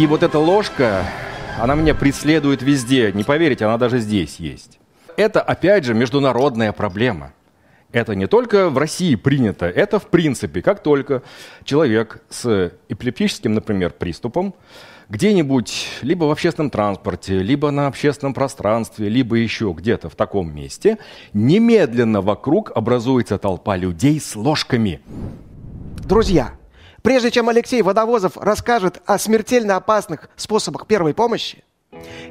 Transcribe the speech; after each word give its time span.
И 0.00 0.06
вот 0.06 0.22
эта 0.22 0.38
ложка, 0.38 1.04
она 1.58 1.74
меня 1.74 1.94
преследует 1.94 2.62
везде. 2.62 3.12
Не 3.12 3.22
поверите, 3.22 3.66
она 3.66 3.76
даже 3.76 3.98
здесь 3.98 4.36
есть. 4.36 4.78
Это, 5.18 5.42
опять 5.42 5.84
же, 5.84 5.92
международная 5.92 6.72
проблема. 6.72 7.34
Это 7.92 8.14
не 8.14 8.26
только 8.26 8.70
в 8.70 8.78
России 8.78 9.14
принято, 9.14 9.66
это 9.66 9.98
в 9.98 10.06
принципе, 10.06 10.62
как 10.62 10.82
только 10.82 11.22
человек 11.64 12.22
с 12.30 12.72
эпилептическим, 12.88 13.52
например, 13.52 13.90
приступом 13.90 14.54
где-нибудь 15.10 15.88
либо 16.00 16.24
в 16.24 16.30
общественном 16.30 16.70
транспорте, 16.70 17.40
либо 17.40 17.70
на 17.70 17.86
общественном 17.86 18.32
пространстве, 18.32 19.10
либо 19.10 19.36
еще 19.36 19.74
где-то 19.76 20.08
в 20.08 20.14
таком 20.14 20.50
месте, 20.50 20.96
немедленно 21.34 22.22
вокруг 22.22 22.72
образуется 22.74 23.36
толпа 23.36 23.76
людей 23.76 24.18
с 24.18 24.34
ложками. 24.34 25.02
Друзья, 25.98 26.54
прежде 27.02 27.30
чем 27.30 27.48
Алексей 27.48 27.82
Водовозов 27.82 28.36
расскажет 28.36 29.00
о 29.06 29.18
смертельно 29.18 29.76
опасных 29.76 30.28
способах 30.36 30.86
первой 30.86 31.14
помощи, 31.14 31.64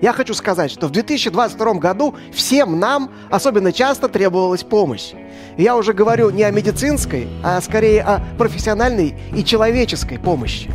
я 0.01 0.13
хочу 0.13 0.33
сказать, 0.33 0.71
что 0.71 0.87
в 0.87 0.91
2022 0.91 1.73
году 1.75 2.15
всем 2.33 2.79
нам 2.79 3.11
особенно 3.29 3.73
часто 3.73 4.07
требовалась 4.07 4.63
помощь. 4.63 5.11
Я 5.57 5.75
уже 5.75 5.93
говорю 5.93 6.29
не 6.29 6.43
о 6.43 6.51
медицинской, 6.51 7.27
а 7.43 7.59
скорее 7.59 8.03
о 8.03 8.21
профессиональной 8.37 9.15
и 9.35 9.43
человеческой 9.43 10.17
помощи 10.17 10.71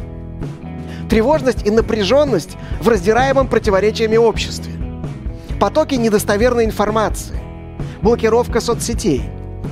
тревожность 1.08 1.66
и 1.66 1.70
напряженность 1.70 2.56
в 2.80 2.88
раздираемом 2.88 3.48
противоречиями 3.48 4.16
обществе, 4.16 4.72
потоки 5.60 5.94
недостоверной 5.94 6.64
информации, 6.64 7.38
блокировка 8.02 8.60
соцсетей, 8.60 9.22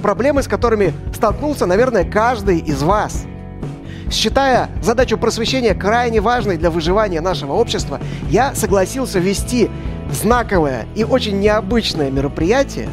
проблемы, 0.03 0.42
с 0.42 0.48
которыми 0.48 0.95
столкнулся, 1.14 1.67
наверное, 1.67 2.09
каждый 2.09 2.59
из 2.59 2.83
вас. 2.83 3.25
Считая 4.12 4.68
задачу 4.82 5.16
просвещения 5.16 5.74
крайне 5.74 6.20
важной 6.20 6.58
для 6.58 6.70
выживания 6.70 7.22
нашего 7.22 7.55
общества, 7.55 7.98
я 8.28 8.55
согласился 8.55 9.18
вести 9.18 9.70
знаковое 10.12 10.84
и 10.94 11.02
очень 11.02 11.41
необычное 11.41 12.10
мероприятие, 12.10 12.90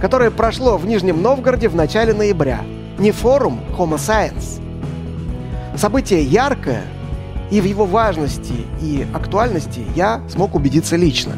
которое 0.00 0.30
прошло 0.30 0.76
в 0.76 0.86
Нижнем 0.86 1.20
Новгороде 1.20 1.68
в 1.68 1.74
начале 1.74 2.14
ноября. 2.14 2.60
Не 2.98 3.10
форум 3.10 3.60
Homo 3.76 3.96
Science. 3.96 4.60
Событие 5.76 6.22
яркое, 6.22 6.82
и 7.50 7.60
в 7.60 7.64
его 7.64 7.84
важности 7.84 8.54
и 8.80 9.04
актуальности 9.12 9.84
я 9.96 10.22
смог 10.28 10.54
убедиться 10.54 10.94
лично. 10.94 11.32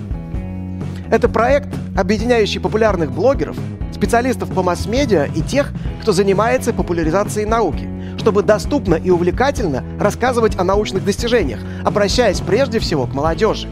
Это 1.11 1.31
проект, 1.31 1.69
объединяющий 1.97 2.61
популярных 2.61 3.13
блогеров, 3.13 3.57
специалистов 3.95 4.51
по 4.51 4.63
масс-медиа 4.63 5.25
и 5.35 5.41
тех, 5.41 5.73
кто 6.03 6.13
занимается 6.13 6.75
популяризацией 6.75 7.47
науки, 7.47 7.89
чтобы 8.27 8.43
доступно 8.43 8.97
и 8.97 9.09
увлекательно 9.09 9.85
рассказывать 10.01 10.59
о 10.59 10.65
научных 10.65 11.05
достижениях, 11.05 11.61
обращаясь 11.85 12.41
прежде 12.41 12.81
всего 12.81 13.07
к 13.07 13.15
молодежи. 13.15 13.69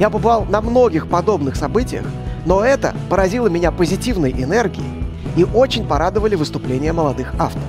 Я 0.00 0.10
побывал 0.10 0.46
на 0.46 0.60
многих 0.60 1.06
подобных 1.06 1.54
событиях, 1.54 2.04
но 2.44 2.64
это 2.64 2.92
поразило 3.08 3.46
меня 3.46 3.70
позитивной 3.70 4.32
энергией 4.32 5.04
и 5.36 5.44
очень 5.44 5.86
порадовали 5.86 6.34
выступления 6.34 6.92
молодых 6.92 7.34
авторов. 7.38 7.68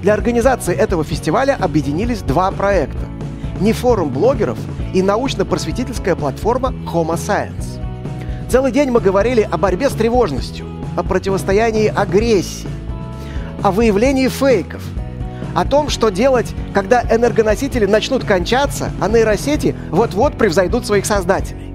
Для 0.00 0.14
организации 0.14 0.74
этого 0.74 1.04
фестиваля 1.04 1.58
объединились 1.60 2.22
два 2.22 2.50
проекта. 2.50 3.04
Не 3.60 3.74
форум 3.74 4.08
блогеров 4.08 4.56
и 4.94 5.02
научно-просветительская 5.02 6.16
платформа 6.16 6.72
Homo 6.90 7.16
Science. 7.16 7.78
Целый 8.48 8.72
день 8.72 8.88
мы 8.88 9.00
говорили 9.00 9.42
о 9.42 9.58
борьбе 9.58 9.90
с 9.90 9.92
тревожностью, 9.92 10.64
о 10.96 11.02
противостоянии 11.02 11.88
агрессии, 11.88 12.68
о 13.64 13.70
выявлении 13.70 14.28
фейков, 14.28 14.82
о 15.54 15.64
том, 15.64 15.88
что 15.88 16.10
делать, 16.10 16.54
когда 16.74 17.02
энергоносители 17.02 17.86
начнут 17.86 18.22
кончаться, 18.22 18.90
а 19.00 19.08
нейросети 19.08 19.74
вот-вот 19.90 20.36
превзойдут 20.36 20.86
своих 20.86 21.06
создателей. 21.06 21.74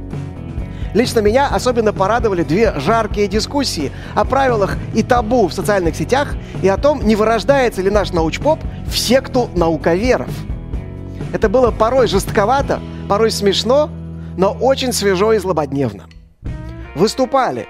Лично 0.94 1.20
меня 1.20 1.48
особенно 1.48 1.92
порадовали 1.92 2.44
две 2.44 2.80
жаркие 2.80 3.28
дискуссии 3.28 3.92
о 4.14 4.24
правилах 4.24 4.78
и 4.94 5.02
табу 5.02 5.48
в 5.48 5.54
социальных 5.54 5.96
сетях 5.96 6.36
и 6.62 6.68
о 6.68 6.78
том, 6.78 7.02
не 7.04 7.16
вырождается 7.16 7.82
ли 7.82 7.90
наш 7.90 8.12
научпоп 8.12 8.60
в 8.86 8.96
секту 8.96 9.50
науковеров. 9.56 10.30
Это 11.34 11.50
было 11.50 11.72
порой 11.72 12.08
жестковато, 12.08 12.80
порой 13.08 13.32
смешно, 13.32 13.90
но 14.38 14.52
очень 14.52 14.94
свежо 14.94 15.34
и 15.34 15.40
злободневно. 15.40 16.04
Выступали 16.94 17.68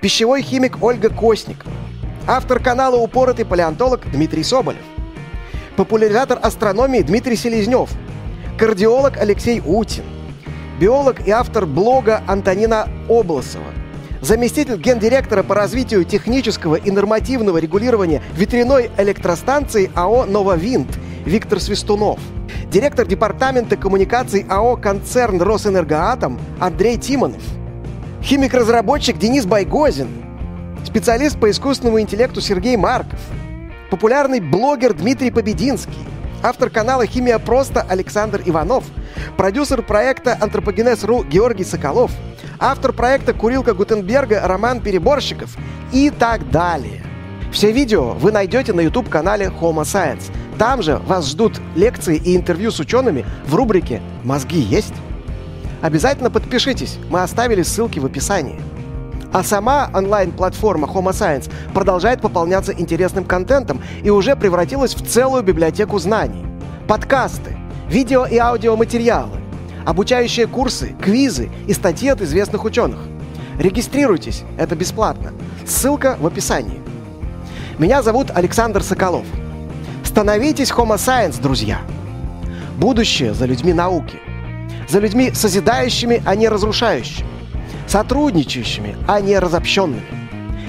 пищевой 0.00 0.42
химик 0.42 0.82
Ольга 0.82 1.10
Косник, 1.10 1.64
автор 2.26 2.58
канала 2.60 2.96
«Упоротый 2.96 3.44
палеонтолог» 3.44 4.10
Дмитрий 4.10 4.42
Соболев, 4.42 4.82
популяризатор 5.76 6.38
астрономии 6.42 7.00
Дмитрий 7.00 7.36
Селезнев, 7.36 7.90
кардиолог 8.58 9.16
Алексей 9.16 9.60
Утин– 9.64 10.04
биолог 10.82 11.26
и 11.26 11.30
автор 11.30 11.64
блога 11.64 12.22
Антонина 12.26 12.88
Обласова, 13.08 13.72
заместитель 14.20 14.76
гендиректора 14.76 15.44
по 15.44 15.54
развитию 15.54 16.04
технического 16.04 16.74
и 16.74 16.90
нормативного 16.90 17.58
регулирования 17.58 18.20
ветряной 18.36 18.90
электростанции 18.98 19.92
АО 19.94 20.24
«Нововинт» 20.24 20.98
Виктор 21.24 21.60
Свистунов, 21.60 22.18
директор 22.68 23.06
департамента 23.06 23.76
коммуникаций 23.76 24.44
АО 24.48 24.76
«Концерн 24.76 25.40
Росэнергоатом» 25.40 26.40
Андрей 26.58 26.98
Тимонов, 26.98 27.42
химик-разработчик 28.22 29.18
Денис 29.18 29.44
Байгозин, 29.46 30.08
специалист 30.92 31.40
по 31.40 31.50
искусственному 31.50 32.02
интеллекту 32.02 32.42
Сергей 32.42 32.76
Марков, 32.76 33.18
популярный 33.90 34.40
блогер 34.40 34.92
Дмитрий 34.92 35.30
Побединский, 35.30 35.96
автор 36.42 36.68
канала 36.68 37.06
«Химия 37.06 37.38
просто» 37.38 37.80
Александр 37.80 38.42
Иванов– 38.44 38.84
продюсер 39.38 39.80
проекта 39.80 40.36
«Антропогенез.ру» 40.38 41.24
Георгий 41.24 41.64
Соколов, 41.64 42.10
автор 42.58 42.92
проекта 42.92 43.32
«Курилка 43.32 43.72
Гутенберга» 43.72 44.42
Роман 44.44 44.82
Переборщиков 44.82 45.56
и 45.92 46.10
так 46.10 46.50
далее. 46.50 47.02
Все 47.52 47.72
видео 47.72 48.12
вы 48.12 48.30
найдете 48.30 48.74
на 48.74 48.82
YouTube-канале 48.82 49.46
Homo 49.46 49.84
Science. 49.84 50.30
Там 50.58 50.82
же 50.82 50.98
вас 51.06 51.26
ждут 51.26 51.58
лекции 51.74 52.20
и 52.22 52.36
интервью 52.36 52.70
с 52.70 52.78
учеными 52.80 53.24
в 53.46 53.54
рубрике 53.54 54.02
«Мозги 54.24 54.60
есть?». 54.60 54.92
Обязательно 55.80 56.30
подпишитесь, 56.30 56.98
мы 57.08 57.22
оставили 57.22 57.62
ссылки 57.62 57.98
в 57.98 58.04
описании. 58.04 58.60
А 59.32 59.42
сама 59.42 59.88
онлайн-платформа 59.94 60.86
Homo 60.86 61.10
Science 61.10 61.50
продолжает 61.72 62.20
пополняться 62.20 62.72
интересным 62.72 63.24
контентом 63.24 63.80
и 64.02 64.10
уже 64.10 64.36
превратилась 64.36 64.94
в 64.94 65.06
целую 65.06 65.42
библиотеку 65.42 65.98
знаний. 65.98 66.44
Подкасты, 66.86 67.56
видео 67.88 68.26
и 68.26 68.36
аудиоматериалы, 68.36 69.40
обучающие 69.86 70.46
курсы, 70.46 70.94
квизы 71.00 71.50
и 71.66 71.72
статьи 71.72 72.10
от 72.10 72.20
известных 72.20 72.64
ученых. 72.64 72.98
Регистрируйтесь, 73.58 74.42
это 74.58 74.76
бесплатно. 74.76 75.32
Ссылка 75.66 76.16
в 76.20 76.26
описании. 76.26 76.80
Меня 77.78 78.02
зовут 78.02 78.30
Александр 78.34 78.82
Соколов. 78.82 79.24
Становитесь 80.04 80.70
Homo 80.72 80.96
Science, 80.96 81.40
друзья. 81.40 81.80
Будущее 82.76 83.32
за 83.32 83.46
людьми 83.46 83.72
науки. 83.72 84.18
За 84.90 84.98
людьми 84.98 85.30
созидающими, 85.32 86.22
а 86.26 86.34
не 86.34 86.48
разрушающими. 86.48 87.31
Сотрудничающими, 87.86 88.96
а 89.06 89.20
не 89.20 89.38
разобщенными. 89.38 90.02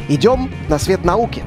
Идем 0.09 0.51
на 0.67 0.77
свет 0.77 1.05
науки. 1.05 1.43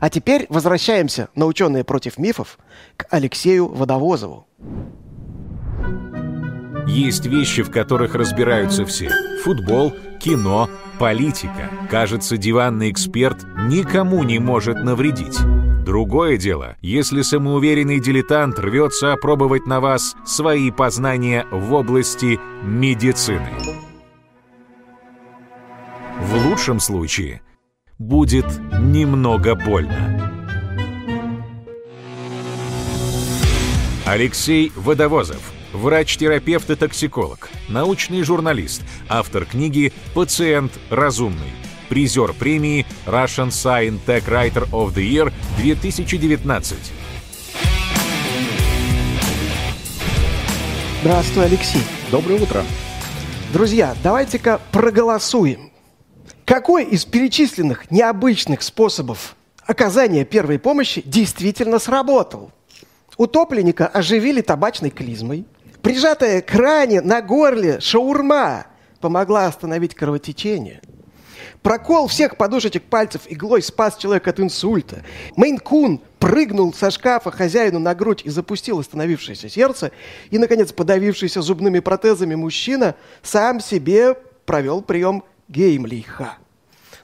А 0.00 0.10
теперь 0.10 0.46
возвращаемся 0.48 1.28
на 1.34 1.46
ученые 1.46 1.84
против 1.84 2.18
мифов 2.18 2.58
к 2.96 3.06
Алексею 3.10 3.68
Водовозову. 3.68 4.46
Есть 6.86 7.26
вещи, 7.26 7.62
в 7.62 7.70
которых 7.70 8.14
разбираются 8.14 8.86
все. 8.86 9.10
Футбол, 9.42 9.92
кино, 10.20 10.68
политика. 10.98 11.70
Кажется, 11.90 12.36
диванный 12.36 12.90
эксперт 12.90 13.44
никому 13.68 14.22
не 14.22 14.38
может 14.38 14.82
навредить. 14.82 15.38
Другое 15.84 16.36
дело, 16.36 16.76
если 16.82 17.22
самоуверенный 17.22 18.00
дилетант 18.00 18.58
рвется 18.58 19.12
опробовать 19.12 19.66
на 19.66 19.80
вас 19.80 20.16
свои 20.24 20.70
познания 20.70 21.46
в 21.50 21.72
области 21.72 22.40
медицины. 22.64 23.85
В 26.36 26.46
лучшем 26.48 26.80
случае 26.80 27.40
будет 27.98 28.44
немного 28.78 29.54
больно. 29.54 30.44
Алексей 34.04 34.70
Водовозов, 34.76 35.40
врач-терапевт 35.72 36.68
и 36.68 36.74
токсиколог, 36.74 37.48
научный 37.68 38.22
журналист, 38.22 38.82
автор 39.08 39.46
книги 39.46 39.94
«Пациент 40.12 40.78
разумный», 40.90 41.52
призер 41.88 42.34
премии 42.34 42.84
Russian 43.06 43.48
Science 43.48 44.00
Tech 44.06 44.26
Writer 44.26 44.68
of 44.72 44.92
the 44.92 45.10
Year 45.10 45.32
2019. 45.56 46.76
Здравствуй, 51.00 51.44
Алексей. 51.46 51.82
Доброе 52.10 52.42
утро. 52.42 52.62
Друзья, 53.54 53.96
давайте-ка 54.02 54.60
проголосуем. 54.70 55.70
Какой 56.46 56.84
из 56.84 57.04
перечисленных 57.04 57.90
необычных 57.90 58.62
способов 58.62 59.36
оказания 59.66 60.24
первой 60.24 60.58
помощи 60.58 61.02
действительно 61.04 61.78
сработал? 61.78 62.50
Утопленника 63.18 63.86
оживили 63.86 64.40
табачной 64.40 64.90
клизмой, 64.90 65.44
Прижатая 65.86 66.42
к 66.42 66.52
ране 66.52 67.00
на 67.00 67.22
горле 67.22 67.78
шаурма 67.78 68.66
помогла 69.00 69.46
остановить 69.46 69.94
кровотечение. 69.94 70.80
Прокол 71.62 72.08
всех 72.08 72.36
подушечек 72.36 72.82
пальцев 72.82 73.22
иглой 73.26 73.62
спас 73.62 73.96
человека 73.96 74.30
от 74.30 74.40
инсульта. 74.40 75.04
Мейн-кун 75.36 76.00
прыгнул 76.18 76.74
со 76.74 76.90
шкафа 76.90 77.30
хозяину 77.30 77.78
на 77.78 77.94
грудь 77.94 78.22
и 78.24 78.30
запустил 78.30 78.80
остановившееся 78.80 79.48
сердце. 79.48 79.92
И, 80.30 80.38
наконец, 80.38 80.72
подавившийся 80.72 81.40
зубными 81.40 81.78
протезами 81.78 82.34
мужчина 82.34 82.96
сам 83.22 83.60
себе 83.60 84.16
провел 84.44 84.82
прием 84.82 85.22
Геймлиха. 85.48 86.38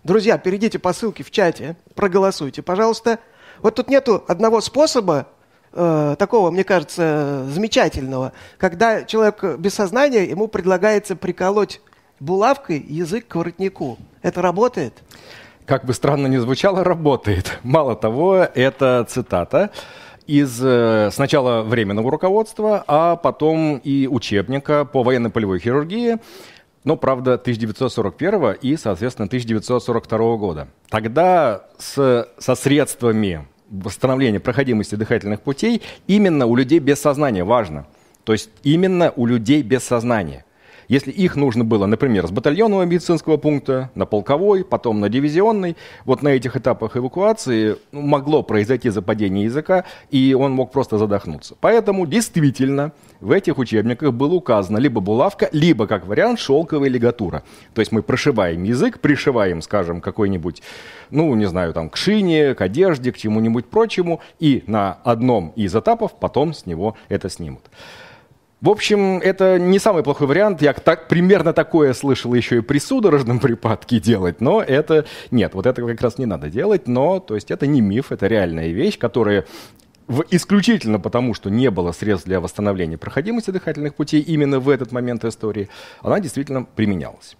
Друзья, 0.04 0.36
перейдите 0.36 0.78
по 0.78 0.92
ссылке 0.92 1.22
в 1.22 1.30
чате, 1.30 1.76
проголосуйте, 1.94 2.62
пожалуйста. 2.62 3.20
Вот 3.60 3.76
тут 3.76 3.88
нету 3.88 4.24
одного 4.26 4.60
способа, 4.60 5.28
э, 5.72 6.16
такого, 6.18 6.50
мне 6.50 6.64
кажется, 6.64 7.44
замечательного, 7.48 8.32
когда 8.58 9.04
человек 9.04 9.44
без 9.58 9.74
сознания, 9.74 10.24
ему 10.24 10.48
предлагается 10.48 11.14
приколоть 11.14 11.80
булавкой 12.18 12.80
язык 12.80 13.28
к 13.28 13.34
воротнику. 13.36 13.98
Это 14.22 14.42
работает? 14.42 15.02
Как 15.64 15.84
бы 15.84 15.94
странно 15.94 16.26
ни 16.26 16.38
звучало, 16.38 16.82
работает. 16.82 17.60
Мало 17.62 17.94
того, 17.94 18.36
это 18.36 19.06
цитата 19.08 19.70
из 20.26 20.60
э, 20.62 21.10
сначала 21.12 21.62
временного 21.62 22.10
руководства, 22.10 22.84
а 22.86 23.16
потом 23.16 23.78
и 23.78 24.06
учебника 24.06 24.84
по 24.84 25.02
военно-полевой 25.02 25.60
хирургии, 25.60 26.18
но, 26.84 26.96
правда, 26.96 27.34
1941 27.34 28.52
и, 28.60 28.76
соответственно, 28.76 29.26
1942 29.26 30.36
года. 30.36 30.68
Тогда 30.88 31.66
с, 31.78 32.28
со 32.38 32.54
средствами 32.54 33.46
восстановления 33.70 34.40
проходимости 34.40 34.94
дыхательных 34.94 35.40
путей 35.40 35.82
именно 36.06 36.46
у 36.46 36.56
людей 36.56 36.78
без 36.78 37.00
сознания 37.00 37.44
важно. 37.44 37.86
То 38.24 38.32
есть 38.32 38.50
именно 38.62 39.12
у 39.16 39.26
людей 39.26 39.62
без 39.62 39.82
сознания– 39.84 40.44
если 40.92 41.10
их 41.10 41.36
нужно 41.36 41.64
было, 41.64 41.86
например, 41.86 42.26
с 42.26 42.30
батальонного 42.30 42.82
медицинского 42.82 43.38
пункта 43.38 43.90
на 43.94 44.04
полковой, 44.04 44.62
потом 44.62 45.00
на 45.00 45.08
дивизионный, 45.08 45.74
вот 46.04 46.22
на 46.22 46.28
этих 46.28 46.54
этапах 46.54 46.98
эвакуации 46.98 47.76
ну, 47.92 48.02
могло 48.02 48.42
произойти 48.42 48.90
западение 48.90 49.44
языка, 49.44 49.84
и 50.10 50.36
он 50.38 50.52
мог 50.52 50.70
просто 50.70 50.98
задохнуться. 50.98 51.56
Поэтому 51.62 52.06
действительно 52.06 52.92
в 53.20 53.32
этих 53.32 53.56
учебниках 53.56 54.12
было 54.12 54.34
указано 54.34 54.76
либо 54.76 55.00
булавка, 55.00 55.48
либо, 55.52 55.86
как 55.86 56.06
вариант, 56.06 56.38
шелковая 56.38 56.90
лигатура. 56.90 57.42
То 57.72 57.80
есть 57.80 57.90
мы 57.90 58.02
прошиваем 58.02 58.62
язык, 58.62 59.00
пришиваем, 59.00 59.62
скажем, 59.62 60.02
какой-нибудь, 60.02 60.62
ну, 61.08 61.34
не 61.34 61.46
знаю, 61.46 61.72
там, 61.72 61.88
к 61.88 61.96
шине, 61.96 62.54
к 62.54 62.60
одежде, 62.60 63.12
к 63.12 63.16
чему-нибудь 63.16 63.64
прочему, 63.64 64.20
и 64.40 64.62
на 64.66 64.98
одном 65.04 65.54
из 65.56 65.74
этапов 65.74 66.12
потом 66.20 66.52
с 66.52 66.66
него 66.66 66.96
это 67.08 67.30
снимут. 67.30 67.62
В 68.62 68.70
общем, 68.70 69.18
это 69.18 69.58
не 69.58 69.80
самый 69.80 70.04
плохой 70.04 70.28
вариант. 70.28 70.62
Я 70.62 70.72
так, 70.72 71.08
примерно 71.08 71.52
такое 71.52 71.92
слышал 71.94 72.32
еще 72.32 72.58
и 72.58 72.60
при 72.60 72.78
судорожном 72.78 73.40
припадке 73.40 73.98
делать, 73.98 74.40
но 74.40 74.62
это 74.62 75.04
нет, 75.32 75.54
вот 75.54 75.66
это 75.66 75.84
как 75.84 76.00
раз 76.00 76.16
не 76.16 76.26
надо 76.26 76.48
делать, 76.48 76.86
но 76.86 77.18
то 77.18 77.34
есть 77.34 77.50
это 77.50 77.66
не 77.66 77.80
миф, 77.80 78.12
это 78.12 78.28
реальная 78.28 78.68
вещь, 78.68 78.98
которая 78.98 79.46
в, 80.06 80.24
исключительно 80.30 81.00
потому, 81.00 81.34
что 81.34 81.50
не 81.50 81.72
было 81.72 81.90
средств 81.90 82.28
для 82.28 82.38
восстановления 82.38 82.98
проходимости 82.98 83.50
дыхательных 83.50 83.96
путей 83.96 84.20
именно 84.20 84.60
в 84.60 84.68
этот 84.68 84.92
момент 84.92 85.24
истории, 85.24 85.68
она 86.00 86.20
действительно 86.20 86.62
применялась. 86.62 87.36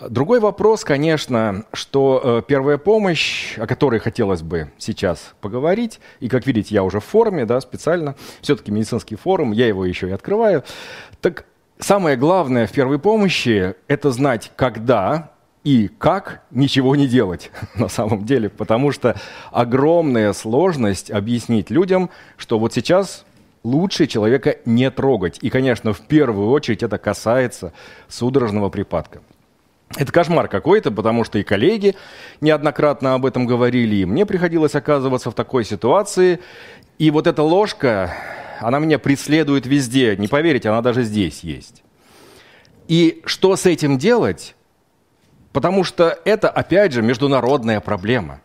Другой 0.00 0.38
вопрос, 0.38 0.84
конечно, 0.84 1.64
что 1.72 2.20
э, 2.22 2.42
первая 2.46 2.78
помощь, 2.78 3.58
о 3.58 3.66
которой 3.66 3.98
хотелось 3.98 4.42
бы 4.42 4.70
сейчас 4.78 5.34
поговорить, 5.40 5.98
и, 6.20 6.28
как 6.28 6.46
видите, 6.46 6.72
я 6.74 6.84
уже 6.84 7.00
в 7.00 7.04
форме, 7.04 7.44
да, 7.44 7.60
специально, 7.60 8.14
все-таки 8.40 8.70
медицинский 8.70 9.16
форум, 9.16 9.50
я 9.50 9.66
его 9.66 9.84
еще 9.84 10.08
и 10.08 10.12
открываю. 10.12 10.62
Так 11.20 11.46
самое 11.80 12.16
главное 12.16 12.68
в 12.68 12.72
первой 12.72 13.00
помощи– 13.00 13.74
это 13.88 14.12
знать, 14.12 14.52
когда 14.54 15.32
и 15.64 15.88
как 15.88 16.42
ничего 16.52 16.94
не 16.94 17.08
делать 17.08 17.50
на 17.74 17.88
самом 17.88 18.24
деле, 18.24 18.48
потому 18.50 18.92
что 18.92 19.16
огромная 19.50 20.32
сложность 20.32 21.10
объяснить 21.10 21.70
людям, 21.70 22.10
что 22.36 22.60
вот 22.60 22.72
сейчас 22.72 23.24
лучше 23.64 24.06
человека 24.06 24.58
не 24.64 24.92
трогать. 24.92 25.40
И, 25.42 25.50
конечно, 25.50 25.92
в 25.92 26.02
первую 26.02 26.50
очередь 26.50 26.84
это 26.84 26.98
касается 26.98 27.72
судорожного 28.06 28.68
припадка. 28.68 29.22
Это 29.96 30.12
кошмар 30.12 30.48
какой-то, 30.48 30.90
потому 30.90 31.24
что 31.24 31.38
и 31.38 31.42
коллеги 31.42 31.96
неоднократно 32.40 33.14
об 33.14 33.24
этом 33.24 33.46
говорили, 33.46 33.96
и 33.96 34.04
мне 34.04 34.26
приходилось 34.26 34.74
оказываться 34.74 35.30
в 35.30 35.34
такой 35.34 35.64
ситуации. 35.64 36.40
И 36.98 37.10
вот 37.10 37.26
эта 37.26 37.42
ложка, 37.42 38.12
она 38.60 38.78
меня 38.78 38.98
преследует 38.98 39.66
везде. 39.66 40.16
Не 40.16 40.28
поверите, 40.28 40.68
она 40.68 40.82
даже 40.82 41.04
здесь 41.04 41.40
есть. 41.40 41.82
И 42.86 43.22
что 43.24 43.56
с 43.56 43.66
этим 43.66 43.98
делать? 43.98 44.54
Потому 45.52 45.84
что 45.84 46.18
это, 46.24 46.50
опять 46.50 46.92
же, 46.92 47.02
международная 47.02 47.80
проблема. 47.80 48.40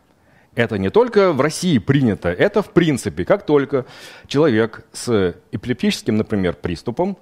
Это 0.56 0.78
не 0.78 0.90
только 0.90 1.34
в 1.34 1.42
России 1.42 1.78
принято, 1.80 2.30
это 2.30 2.62
в 2.62 2.70
принципе, 2.70 3.26
как 3.26 3.46
только 3.46 3.86
человек 4.28 4.86
с 4.94 5.36
эпилептическим, 5.52 6.16
например, 6.16 6.54
приступом, 6.54 7.18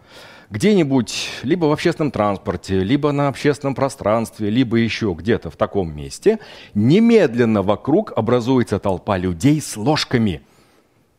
где-нибудь 0.52 1.30
либо 1.44 1.66
в 1.66 1.72
общественном 1.72 2.12
транспорте, 2.12 2.82
либо 2.82 3.12
на 3.12 3.30
общественном 3.30 3.74
пространстве, 3.74 4.50
либо 4.50 4.78
еще 4.78 5.16
где-то 5.18 5.50
в 5.50 5.56
таком 5.56 5.96
месте, 5.96 6.40
немедленно 6.74 7.64
вокруг 7.64 8.12
образуется 8.16 8.78
толпа 8.78 9.18
людей 9.18 9.62
с 9.62 9.78
ложками. 9.78 10.42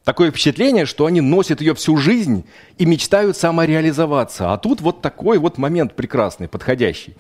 Такое 0.05 0.31
впечатление, 0.31 0.85
что 0.85 1.07
они 1.07 1.21
носят 1.21 1.61
ее 1.61 1.75
всю 1.75 1.97
жизнь 1.97 2.45
и 2.77 2.85
мечтают 2.85 3.37
самореализоваться. 3.37 4.53
А 4.53 4.59
тут 4.59 4.81
вот 4.81 5.01
такой 5.01 5.39
вот 5.39 5.59
момент 5.59 5.95
прекрасный, 5.95 6.49
подходящий. 6.49 7.15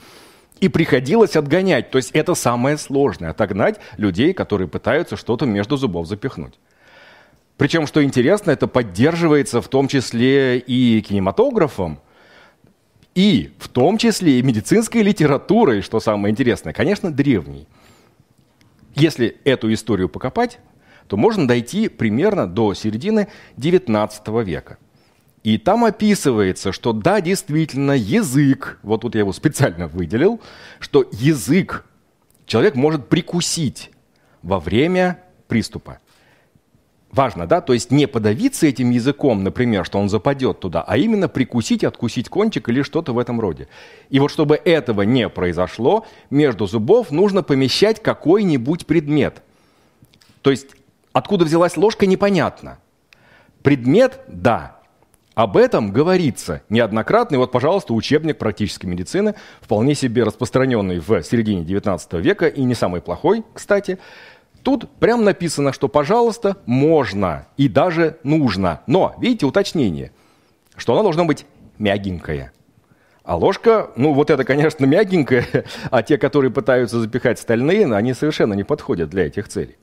И 0.60 0.68
приходилось 0.68 1.36
отгонять. 1.36 1.90
То 1.90 1.98
есть 1.98 2.10
это 2.10 2.34
самое 2.34 2.76
сложное, 2.76 3.30
отогнать 3.30 3.78
людей, 3.96 4.32
которые 4.32 4.68
пытаются 4.68 5.16
что-то 5.16 5.46
между 5.46 5.76
зубов 5.76 6.06
запихнуть. 6.06 6.54
Причем, 7.62 7.86
что 7.86 8.02
интересно, 8.02 8.50
это 8.50 8.66
поддерживается 8.66 9.62
в 9.62 9.68
том 9.68 9.86
числе 9.86 10.58
и 10.58 11.00
кинематографом, 11.00 12.00
и 13.14 13.52
в 13.60 13.68
том 13.68 13.98
числе 13.98 14.40
и 14.40 14.42
медицинской 14.42 15.02
литературой, 15.02 15.80
что 15.80 16.00
самое 16.00 16.32
интересное, 16.32 16.72
конечно, 16.72 17.12
древней. 17.12 17.68
Если 18.96 19.36
эту 19.44 19.72
историю 19.72 20.08
покопать, 20.08 20.58
то 21.06 21.16
можно 21.16 21.46
дойти 21.46 21.86
примерно 21.88 22.48
до 22.48 22.74
середины 22.74 23.28
XIX 23.56 24.42
века. 24.42 24.78
И 25.44 25.56
там 25.56 25.84
описывается, 25.84 26.72
что 26.72 26.92
да, 26.92 27.20
действительно, 27.20 27.92
язык, 27.92 28.80
вот 28.82 29.02
тут 29.02 29.14
я 29.14 29.20
его 29.20 29.32
специально 29.32 29.86
выделил, 29.86 30.40
что 30.80 31.08
язык 31.12 31.84
человек 32.44 32.74
может 32.74 33.08
прикусить 33.08 33.92
во 34.42 34.58
время 34.58 35.22
приступа 35.46 36.00
важно, 37.12 37.46
да, 37.46 37.60
то 37.60 37.72
есть 37.72 37.90
не 37.90 38.06
подавиться 38.06 38.66
этим 38.66 38.90
языком, 38.90 39.44
например, 39.44 39.84
что 39.84 39.98
он 39.98 40.08
западет 40.08 40.60
туда, 40.60 40.82
а 40.82 40.96
именно 40.96 41.28
прикусить, 41.28 41.84
откусить 41.84 42.28
кончик 42.28 42.68
или 42.68 42.82
что-то 42.82 43.12
в 43.12 43.18
этом 43.18 43.40
роде. 43.40 43.68
И 44.10 44.18
вот 44.18 44.30
чтобы 44.30 44.56
этого 44.56 45.02
не 45.02 45.28
произошло, 45.28 46.06
между 46.30 46.66
зубов 46.66 47.10
нужно 47.10 47.42
помещать 47.42 48.02
какой-нибудь 48.02 48.86
предмет. 48.86 49.42
То 50.40 50.50
есть 50.50 50.68
откуда 51.12 51.44
взялась 51.44 51.76
ложка, 51.76 52.06
непонятно. 52.06 52.78
Предмет– 53.62 54.20
да. 54.28 54.78
Об 55.34 55.56
этом 55.56 55.92
говорится 55.92 56.62
неоднократно. 56.68 57.36
И 57.36 57.38
вот, 57.38 57.52
пожалуйста, 57.52 57.94
учебник 57.94 58.36
практической 58.36 58.84
медицины, 58.84 59.34
вполне 59.62 59.94
себе 59.94 60.24
распространенный 60.24 60.98
в 60.98 61.22
середине 61.22 61.62
XIX 61.62 62.20
века 62.20 62.48
и 62.48 62.62
не 62.64 62.74
самый 62.74 63.00
плохой, 63.00 63.44
кстати– 63.54 63.98
Тут 64.62 64.88
прям 64.98 65.24
написано, 65.24 65.72
что, 65.72 65.88
пожалуйста, 65.88 66.56
можно 66.66 67.46
и 67.56 67.68
даже 67.68 68.18
нужно. 68.22 68.80
Но, 68.86 69.14
видите, 69.18 69.46
уточнение, 69.46 70.12
что 70.76 70.94
она 70.94 71.02
должна 71.02 71.24
быть 71.24 71.46
мягенькая. 71.78 72.52
А 73.24 73.36
ложка, 73.36 73.90
ну 73.96 74.12
вот 74.12 74.30
это, 74.30 74.44
конечно, 74.44 74.84
мягенькая, 74.84 75.46
а 75.90 76.02
те, 76.02 76.16
которые 76.18 76.50
пытаются 76.50 77.00
запихать 77.00 77.38
стальные, 77.38 77.92
они 77.92 78.14
совершенно 78.14 78.54
не 78.54 78.64
подходят 78.64 79.10
для 79.10 79.26
этих 79.26 79.48
целей. 79.48 79.76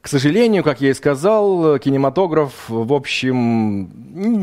К 0.00 0.08
сожалению, 0.08 0.62
как 0.62 0.82
я 0.82 0.90
и 0.90 0.94
сказал, 0.94 1.78
кинематограф, 1.78 2.68
в 2.68 2.92
общем, 2.92 3.90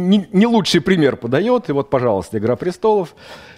не, 0.10 0.27
не 0.31 0.48
лучший 0.48 0.81
пример 0.81 1.17
подает. 1.17 1.69
И 1.69 1.71
вот, 1.71 1.91
пожалуйста, 1.91 2.39
«Игра 2.39 2.55
престолов», 2.55 3.15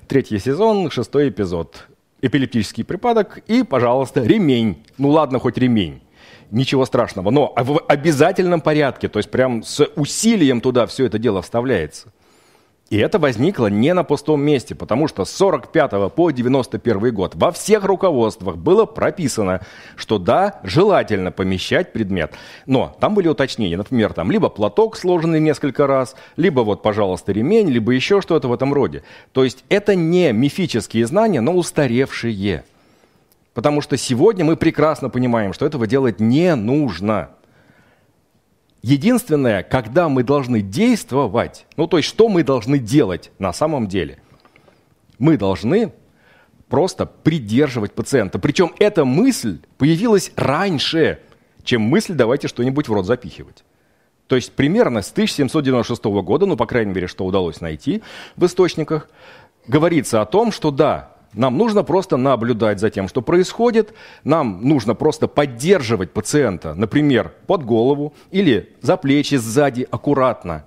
третий 0.09 0.37
сезон, 0.37 0.91
шестой 0.91 1.29
эпизод 1.29 1.87
эпилептический 2.23 2.83
припадок 2.83 3.39
и, 3.47 3.63
пожалуйста, 3.63 4.23
ремень. 4.23 4.83
Ну 4.97 5.09
ладно, 5.09 5.39
хоть 5.39 5.57
ремень. 5.57 6.01
Ничего 6.51 6.85
страшного. 6.85 7.29
Но 7.31 7.53
в 7.55 7.79
обязательном 7.87 8.61
порядке, 8.61 9.09
то 9.09 9.19
есть 9.19 9.29
прям 9.29 9.63
с 9.63 9.85
усилием 9.95 10.61
туда 10.61 10.85
все 10.87 11.05
это 11.05 11.19
дело 11.19 11.41
вставляется. 11.41 12.13
И 12.93 12.97
это 12.97 13.17
возникло 13.17 13.65
не 13.65 13.91
на 13.95 14.03
пустом 14.03 14.43
месте, 14.43 14.75
потому 14.75 15.07
что 15.07 15.25
с 15.25 15.31
45 15.31 16.13
по 16.13 16.29
91 16.29 17.11
год 17.11 17.33
во 17.33 17.51
всех 17.51 17.85
руководствах 17.85 18.57
было 18.57 18.85
прописано, 18.85 19.61
что 19.95 20.19
да, 20.19 20.59
желательно 20.61 21.31
помещать 21.31 21.91
предмет. 21.91 22.35
Но 22.67 22.95
там 22.99 23.15
были 23.15 23.27
уточнения, 23.27 23.77
например, 23.77 24.13
там 24.13 24.29
либо 24.29 24.47
платок 24.47 24.95
сложенный 24.95 25.39
несколько 25.39 25.87
раз, 25.87 26.15
либо 26.37 26.61
вот, 26.61 26.83
пожалуйста, 26.83 27.31
ремень, 27.31 27.67
либо 27.67 27.93
еще 27.93 28.21
что-то 28.21 28.47
в 28.47 28.53
этом 28.53 28.71
роде. 28.75 29.01
То 29.31 29.43
есть 29.43 29.65
это 29.69 29.95
не 29.95 30.31
мифические 30.31 31.07
знания, 31.07 31.41
но 31.41 31.53
устаревшие. 31.53 32.63
Потому 33.55 33.81
что 33.81 33.97
сегодня 33.97 34.45
мы 34.45 34.55
прекрасно 34.55 35.09
понимаем, 35.09 35.53
что 35.53 35.65
этого 35.65 35.87
делать 35.87 36.19
не 36.19 36.53
нужно. 36.53 37.29
Единственное, 38.83 39.63
когда 39.63 40.09
мы 40.09 40.23
должны 40.23 40.61
действовать, 40.61 41.65
ну 41.77 41.87
то 41.87 41.97
есть 41.97 42.09
что 42.09 42.27
мы 42.27 42.43
должны 42.43 42.77
делать 42.77 43.31
на 43.39 43.53
самом 43.53 43.87
деле? 43.87 44.19
Мы 45.19 45.37
должны 45.37 45.93
просто 46.67 47.05
придерживать 47.05 47.93
пациента. 47.93 48.39
Причем 48.39 48.73
эта 48.79 49.05
мысль 49.05 49.59
появилась 49.77 50.33
раньше, 50.35 51.19
чем 51.63 51.83
мысль 51.83 52.13
«давайте 52.13 52.49
что-нибудь 52.49 52.89
в 52.89 52.93
рот 52.93 53.05
запихивать». 53.05 53.63
То 54.27 54.35
есть 54.35 54.51
примерно 54.51 55.01
с 55.01 55.11
1796 55.11 56.03
года, 56.03 56.45
ну, 56.45 56.57
по 56.57 56.65
крайней 56.65 56.93
мере, 56.93 57.07
что 57.07 57.25
удалось 57.25 57.61
найти 57.61 58.03
в 58.35 58.45
источниках, 58.45 59.09
говорится 59.65 60.21
о 60.21 60.25
том, 60.25 60.51
что 60.51 60.71
да, 60.71 61.12
нам 61.33 61.57
нужно 61.57 61.83
просто 61.83 62.17
наблюдать 62.17 62.79
за 62.79 62.89
тем, 62.89 63.07
что 63.07 63.21
происходит. 63.21 63.93
Нам 64.23 64.67
нужно 64.67 64.95
просто 64.95 65.27
поддерживать 65.27 66.11
пациента, 66.11 66.73
например, 66.75 67.33
под 67.47 67.63
голову 67.65 68.13
или 68.31 68.75
за 68.81 68.97
плечи 68.97 69.35
сзади 69.35 69.87
аккуратно, 69.89 70.65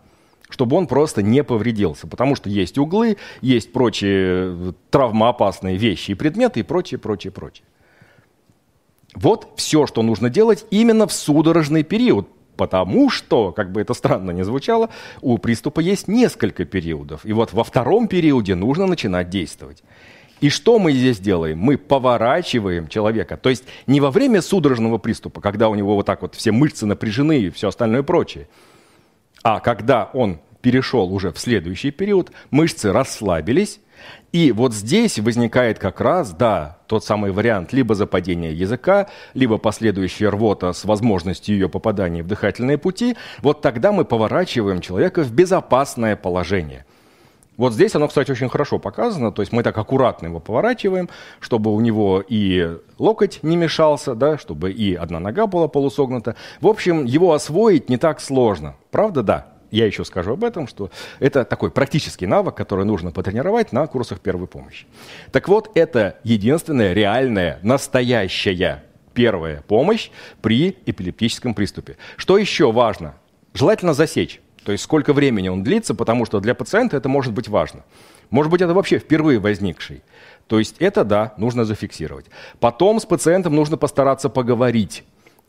чтобы 0.49 0.77
он 0.77 0.87
просто 0.87 1.23
не 1.23 1.45
повредился. 1.45 2.07
Потому 2.07 2.35
что 2.35 2.51
есть 2.51 2.79
углы, 2.79 3.17
есть 3.41 3.73
прочие 3.73 4.71
э, 4.71 4.73
травмоопасные 4.91 5.77
вещи 5.77 6.13
и 6.13 6.15
предметы 6.15 6.61
и 6.61 6.65
прочее, 6.65 6.99
прочее, 6.99 7.31
прочее. 7.31 7.65
Вот 9.15 9.49
все, 9.57 9.87
что 9.87 10.03
нужно 10.03 10.29
делать 10.29 10.67
именно 10.71 11.07
в 11.07 11.13
судорожный 11.13 11.85
период, 11.85 12.29
Потому 12.57 13.11
что, 13.11 13.53
как 13.53 13.71
бы 13.71 13.83
это 13.83 13.95
странно 13.95 14.31
ни 14.31 14.43
звучало, 14.43 14.89
у 15.21 15.37
приступа 15.39 15.81
есть 15.81 16.09
несколько 16.09 16.65
периодов. 16.65 17.27
И 17.27 17.33
вот 17.33 17.53
во 17.53 17.65
втором 17.65 18.09
периоде 18.09 18.55
нужно 18.55 18.87
начинать 18.87 19.29
действовать. 19.29 19.83
И 20.41 20.51
что 20.51 20.79
мы 20.79 20.93
здесь 20.93 21.19
делаем? 21.19 21.59
Мы 21.59 21.79
поворачиваем 21.79 22.89
человека. 22.89 23.37
То 23.37 23.49
есть 23.49 23.65
не 23.87 24.01
во 24.01 24.11
время 24.11 24.43
судорожного 24.43 24.99
приступа, 24.99 25.41
когда 25.41 25.69
у 25.69 25.75
него 25.75 25.95
вот 25.95 26.07
так 26.07 26.23
вот 26.23 26.35
все 26.35 26.53
мышцы 26.53 26.85
напряжены 26.85 27.41
и 27.41 27.51
все 27.51 27.69
остальное 27.69 28.03
прочее, 28.03 28.49
а 29.43 29.61
когда 29.61 30.11
он 30.13 30.41
перешел 30.61 31.13
уже 31.13 31.33
в 31.33 31.39
следующий 31.39 31.91
период, 31.91 32.33
мышцы 32.51 32.93
расслабились, 32.93 33.81
и 34.33 34.53
вот 34.53 34.75
здесь 34.75 35.19
возникает 35.19 35.79
как 35.79 36.01
раз, 36.01 36.33
да, 36.33 36.79
тот 36.87 37.05
самый 37.05 37.33
вариант 37.33 37.73
либо 37.73 37.95
западения 37.95 38.51
языка, 38.51 39.09
либо 39.33 39.57
последующая 39.57 40.29
рвота 40.29 40.73
с 40.73 40.85
возможностью 40.85 41.55
ее 41.55 41.69
попадания 41.71 42.23
в 42.23 42.27
дыхательные 42.27 42.77
пути. 42.77 43.17
Вот 43.41 43.63
тогда 43.63 43.93
мы 43.93 44.05
поворачиваем 44.05 44.81
человека 44.81 45.23
в 45.23 45.33
безопасное 45.33 46.15
положение– 46.15 46.85
вот 47.57 47.73
здесь 47.73 47.95
оно, 47.95 48.09
кстати, 48.09 48.31
очень 48.31 48.49
хорошо 48.49 48.79
показано. 48.79 49.33
То 49.33 49.43
есть 49.43 49.53
мы 49.53 49.63
так 49.63 49.77
аккуратно 49.79 50.27
его 50.27 50.41
поворачиваем, 50.41 51.09
чтобы 51.41 51.75
у 51.75 51.81
него 51.81 52.23
и 52.27 52.79
локоть 52.99 53.41
не 53.43 53.57
мешался, 53.57 54.15
да, 54.15 54.39
чтобы 54.39 54.73
и 54.73 54.95
одна 54.95 55.21
нога 55.21 55.47
была 55.47 55.69
полусогнута. 55.69 56.37
В 56.61 56.69
общем, 56.69 57.05
его 57.05 57.33
освоить 57.33 57.89
не 57.89 57.97
так 57.97 58.21
сложно. 58.21 58.77
Правда, 58.91 59.23
да. 59.23 59.47
Я 59.73 59.87
еще 59.87 60.05
скажу 60.05 60.35
об 60.35 60.45
этом, 60.45 60.69
что 60.69 60.91
это 61.19 61.45
такой 61.45 61.73
практический 61.73 62.27
навык, 62.27 62.55
который 62.55 62.85
нужно 62.85 63.11
потренировать 63.11 63.73
на 63.73 63.87
курсах 63.89 64.21
первой 64.21 64.47
помощи. 64.47 64.87
Так 65.33 65.49
вот, 65.49 65.73
это 65.75 66.19
единственная 66.23 66.93
реальная, 66.93 67.59
настоящая 67.63 68.85
первая 69.13 69.63
помощь 69.67 70.11
при 70.41 70.77
эпилептическом 70.87 71.55
приступе. 71.55 71.97
Что 72.17 72.39
еще 72.39 72.71
важно? 72.71 73.17
Желательно 73.55 73.93
засечь. 73.93 74.41
То 74.67 74.73
есть 74.73 74.83
сколько 74.83 75.13
времени 75.13 75.47
он 75.49 75.63
длится, 75.63 75.95
потому 75.95 76.27
что 76.27 76.41
для 76.41 76.53
пациента 76.53 76.97
это 76.97 77.09
может 77.09 77.33
быть 77.33 77.47
важно. 77.47 77.85
Может 78.31 78.51
быть, 78.51 78.63
это 78.63 78.75
вообще 78.75 78.99
впервые 78.99 79.39
возникший. 79.39 80.03
То 80.49 80.59
есть 80.59 80.75
это, 80.81 81.05
да, 81.05 81.35
нужно 81.37 81.65
зафиксировать. 81.65 82.27
Потом 82.59 82.99
с 82.99 83.07
пациентом 83.07 83.55
нужно 83.55 83.77
постараться 83.77 84.29
поговорить, 84.29 85.05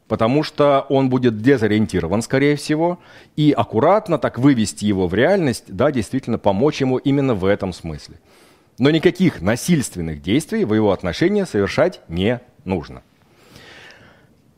потому 0.07 0.43
что 0.43 0.85
он 0.89 1.09
будет 1.09 1.41
дезориентирован, 1.41 2.21
скорее 2.21 2.57
всего, 2.57 2.99
и 3.35 3.51
аккуратно 3.57 4.19
так 4.19 4.37
вывести 4.37 4.85
его 4.85 5.07
в 5.07 5.15
реальность, 5.15 5.63
да, 5.65 5.91
действительно 5.91 6.37
помочь 6.37 6.81
ему 6.81 6.97
именно 6.97 7.33
в 7.33 7.45
этом 7.45 7.73
смысле. 7.73 8.19
Но 8.77 8.91
никаких 8.91 9.41
насильственных 9.41 10.21
действий 10.21 10.63
в 10.63 10.75
его 10.75 10.91
отношении 10.91 11.43
совершать 11.43 12.01
не 12.07 12.39
нужно. 12.65 13.01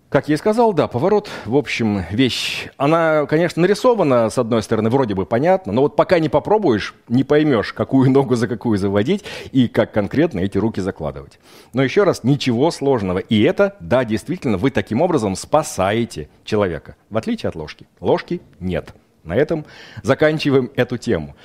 Как 0.10 0.28
я 0.28 0.34
и 0.34 0.38
сказал, 0.38 0.74
да, 0.74 0.88
поворот, 0.88 1.30
в 1.46 1.56
общем, 1.56 2.04
вещь, 2.10 2.70
она, 2.78 3.28
конечно, 3.28 3.62
нарисована, 3.62 4.32
с 4.32 4.40
одной 4.40 4.64
стороны, 4.64 4.90
вроде 4.90 5.14
бы 5.14 5.28
понятно, 5.28 5.72
но 5.72 5.82
вот 5.82 5.96
пока 5.96 6.18
не 6.18 6.30
попробуешь, 6.30 6.96
не 7.10 7.24
поймешь, 7.24 7.74
какую 7.74 8.10
ногу 8.10 8.34
за 8.34 8.48
какую 8.48 8.80
заводить 8.80 9.24
и 9.52 9.68
как 9.68 9.92
конкретно 9.92 10.40
эти 10.40 10.58
руки 10.58 10.82
закладывать. 10.82 11.38
Но 11.74 11.84
еще 11.84 12.06
раз, 12.06 12.24
ничего 12.24 12.72
сложного. 12.72 13.20
И 13.20 13.40
это, 13.44 13.76
да, 13.80 14.04
действительно, 14.04 14.58
вы 14.58 14.72
таким 14.72 15.04
образом 15.04 15.36
спасаете 15.36 16.28
человека, 16.44 16.96
в 17.12 17.18
отличие 17.18 17.50
от 17.50 17.56
ложки. 17.56 17.86
Ложки 18.00 18.42
нет. 18.60 18.96
На 19.24 19.36
этом 19.36 19.64
заканчиваем 20.02 20.72
эту 20.76 20.98
тему. 20.98 21.36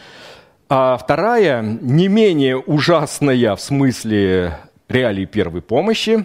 А 0.71 0.97
вторая, 0.97 1.61
не 1.61 2.09
менее 2.09 2.57
ужасная 2.57 3.57
в 3.57 3.61
смысле 3.61 4.57
реалий 4.89 5.27
первой 5.27 5.61
помощи, 5.61 6.25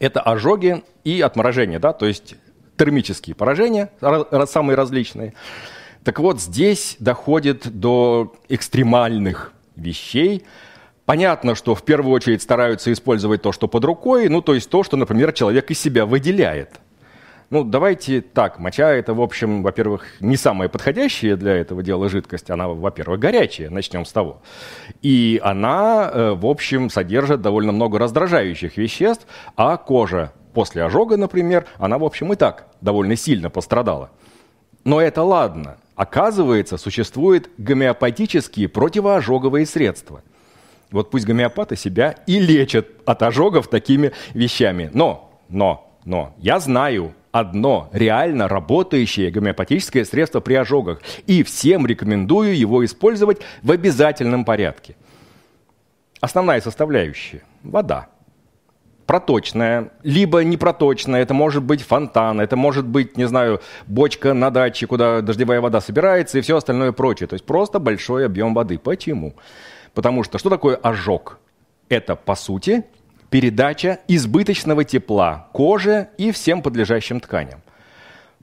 это 0.00 0.20
ожоги 0.20 0.82
и 1.04 1.20
отморожение, 1.20 1.78
да, 1.78 1.92
то 1.92 2.06
есть 2.06 2.34
термические 2.76 3.36
поражения, 3.36 3.90
самые 4.46 4.76
различные. 4.76 5.34
Так 6.02 6.18
вот, 6.18 6.40
здесь 6.40 6.96
доходит 6.98 7.68
до 7.78 8.34
экстремальных 8.48 9.52
вещей. 9.76 10.44
Понятно, 11.06 11.54
что 11.54 11.74
в 11.74 11.82
первую 11.82 12.14
очередь 12.14 12.42
стараются 12.42 12.92
использовать 12.92 13.42
то, 13.42 13.52
что 13.52 13.68
под 13.68 13.84
рукой, 13.84 14.28
ну, 14.28 14.42
то 14.42 14.54
есть 14.54 14.68
то, 14.68 14.82
что, 14.82 14.96
например, 14.96 15.32
человек 15.32 15.70
из 15.70 15.78
себя 15.78 16.04
выделяет. 16.06 16.80
Ну, 17.50 17.62
давайте 17.62 18.20
так, 18.20 18.58
моча 18.58 18.90
это, 18.90 19.14
в 19.14 19.20
общем, 19.20 19.62
во-первых, 19.62 20.06
не 20.20 20.36
самая 20.36 20.68
подходящая 20.68 21.36
для 21.36 21.52
этого 21.52 21.82
дела 21.82 22.08
жидкость. 22.08 22.50
Она, 22.50 22.68
во-первых, 22.68 23.20
горячая, 23.20 23.70
начнем 23.70 24.04
с 24.04 24.12
того. 24.12 24.42
И 25.02 25.40
она, 25.42 26.10
э, 26.12 26.32
в 26.32 26.46
общем, 26.46 26.90
содержит 26.90 27.42
довольно 27.42 27.72
много 27.72 27.98
раздражающих 27.98 28.76
веществ, 28.76 29.26
а 29.56 29.76
кожа 29.76 30.32
после 30.54 30.84
ожога, 30.84 31.16
например, 31.16 31.66
она, 31.78 31.98
в 31.98 32.04
общем, 32.04 32.32
и 32.32 32.36
так 32.36 32.68
довольно 32.80 33.16
сильно 33.16 33.50
пострадала. 33.50 34.10
Но 34.84 35.00
это 35.00 35.22
ладно. 35.22 35.76
Оказывается, 35.96 36.76
существуют 36.76 37.50
гомеопатические 37.58 38.68
противоожоговые 38.68 39.66
средства. 39.66 40.22
Вот 40.90 41.10
пусть 41.10 41.26
гомеопаты 41.26 41.76
себя 41.76 42.16
и 42.26 42.38
лечат 42.38 42.88
от 43.04 43.22
ожогов 43.22 43.68
такими 43.68 44.12
вещами. 44.32 44.90
Но, 44.92 45.40
но, 45.48 45.90
но, 46.04 46.34
я 46.38 46.60
знаю 46.60 47.14
одно 47.32 47.88
реально 47.92 48.46
работающее 48.46 49.30
гомеопатическое 49.30 50.04
средство 50.04 50.40
при 50.40 50.54
ожогах. 50.54 51.00
И 51.26 51.42
всем 51.42 51.86
рекомендую 51.86 52.56
его 52.56 52.84
использовать 52.84 53.40
в 53.62 53.72
обязательном 53.72 54.44
порядке. 54.44 54.94
Основная 56.20 56.60
составляющая– 56.60 57.42
вода. 57.62 58.08
Проточная, 59.06 59.90
либо 60.02 60.42
непроточная, 60.44 61.20
это 61.20 61.34
может 61.34 61.62
быть 61.62 61.82
фонтан, 61.82 62.40
это 62.40 62.56
может 62.56 62.86
быть, 62.86 63.18
не 63.18 63.28
знаю, 63.28 63.60
бочка 63.86 64.32
на 64.32 64.50
даче, 64.50 64.86
куда 64.86 65.20
дождевая 65.20 65.60
вода 65.60 65.80
собирается 65.80 66.38
и 66.38 66.40
все 66.40 66.56
остальное 66.56 66.92
прочее. 66.92 67.26
То 67.26 67.34
есть 67.34 67.44
просто 67.44 67.78
большой 67.78 68.24
объем 68.24 68.54
воды. 68.54 68.78
Почему? 68.78 69.34
Потому 69.92 70.24
что 70.24 70.38
что 70.38 70.48
такое 70.48 70.76
ожог? 70.76 71.38
Это, 71.90 72.16
по 72.16 72.34
сути, 72.34 72.84
передача 73.28 73.98
избыточного 74.08 74.84
тепла 74.84 75.48
коже 75.52 76.08
и 76.16 76.32
всем 76.32 76.62
подлежащим 76.62 77.20
тканям. 77.20 77.60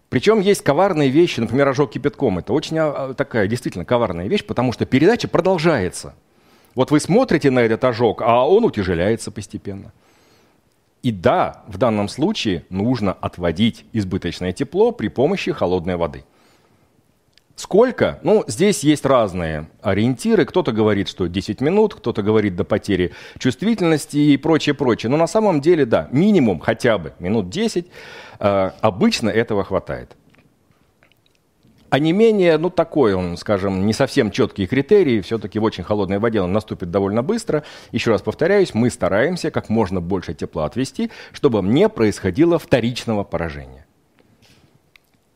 Причем 0.10 0.42
есть 0.42 0.62
коварные 0.62 1.10
вещи, 1.10 1.40
например, 1.40 1.70
ожог 1.70 1.92
кипятком. 1.92 2.38
Это 2.38 2.52
очень 2.52 2.78
а, 2.78 3.14
такая 3.14 3.48
действительно 3.48 3.86
коварная 3.86 4.28
вещь, 4.28 4.46
потому 4.46 4.74
что 4.74 4.86
передача 4.86 5.30
продолжается. 5.30 6.14
Вот 6.76 6.92
вы 6.92 7.00
смотрите 7.00 7.50
на 7.50 7.60
этот 7.60 7.84
ожог, 7.86 8.22
а 8.22 8.46
он 8.46 8.66
утяжеляется 8.66 9.32
постепенно. 9.32 9.94
И 11.04 11.12
да, 11.12 11.64
в 11.68 11.78
данном 11.78 12.08
случае 12.10 12.66
нужно 12.70 13.12
отводить 13.14 13.86
избыточное 13.92 14.54
тепло 14.54 14.92
при 14.92 15.08
помощи 15.08 15.52
холодной 15.52 15.96
воды. 15.96 16.24
Сколько? 17.56 18.20
Ну, 18.24 18.44
здесь 18.48 18.84
есть 18.84 19.06
разные 19.06 19.70
ориентиры. 19.82 20.46
Кто-то 20.46 20.72
говорит, 20.72 21.08
что 21.08 21.28
10 21.28 21.62
минут, 21.62 21.94
кто-то 21.94 22.24
говорит 22.24 22.56
до 22.56 22.64
потери 22.64 23.14
чувствительности 23.38 24.18
и 24.18 24.38
прочее, 24.38 24.74
прочее. 24.74 25.10
Но 25.10 25.18
на 25.18 25.28
самом 25.28 25.62
деле, 25.62 25.86
да, 25.86 26.08
минимум 26.12 26.60
хотя 26.60 26.98
бы 26.98 27.14
минут 27.20 27.50
10 27.50 27.88
э, 28.40 28.72
обычно 28.82 29.30
этого 29.30 29.64
хватает. 29.64 30.16
А 31.92 32.00
не 32.00 32.14
менее, 32.14 32.58
ну 32.58 32.70
такой 32.70 33.14
он, 33.14 33.36
скажем, 33.36 33.86
не 33.86 33.92
совсем 33.92 34.32
четкий 34.32 34.66
критерий, 34.66 35.20
все-таки 35.20 35.60
в 35.60 35.64
очень 35.66 35.84
холодной 35.84 36.20
воде 36.20 36.40
он 36.40 36.54
наступит 36.54 36.90
довольно 36.90 37.22
быстро. 37.22 37.66
Еще 37.92 38.12
раз 38.12 38.22
повторяюсь, 38.22 38.74
мы 38.74 38.90
стараемся 38.90 39.52
как 39.52 39.68
можно 39.68 40.00
больше 40.00 40.34
тепла 40.34 40.66
отвести, 40.66 41.12
чтобы 41.34 41.62
не 41.62 41.90
происходило 41.90 42.58
вторичного 42.58 43.26
поражения. 43.26 43.86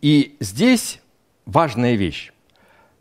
И 0.01 0.37
здесь 0.39 1.01
важная 1.45 1.95
вещь. 1.95 2.31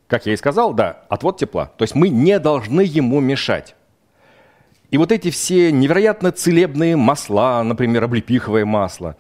Как 0.09 0.27
я 0.27 0.33
и 0.33 0.37
сказал, 0.37 0.75
да, 0.75 1.05
отвод 1.09 1.39
тепла. 1.39 1.71
То 1.79 1.85
есть 1.85 1.95
мы 1.95 2.09
не 2.09 2.41
должны 2.41 2.81
ему 2.81 3.21
мешать. 3.21 3.77
И 4.91 4.99
вот 4.99 5.13
эти 5.13 5.31
все 5.31 5.71
невероятно 5.71 6.33
целебные 6.33 6.97
масла, 6.97 7.63
например, 7.63 8.03
облепиховое 8.03 8.65
масло, 8.65 9.15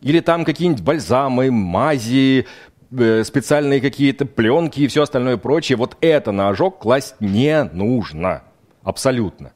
или 0.00 0.18
там 0.18 0.44
какие-нибудь 0.44 0.82
бальзамы, 0.82 1.52
мази, 1.52 2.46
специальные 2.90 3.80
какие-то 3.80 4.26
пленки 4.26 4.80
и 4.80 4.86
все 4.86 5.02
остальное 5.02 5.36
прочее, 5.36 5.76
вот 5.76 5.96
это 6.00 6.32
на 6.32 6.48
ожог 6.48 6.78
класть 6.78 7.14
не 7.20 7.64
нужно. 7.64 8.42
Абсолютно. 8.82 9.52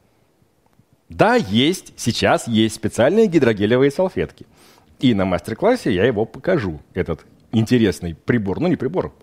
Да, 1.09 1.35
есть, 1.35 1.93
сейчас 1.97 2.47
есть 2.47 2.75
специальные 2.75 3.27
гидрогелевые 3.27 3.91
салфетки. 3.91 4.45
И 4.99 5.13
на 5.13 5.25
мастер-классе 5.25 5.93
я 5.93 6.05
его 6.05 6.25
покажу, 6.25 6.79
этот 6.93 7.25
интересный 7.51 8.15
прибор. 8.15 8.59
Ну, 8.59 8.67
не 8.67 8.75
прибор, 8.75 9.13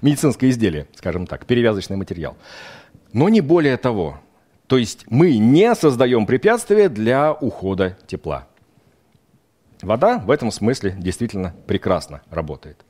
медицинское 0.00 0.50
изделие, 0.50 0.86
скажем 0.94 1.26
так, 1.26 1.46
перевязочный 1.46 1.96
материал. 1.96 2.36
Но 3.12 3.28
не 3.28 3.40
более 3.40 3.76
того. 3.76 4.20
То 4.66 4.78
есть 4.78 5.04
мы 5.08 5.36
не 5.36 5.74
создаем 5.74 6.26
препятствия 6.26 6.88
для 6.88 7.32
ухода 7.32 7.96
тепла. 8.06 8.48
Вода 9.82 10.18
в 10.18 10.30
этом 10.30 10.50
смысле 10.50 10.96
действительно 10.98 11.54
прекрасно 11.66 12.22
работает. 12.30 12.84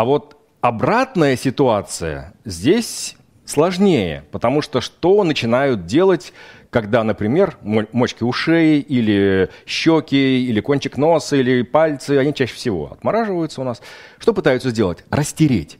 А 0.00 0.04
вот 0.06 0.38
обратная 0.62 1.36
ситуация 1.36 2.32
здесь 2.46 3.16
сложнее, 3.44 4.24
потому 4.30 4.62
что 4.62 4.80
что 4.80 5.22
начинают 5.24 5.84
делать, 5.84 6.32
когда, 6.70 7.04
например, 7.04 7.58
мочки 7.60 8.22
ушей 8.24 8.80
или 8.80 9.50
щеки, 9.66 10.46
или 10.46 10.60
кончик 10.60 10.96
носа, 10.96 11.36
или 11.36 11.60
пальцы, 11.60 12.12
они 12.12 12.32
чаще 12.32 12.54
всего 12.54 12.90
отмораживаются 12.90 13.60
у 13.60 13.64
нас. 13.64 13.82
Что 14.18 14.32
пытаются 14.32 14.70
сделать? 14.70 15.04
Растереть. 15.10 15.78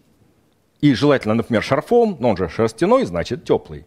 И 0.83 0.93
желательно, 0.93 1.33
например, 1.33 1.63
шарфом, 1.63 2.19
но 2.21 2.29
он 2.29 2.37
же 2.37 2.51
шерстяной, 2.51 3.07
значит 3.07 3.45
теплый. 3.45 3.87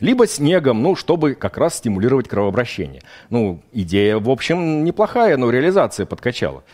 Либо 0.00 0.26
снегом, 0.26 0.82
ну, 0.82 0.96
чтобы 0.96 1.34
как 1.34 1.58
раз 1.58 1.74
стимулировать 1.74 2.26
кровообращение. 2.26 3.02
Ну, 3.28 3.60
идея, 3.70 4.16
в 4.16 4.30
общем, 4.30 4.82
неплохая, 4.82 5.36
но 5.36 5.50
реализация 5.50 6.06
подкачала. 6.06 6.64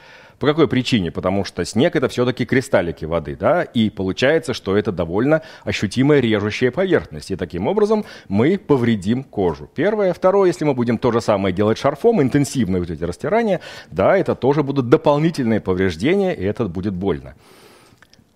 По 0.40 0.46
какой 0.46 0.68
причине? 0.68 1.10
Потому 1.10 1.44
что 1.44 1.66
снег 1.66 1.94
это 1.96 2.08
все-таки 2.08 2.46
кристаллики 2.46 3.04
воды, 3.04 3.36
да, 3.36 3.62
и 3.62 3.90
получается, 3.90 4.54
что 4.54 4.74
это 4.74 4.90
довольно 4.90 5.42
ощутимая 5.64 6.20
режущая 6.20 6.70
поверхность. 6.70 7.30
И 7.30 7.36
таким 7.36 7.66
образом 7.66 8.06
мы 8.26 8.56
повредим 8.56 9.22
кожу. 9.22 9.68
Первое. 9.74 10.14
Второе, 10.14 10.46
если 10.46 10.64
мы 10.64 10.72
будем 10.72 10.96
то 10.96 11.12
же 11.12 11.20
самое 11.20 11.54
делать 11.54 11.76
шарфом, 11.76 12.22
интенсивные 12.22 12.80
вот 12.80 12.88
эти 12.88 13.04
растирания, 13.04 13.60
да, 13.90 14.16
это 14.16 14.34
тоже 14.34 14.62
будут 14.62 14.88
дополнительные 14.88 15.60
повреждения, 15.60 16.34
и 16.34 16.42
это 16.42 16.64
будет 16.64 16.94
больно. 16.94 17.34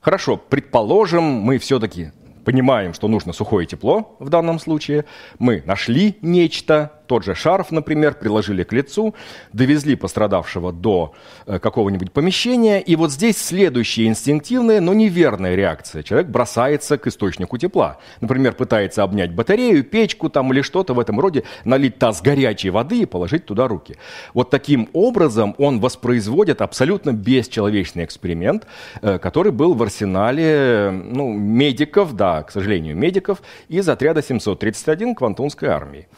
Хорошо, 0.03 0.37
предположим, 0.37 1.23
мы 1.25 1.57
все-таки 1.57 2.13
понимаем, 2.45 2.93
что 2.93 3.09
нужно 3.09 3.33
сухое 3.33 3.67
тепло 3.67 4.15
в 4.19 4.29
данном 4.29 4.59
случае. 4.59 5.07
Мы 5.39 5.63
нашли 5.65 6.19
нечто, 6.21 6.93
тот 7.07 7.25
же 7.25 7.35
шарф, 7.35 7.71
например, 7.71 8.15
приложили 8.15 8.63
к 8.63 8.73
лицу, 8.73 9.15
довезли 9.53 9.97
пострадавшего 9.97 10.73
до 10.73 11.15
э, 11.47 11.59
какого-нибудь 11.59 12.13
помещения, 12.13 12.81
и 12.81 12.97
вот 12.97 13.13
здесь 13.13 13.39
следующая 13.39 14.07
инстинктивная, 14.07 14.81
но 14.81 14.95
неверная 14.95 15.55
реакция. 15.55 16.03
Человек 16.03 16.29
бросается 16.29 16.99
к 16.99 17.07
источнику 17.07 17.59
тепла. 17.59 17.99
Например, 18.21 18.55
пытается 18.55 19.03
обнять 19.03 19.33
батарею, 19.33 19.85
печку 19.85 20.29
там 20.29 20.53
или 20.53 20.63
что-то 20.63 20.95
в 20.95 21.01
этом 21.01 21.21
роде, 21.21 21.45
налить 21.65 21.99
таз 21.99 22.23
горячей 22.23 22.71
воды 22.71 23.01
и 23.01 23.07
положить 23.07 23.47
туда 23.47 23.69
руки. 23.69 23.97
Вот 24.33 24.51
таким 24.51 24.89
образом 24.93 25.55
он 25.59 25.81
воспроизводит 25.81 26.63
абсолютно 26.63 27.13
бесчеловечный 27.13 28.05
эксперимент, 28.05 28.67
э, 29.03 29.19
который 29.19 29.53
был 29.53 29.75
в 29.75 29.83
арсенале 29.83 30.91
ну, 30.91 31.33
медиков, 31.33 32.15
да, 32.15 32.43
к 32.43 32.51
сожалению, 32.51 32.97
медиков 32.97 33.43
из 33.69 33.89
отряда 33.89 34.23
731 34.23 35.15
Квантунской 35.15 35.69
армии 35.69 36.09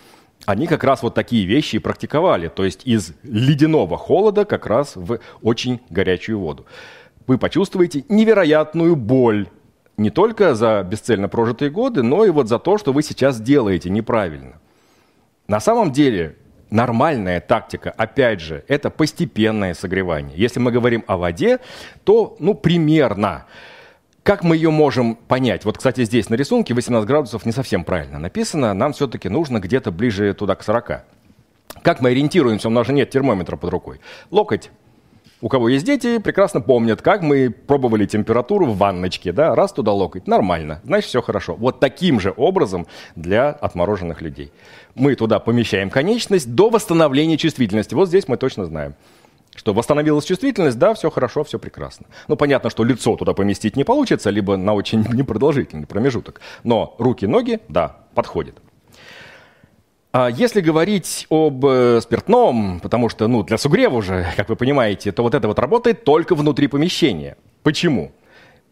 они 0.46 0.66
как 0.66 0.84
раз 0.84 1.02
вот 1.02 1.14
такие 1.14 1.44
вещи 1.44 1.76
и 1.76 1.80
практиковали, 1.80 2.48
то 2.48 2.64
есть 2.64 2.86
из 2.86 3.12
ледяного 3.24 3.98
холода 3.98 4.44
как 4.44 4.66
раз 4.66 4.96
в 4.96 5.18
очень 5.42 5.80
горячую 5.90 6.38
воду. 6.38 6.64
Вы 7.26 7.36
почувствуете 7.36 8.04
невероятную 8.08 8.94
боль 8.96 9.48
не 9.96 10.10
только 10.10 10.54
за 10.54 10.82
бесцельно 10.88 11.28
прожитые 11.28 11.70
годы, 11.70 12.02
но 12.02 12.24
и 12.24 12.30
вот 12.30 12.48
за 12.48 12.58
то, 12.58 12.78
что 12.78 12.92
вы 12.92 13.02
сейчас 13.02 13.40
делаете 13.40 13.90
неправильно. 13.90 14.60
На 15.48 15.58
самом 15.58 15.90
деле 15.90 16.36
нормальная 16.70 17.40
тактика, 17.40 17.90
опять 17.90 18.40
же, 18.40 18.64
это 18.68 18.90
постепенное 18.90 19.74
согревание. 19.74 20.36
Если 20.36 20.60
мы 20.60 20.70
говорим 20.70 21.04
о 21.08 21.16
воде, 21.16 21.58
то, 22.04 22.36
ну, 22.38 22.54
примерно 22.54 23.46
как 24.26 24.42
мы 24.42 24.56
ее 24.56 24.72
можем 24.72 25.14
понять? 25.14 25.64
Вот, 25.64 25.78
кстати, 25.78 26.04
здесь 26.04 26.28
на 26.28 26.34
рисунке 26.34 26.74
18 26.74 27.06
градусов 27.06 27.46
не 27.46 27.52
совсем 27.52 27.84
правильно 27.84 28.18
написано. 28.18 28.74
Нам 28.74 28.92
все-таки 28.92 29.28
нужно 29.28 29.60
где-то 29.60 29.92
ближе 29.92 30.34
туда 30.34 30.56
к 30.56 30.64
40. 30.64 31.04
Как 31.82 32.00
мы 32.00 32.10
ориентируемся? 32.10 32.66
У 32.66 32.72
нас 32.72 32.88
же 32.88 32.92
нет 32.92 33.08
термометра 33.08 33.56
под 33.56 33.70
рукой. 33.70 34.00
Локоть. 34.32 34.72
У 35.42 35.48
кого 35.48 35.68
есть 35.68 35.86
дети, 35.86 36.18
прекрасно 36.18 36.60
помнят, 36.60 37.02
как 37.02 37.22
мы 37.22 37.50
пробовали 37.50 38.04
температуру 38.04 38.66
в 38.66 38.78
ванночке. 38.78 39.30
Да? 39.30 39.54
Раз 39.54 39.72
туда 39.72 39.92
локоть, 39.92 40.26
нормально, 40.26 40.80
значит 40.82 41.08
все 41.08 41.22
хорошо. 41.22 41.54
Вот 41.54 41.78
таким 41.78 42.18
же 42.18 42.34
образом 42.36 42.88
для 43.14 43.50
отмороженных 43.50 44.22
людей. 44.22 44.50
Мы 44.96 45.14
туда 45.14 45.38
помещаем 45.38 45.88
конечность 45.88 46.52
до 46.52 46.68
восстановления 46.68 47.36
чувствительности. 47.36 47.94
Вот 47.94 48.08
здесь 48.08 48.26
мы 48.26 48.38
точно 48.38 48.64
знаем 48.64 48.96
что 49.56 49.74
восстановилась 49.74 50.24
чувствительность, 50.24 50.78
да, 50.78 50.94
все 50.94 51.10
хорошо, 51.10 51.42
все 51.42 51.58
прекрасно. 51.58 52.06
Ну, 52.28 52.36
понятно, 52.36 52.70
что 52.70 52.84
лицо 52.84 53.16
туда 53.16 53.32
поместить 53.32 53.76
не 53.76 53.84
получится, 53.84 54.30
либо 54.30 54.56
на 54.56 54.74
очень 54.74 55.04
непродолжительный 55.12 55.86
промежуток. 55.86 56.40
Но 56.62 56.94
руки, 56.98 57.26
ноги, 57.26 57.60
да, 57.68 57.96
подходит. 58.14 58.56
А 60.12 60.28
если 60.28 60.60
говорить 60.60 61.26
об 61.28 61.66
э, 61.66 62.00
спиртном, 62.00 62.80
потому 62.80 63.08
что, 63.08 63.26
ну, 63.28 63.42
для 63.42 63.58
сугрева 63.58 63.96
уже, 63.96 64.26
как 64.36 64.48
вы 64.48 64.56
понимаете, 64.56 65.12
то 65.12 65.22
вот 65.22 65.34
это 65.34 65.48
вот 65.48 65.58
работает 65.58 66.04
только 66.04 66.34
внутри 66.34 66.68
помещения. 66.68 67.36
Почему? 67.62 68.12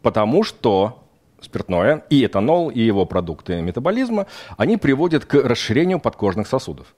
Потому 0.01 0.43
что 0.43 1.03
спиртное, 1.43 2.05
и 2.11 2.25
этанол, 2.25 2.71
и 2.71 2.81
его 2.81 3.05
продукты 3.05 3.61
метаболизма, 3.61 4.27
они 4.57 4.77
приводят 4.77 5.27
к 5.27 5.35
расширению 5.35 6.01
подкожных 6.01 6.49
сосудов. 6.49 6.95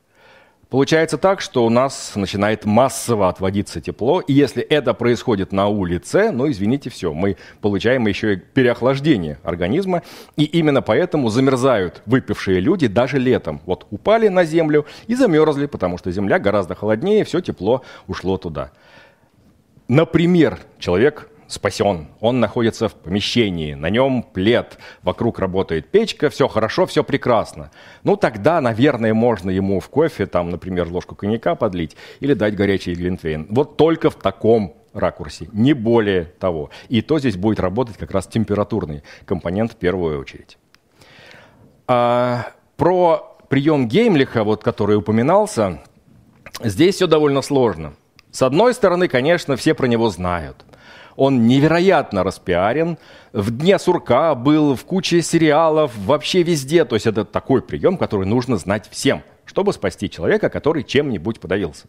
Получается 0.68 1.16
так, 1.16 1.40
что 1.40 1.64
у 1.64 1.70
нас 1.70 2.12
начинает 2.16 2.64
массово 2.64 3.28
отводиться 3.28 3.80
тепло, 3.80 4.20
и 4.20 4.32
если 4.32 4.64
это 4.64 4.94
происходит 4.94 5.52
на 5.52 5.68
улице, 5.68 6.32
ну, 6.32 6.50
извините, 6.50 6.90
все, 6.90 7.12
мы 7.14 7.36
получаем 7.60 8.04
еще 8.08 8.34
и 8.34 8.36
переохлаждение 8.36 9.38
организма, 9.44 10.02
и 10.36 10.42
именно 10.42 10.82
поэтому 10.82 11.28
замерзают 11.28 12.02
выпившие 12.04 12.58
люди 12.58 12.88
даже 12.88 13.18
летом. 13.18 13.60
Вот 13.64 13.86
упали 13.92 14.26
на 14.26 14.44
землю 14.44 14.86
и 15.06 15.14
замерзли, 15.14 15.66
потому 15.66 15.98
что 15.98 16.10
земля 16.10 16.40
гораздо 16.40 16.74
холоднее, 16.74 17.24
все 17.24 17.40
тепло 17.40 17.82
ушло 18.08 18.36
туда. 18.36 18.72
Например, 19.86 20.58
человек 20.80 21.30
спасен. 21.48 22.08
Он 22.20 22.40
находится 22.40 22.88
в 22.88 22.94
помещении, 22.94 23.74
на 23.74 23.90
нем 23.90 24.22
плед, 24.22 24.78
вокруг 25.02 25.38
работает 25.38 25.88
печка, 25.90 26.30
все 26.30 26.48
хорошо, 26.48 26.86
все 26.86 27.04
прекрасно. 27.04 27.70
Ну, 28.02 28.16
тогда, 28.16 28.60
наверное, 28.60 29.14
можно 29.14 29.50
ему 29.50 29.80
в 29.80 29.88
кофе, 29.88 30.26
там, 30.26 30.50
например, 30.50 30.88
ложку 30.88 31.14
коньяка 31.14 31.54
подлить 31.54 31.96
или 32.20 32.34
дать 32.34 32.56
горячий 32.56 32.94
глинтвейн. 32.94 33.46
Вот 33.50 33.76
только 33.76 34.10
в 34.10 34.16
таком 34.16 34.76
ракурсе, 34.92 35.48
не 35.52 35.72
более 35.74 36.24
того. 36.24 36.70
И 36.88 37.02
то 37.02 37.18
здесь 37.18 37.36
будет 37.36 37.60
работать 37.60 37.96
как 37.96 38.10
раз 38.10 38.26
температурный 38.26 39.02
компонент 39.24 39.72
в 39.72 39.76
первую 39.76 40.20
очередь. 40.20 40.58
А, 41.86 42.46
про 42.76 43.36
прием 43.48 43.88
Геймлиха, 43.88 44.42
вот, 44.42 44.64
который 44.64 44.96
упоминался, 44.96 45.82
здесь 46.62 46.96
все 46.96 47.06
довольно 47.06 47.42
сложно. 47.42 47.94
С 48.30 48.42
одной 48.42 48.74
стороны, 48.74 49.08
конечно, 49.08 49.56
все 49.56 49.74
про 49.74 49.86
него 49.86 50.08
знают– 50.10 50.64
он 51.16 51.46
невероятно 51.46 52.22
распиарен. 52.22 52.98
В 53.32 53.50
«Дне 53.50 53.78
сурка» 53.78 54.34
был, 54.34 54.74
в 54.74 54.84
куче 54.84 55.22
сериалов, 55.22 55.92
вообще 55.96 56.42
везде. 56.42 56.84
То 56.84 56.96
есть 56.96 57.06
это 57.06 57.24
такой 57.24 57.62
прием, 57.62 57.96
который 57.96 58.26
нужно 58.26 58.56
знать 58.56 58.88
всем, 58.90 59.22
чтобы 59.44 59.72
спасти 59.72 60.08
человека, 60.10 60.48
который 60.48 60.84
чем-нибудь 60.84 61.40
подавился. 61.40 61.86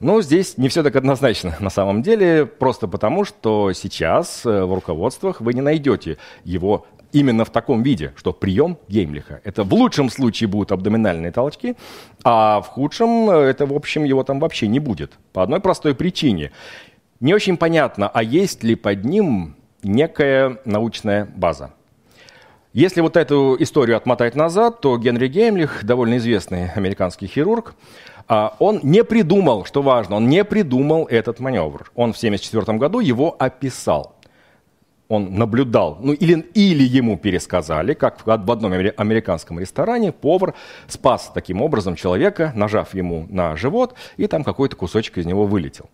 Но 0.00 0.20
здесь 0.22 0.58
не 0.58 0.68
все 0.68 0.82
так 0.82 0.96
однозначно 0.96 1.56
на 1.60 1.70
самом 1.70 2.02
деле, 2.02 2.46
просто 2.46 2.88
потому, 2.88 3.24
что 3.24 3.72
сейчас 3.72 4.44
э, 4.44 4.64
в 4.64 4.74
руководствах 4.74 5.40
вы 5.40 5.54
не 5.54 5.60
найдете 5.60 6.18
его 6.44 6.86
именно 7.14 7.44
в 7.44 7.50
таком 7.50 7.82
виде, 7.82 8.12
что 8.16 8.32
прием 8.32 8.76
Геймлиха. 8.88 9.40
Это 9.44 9.62
в 9.62 9.72
лучшем 9.72 10.10
случае 10.10 10.48
будут 10.48 10.72
абдоминальные 10.72 11.30
толчки, 11.30 11.76
а 12.24 12.60
в 12.60 12.66
худшем 12.66 13.30
э, 13.30 13.34
это, 13.34 13.66
в 13.66 13.72
общем, 13.72 14.04
его 14.04 14.24
там 14.24 14.40
вообще 14.40 14.66
не 14.66 14.80
будет. 14.80 15.12
По 15.32 15.42
одной 15.42 15.60
простой 15.60 15.94
причине. 15.94 16.50
Не 17.20 17.34
очень 17.34 17.56
понятно, 17.56 18.08
а 18.08 18.22
есть 18.22 18.62
ли 18.64 18.74
под 18.74 19.04
ним 19.04 19.56
некая 19.82 20.58
научная 20.64 21.26
база. 21.36 21.70
Если 22.72 23.00
вот 23.00 23.16
эту 23.16 23.56
историю 23.60 23.96
отмотать 23.96 24.34
назад, 24.34 24.80
то 24.80 24.98
Генри 24.98 25.28
Геймлих, 25.28 25.84
довольно 25.84 26.16
известный 26.16 26.70
американский 26.74 27.28
хирург, 27.28 27.76
а, 28.26 28.56
он 28.58 28.80
не 28.82 29.04
придумал, 29.04 29.64
что 29.64 29.80
важно, 29.80 30.16
он 30.16 30.28
не 30.28 30.44
придумал 30.44 31.06
этот 31.06 31.38
маневр. 31.38 31.92
Он 31.94 32.12
в 32.12 32.16
1974 32.16 32.78
году 32.78 32.98
его 32.98 33.36
описал. 33.38 34.16
Он 35.06 35.34
наблюдал, 35.34 35.98
ну 36.00 36.14
или, 36.14 36.40
или 36.54 36.82
ему 36.82 37.18
пересказали, 37.18 37.92
как 37.92 38.26
в 38.26 38.50
одном 38.50 38.72
американском 38.72 39.60
ресторане 39.60 40.12
повар 40.12 40.54
спас 40.88 41.30
таким 41.32 41.60
образом 41.60 41.94
человека, 41.94 42.52
нажав 42.56 42.94
ему 42.94 43.26
на 43.28 43.54
живот, 43.54 43.94
и 44.16 44.26
там 44.26 44.42
какой-то 44.42 44.74
кусочек 44.76 45.18
из 45.18 45.26
него 45.26 45.46
вылетел. 45.46 45.90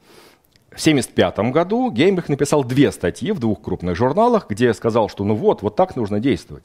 В 0.71 0.81
1975 0.81 1.53
году 1.53 1.91
Геймбих 1.91 2.29
написал 2.29 2.65
две 2.65 2.93
статьи 2.93 3.33
в 3.33 3.39
двух 3.39 3.61
крупных 3.61 3.97
журналах, 3.97 4.47
где 4.49 4.73
сказал, 4.73 5.09
что 5.09 5.25
ну 5.25 5.35
вот, 5.35 5.63
вот 5.63 5.77
так 5.77 5.97
нужно 5.97 6.21
действовать. 6.21 6.65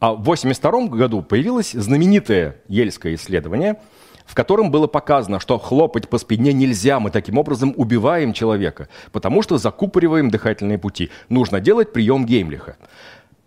А 0.00 0.14
в 0.14 0.22
1982 0.22 0.98
году 0.98 1.22
появилось 1.22 1.72
знаменитое 1.72 2.56
ельское 2.68 3.14
исследование– 3.14 3.76
в 4.26 4.34
котором 4.34 4.70
было 4.70 4.86
показано, 4.86 5.40
что 5.40 5.58
хлопать 5.58 6.08
по 6.08 6.18
спине 6.18 6.52
нельзя, 6.52 7.00
мы 7.00 7.10
таким 7.10 7.38
образом 7.38 7.74
убиваем 7.76 8.32
человека, 8.32 8.88
потому 9.12 9.42
что 9.42 9.58
закупориваем 9.58 10.30
дыхательные 10.30 10.78
пути. 10.78 11.10
Нужно 11.28 11.60
делать 11.60 11.92
прием 11.92 12.26
Геймлиха. 12.26 12.76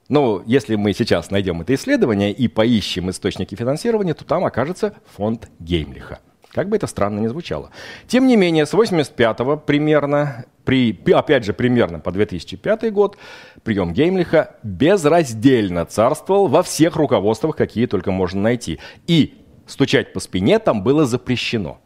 Но 0.08 0.44
если 0.46 0.76
мы 0.76 0.94
сейчас 0.94 1.32
найдем 1.32 1.62
это 1.62 1.74
исследование 1.74 2.32
и 2.32 2.48
поищем 2.48 3.10
источники 3.10 3.56
финансирования, 3.56 4.14
то 4.14 4.24
там 4.24 4.46
окажется 4.46 4.94
фонд 5.16 5.50
Геймлиха. 5.60 6.20
Как 6.56 6.70
бы 6.70 6.78
это 6.78 6.88
странно 6.88 7.20
ни 7.20 7.28
звучало. 7.28 7.72
Тем 8.08 8.28
не 8.28 8.38
менее, 8.38 8.66
с 8.66 8.74
85-го 8.74 9.58
примерно, 9.58 10.46
при, 10.64 10.98
опять 11.12 11.44
же 11.44 11.52
примерно 11.52 12.00
по 12.00 12.14
2005 12.14 12.94
год, 12.94 13.18
прием 13.64 13.92
Геймлиха 13.92 14.56
безраздельно 14.64 15.86
царствовал 15.86 16.48
во 16.48 16.64
всех 16.64 16.96
руководствах, 16.96 17.58
какие 17.58 17.88
только 17.88 18.12
можно 18.12 18.42
найти. 18.42 18.80
И 19.06 19.34
стучать 19.68 20.14
по 20.14 20.22
спине 20.22 20.60
там 20.60 20.82
было 20.82 21.06
запрещено. 21.06 21.82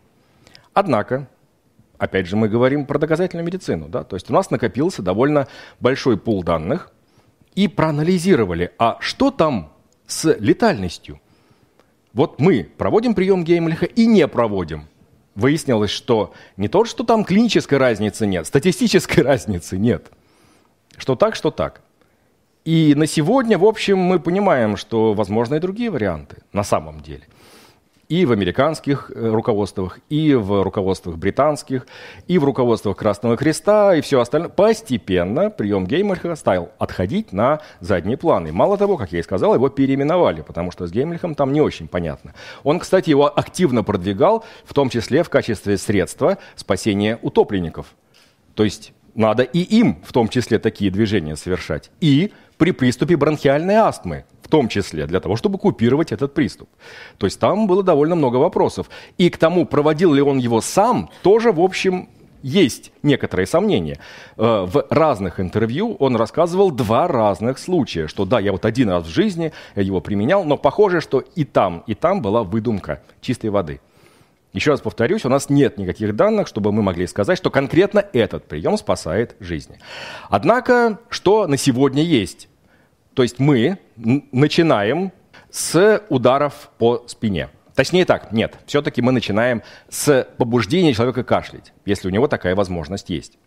Однако, 0.75 1.27
опять 1.97 2.27
же, 2.27 2.35
мы 2.35 2.47
говорим 2.47 2.85
про 2.85 2.99
доказательную 2.99 3.47
медицину, 3.47 3.89
да, 3.89 4.03
то 4.03 4.15
есть 4.15 4.29
у 4.29 4.33
нас 4.33 4.51
накопился 4.51 5.01
довольно 5.01 5.47
большой 5.79 6.15
пул 6.15 6.43
данных, 6.43 6.91
и 7.55 7.67
проанализировали, 7.67 8.71
а 8.77 8.97
что 8.99 9.31
там 9.31 9.73
с 10.05 10.31
летальностью? 10.39 11.19
Вот 12.13 12.39
мы 12.39 12.69
проводим 12.77 13.13
прием 13.13 13.43
Геймлиха 13.43 13.85
и 13.85 14.05
не 14.05 14.27
проводим. 14.27 14.87
Выяснилось, 15.35 15.91
что 15.91 16.33
не 16.57 16.67
то, 16.67 16.85
что 16.85 17.03
там 17.03 17.23
клинической 17.23 17.77
разницы 17.77 18.25
нет, 18.25 18.47
статистической 18.47 19.23
разницы 19.23 19.77
нет. 19.77 20.11
Что 20.97 21.15
так, 21.15 21.35
что 21.35 21.51
так. 21.51 21.81
И 22.65 22.93
на 22.95 23.05
сегодня, 23.07 23.57
в 23.57 23.65
общем, 23.65 23.99
мы 23.99 24.19
понимаем, 24.19 24.75
что 24.75 25.13
возможны 25.13 25.55
и 25.55 25.59
другие 25.59 25.89
варианты 25.89 26.37
на 26.51 26.63
самом 26.63 26.99
деле– 27.01 27.23
и 28.09 28.25
в 28.25 28.31
американских 28.31 29.11
э, 29.13 29.29
руководствах, 29.29 29.99
и 30.09 30.33
в 30.33 30.63
руководствах 30.63 31.17
британских, 31.17 31.85
и 32.27 32.39
в 32.39 32.43
руководствах 32.43 32.97
Красного 32.97 33.37
Креста, 33.37 33.95
и 33.95 34.01
все 34.01 34.19
остальное. 34.19 34.49
Постепенно 34.49 35.51
прием 35.51 35.85
Геймлиха 35.85 36.35
стал 36.35 36.71
отходить 36.79 37.31
на 37.31 37.61
задний 37.79 38.15
план. 38.15 38.47
И 38.47 38.51
мало 38.51 38.77
того, 38.77 38.97
как 38.97 39.11
я 39.11 39.19
и 39.19 39.23
сказал, 39.23 39.53
его 39.53 39.69
переименовали, 39.69 40.41
потому 40.41 40.71
что 40.71 40.87
с 40.87 40.91
Геймлихом 40.91 41.35
там 41.35 41.53
не 41.53 41.61
очень 41.61 41.87
понятно. 41.87 42.33
Он, 42.63 42.79
кстати, 42.79 43.11
его 43.11 43.27
активно 43.27 43.83
продвигал, 43.83 44.43
в 44.65 44.73
том 44.73 44.89
числе 44.89 45.21
в 45.21 45.29
качестве 45.29 45.77
средства 45.77 46.39
спасения 46.55 47.19
утопленников. 47.21 47.93
То 48.55 48.63
есть 48.63 48.91
надо 49.13 49.43
и 49.43 49.59
им 49.59 50.01
в 50.03 50.13
том 50.13 50.29
числе 50.29 50.57
такие 50.57 50.89
движения 50.89 51.35
совершать. 51.35 51.91
И 52.01 52.33
при 52.57 52.71
приступе 52.71 53.17
бронхиальной 53.17 53.75
астмы 53.75 54.25
том 54.49 54.67
числе 54.67 55.05
для 55.07 55.19
того, 55.19 55.35
чтобы 55.35 55.57
купировать 55.57 56.11
этот 56.11 56.33
приступ. 56.33 56.69
То 57.17 57.25
есть 57.25 57.39
там 57.39 57.67
было 57.67 57.83
довольно 57.83 58.15
много 58.15 58.37
вопросов. 58.37 58.89
И 59.17 59.29
к 59.29 59.37
тому, 59.37 59.65
проводил 59.65 60.13
ли 60.13 60.21
он 60.21 60.37
его 60.37 60.61
сам, 60.61 61.09
тоже, 61.23 61.51
в 61.51 61.61
общем, 61.61 62.09
есть 62.41 62.91
некоторые 63.03 63.45
сомнения. 63.45 63.99
Э, 64.37 64.65
в 64.65 64.85
разных 64.89 65.39
интервью 65.39 65.95
он 65.99 66.15
рассказывал 66.15 66.71
два 66.71 67.07
разных 67.07 67.59
случая, 67.59 68.07
что 68.07 68.25
да, 68.25 68.39
я 68.39 68.51
вот 68.51 68.65
один 68.65 68.89
раз 68.89 69.05
в 69.05 69.09
жизни 69.09 69.51
его 69.75 70.01
применял, 70.01 70.43
но 70.43 70.57
похоже, 70.57 71.01
что 71.01 71.19
и 71.35 71.43
там, 71.43 71.83
и 71.87 71.95
там 71.95 72.21
была 72.21 72.43
выдумка 72.43 73.01
чистой 73.21 73.49
воды. 73.49 73.81
Еще 74.53 74.71
раз 74.71 74.81
повторюсь, 74.81 75.25
у 75.25 75.29
нас 75.29 75.49
нет 75.49 75.77
никаких 75.77 76.15
данных, 76.15 76.47
чтобы 76.47 76.71
мы 76.71 76.81
могли 76.81 77.05
сказать, 77.05 77.37
что 77.37 77.51
конкретно 77.51 78.03
этот 78.13 78.45
прием 78.45 78.77
спасает 78.77 79.35
жизни. 79.39 79.77
Однако, 80.29 80.99
что 81.09 81.45
на 81.45 81.55
сегодня 81.55 82.01
есть? 82.01 82.48
То 83.19 83.23
есть 83.23 83.37
мы 83.37 83.77
начинаем 83.97 85.11
с 85.49 86.01
ударов 86.07 86.71
по 86.77 87.03
спине. 87.05 87.49
Точнее 87.75 88.05
так, 88.05 88.31
нет, 88.31 88.57
все-таки 88.65 89.01
мы 89.01 89.11
начинаем 89.11 89.61
с 89.89 90.25
побуждения 90.37 90.93
человека 90.93 91.25
кашлять, 91.25 91.73
если 91.83 92.07
у 92.07 92.11
него 92.11 92.29
такая 92.29 92.55
возможность 92.55 93.09
есть. 93.09 93.37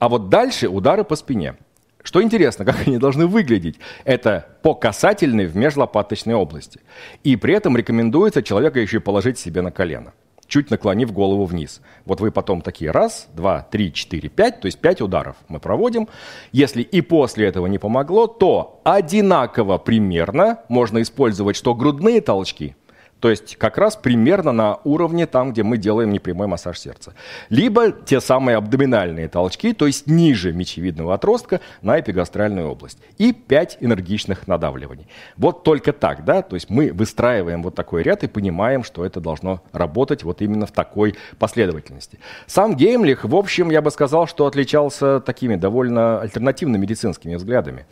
А 0.00 0.10
вот 0.10 0.28
дальше 0.28 0.68
удары 0.68 1.02
по 1.02 1.16
спине. 1.16 1.56
Что 2.02 2.22
интересно, 2.22 2.66
как 2.66 2.86
они 2.86 2.98
должны 2.98 3.26
выглядеть? 3.26 3.78
Это 4.04 4.48
по 4.60 4.74
касательной 4.74 5.46
в 5.46 5.56
межлопаточной 5.56 6.34
области. 6.34 6.78
И 7.22 7.36
при 7.36 7.54
этом 7.54 7.78
рекомендуется 7.78 8.42
человека 8.42 8.80
еще 8.80 8.98
и 8.98 9.00
положить 9.00 9.38
себе 9.38 9.62
на 9.62 9.70
колено 9.70 10.12
чуть 10.54 10.70
наклонив 10.70 11.10
голову 11.10 11.46
вниз. 11.46 11.80
Вот 12.04 12.20
вы 12.20 12.30
потом 12.30 12.60
такие 12.60 12.92
раз, 12.92 13.26
два, 13.34 13.62
три, 13.62 13.92
четыре, 13.92 14.28
пять, 14.28 14.60
то 14.60 14.66
есть 14.66 14.78
пять 14.78 15.00
ударов 15.00 15.34
мы 15.48 15.58
проводим. 15.58 16.08
Если 16.52 16.82
и 16.82 17.00
после 17.00 17.48
этого 17.48 17.66
не 17.66 17.78
помогло, 17.78 18.28
то 18.28 18.80
одинаково 18.84 19.78
примерно 19.78 20.60
можно 20.68 21.02
использовать 21.02 21.56
что 21.56 21.74
грудные 21.74 22.20
толчки– 22.20 22.76
то 23.24 23.30
есть 23.30 23.56
как 23.56 23.78
раз 23.78 23.96
примерно 23.96 24.52
на 24.52 24.80
уровне 24.84 25.24
там, 25.24 25.52
где 25.52 25.62
мы 25.62 25.78
делаем 25.78 26.10
непрямой 26.10 26.46
массаж 26.46 26.78
сердца. 26.78 27.14
Либо 27.48 27.90
те 27.90 28.20
самые 28.20 28.58
абдоминальные 28.58 29.28
толчки, 29.28 29.72
то 29.72 29.86
есть 29.86 30.06
ниже 30.06 30.52
мечевидного 30.52 31.14
отростка 31.14 31.62
на 31.80 31.98
эпигастральную 31.98 32.68
область. 32.68 32.98
И 33.16 33.32
5 33.32 33.78
энергичных 33.80 34.46
надавливаний. 34.46 35.08
Вот 35.38 35.64
только 35.64 35.94
так, 35.94 36.26
да, 36.26 36.42
то 36.42 36.54
есть 36.54 36.68
мы 36.68 36.92
выстраиваем 36.92 37.62
вот 37.62 37.74
такой 37.74 38.02
ряд 38.02 38.24
и 38.24 38.26
понимаем, 38.26 38.84
что 38.84 39.06
это 39.06 39.20
должно 39.20 39.62
работать 39.72 40.22
вот 40.22 40.42
именно 40.42 40.66
в 40.66 40.72
такой 40.72 41.16
последовательности. 41.38 42.18
Сам 42.46 42.76
Геймлих, 42.76 43.24
в 43.24 43.34
общем, 43.34 43.70
я 43.70 43.80
бы 43.80 43.90
сказал, 43.90 44.26
что 44.26 44.44
отличался 44.44 45.20
такими 45.20 45.56
довольно 45.56 46.20
альтернативными 46.20 46.82
медицинскими 46.82 47.36
взглядами. 47.36 47.86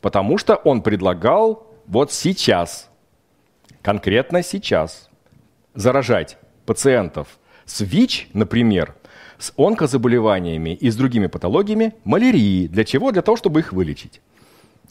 Потому 0.00 0.38
что 0.38 0.54
он 0.54 0.82
предлагал 0.82 1.66
вот 1.88 2.12
сейчас 2.12 2.87
конкретно 3.82 4.42
сейчас 4.42 5.08
заражать 5.74 6.38
пациентов 6.66 7.38
с 7.64 7.80
ВИЧ, 7.80 8.28
например, 8.32 8.94
с 9.38 9.52
онкозаболеваниями 9.56 10.74
и 10.74 10.90
с 10.90 10.96
другими 10.96 11.26
патологиями, 11.26 11.94
малярии. 12.04 12.66
Для 12.66 12.84
чего? 12.84 13.12
Для 13.12 13.22
того, 13.22 13.36
чтобы 13.36 13.60
их 13.60 13.72
вылечить. 13.72 14.20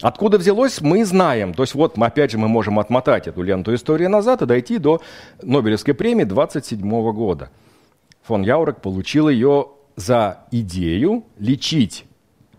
Откуда 0.02 0.38
взялось, 0.38 0.80
мы 0.82 1.04
знаем. 1.06 1.54
То 1.54 1.64
есть 1.64 1.74
вот, 1.74 1.98
опять 1.98 2.32
же, 2.32 2.38
мы 2.38 2.48
можем 2.48 2.80
отмотать 2.80 3.28
эту 3.28 3.42
ленту 3.42 3.74
истории 3.74 4.06
назад 4.06 4.42
и 4.42 4.46
дойти 4.46 4.78
до 4.78 5.02
Нобелевской 5.42 5.94
премии 5.94 6.24
27 6.24 6.80
года. 7.14 7.50
Фон 8.24 8.44
Яурек 8.44 8.82
получил 8.82 9.28
ее 9.28 9.70
за 9.96 10.46
идею 10.52 11.26
лечить 11.40 12.06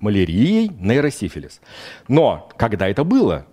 малярией 0.01 0.71
нейросифилис. 0.81 1.61
Но 2.09 2.49
когда 2.57 2.89
это 2.89 3.05
было? 3.05 3.47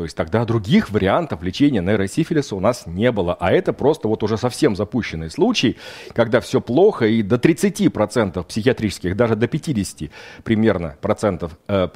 То 0.00 0.04
есть 0.04 0.16
тогда 0.16 0.46
других 0.46 0.88
вариантов 0.88 1.42
лечения 1.42 1.82
нейросифилиса 1.82 2.56
у 2.56 2.60
нас 2.60 2.86
не 2.86 3.12
было. 3.12 3.36
А 3.38 3.52
это 3.52 3.74
просто 3.74 4.08
вот 4.08 4.22
уже 4.22 4.38
совсем 4.38 4.74
запущенный 4.74 5.28
случай, 5.28 5.76
когда 6.14 6.40
все 6.40 6.62
плохо, 6.62 7.04
и 7.04 7.20
до 7.20 7.36
30% 7.36 8.42
психиатрических, 8.42 9.14
даже 9.14 9.36
до 9.36 9.46
50 9.46 10.10
примерно 10.42 10.96
процентов 11.02 11.58
э, 11.68 11.88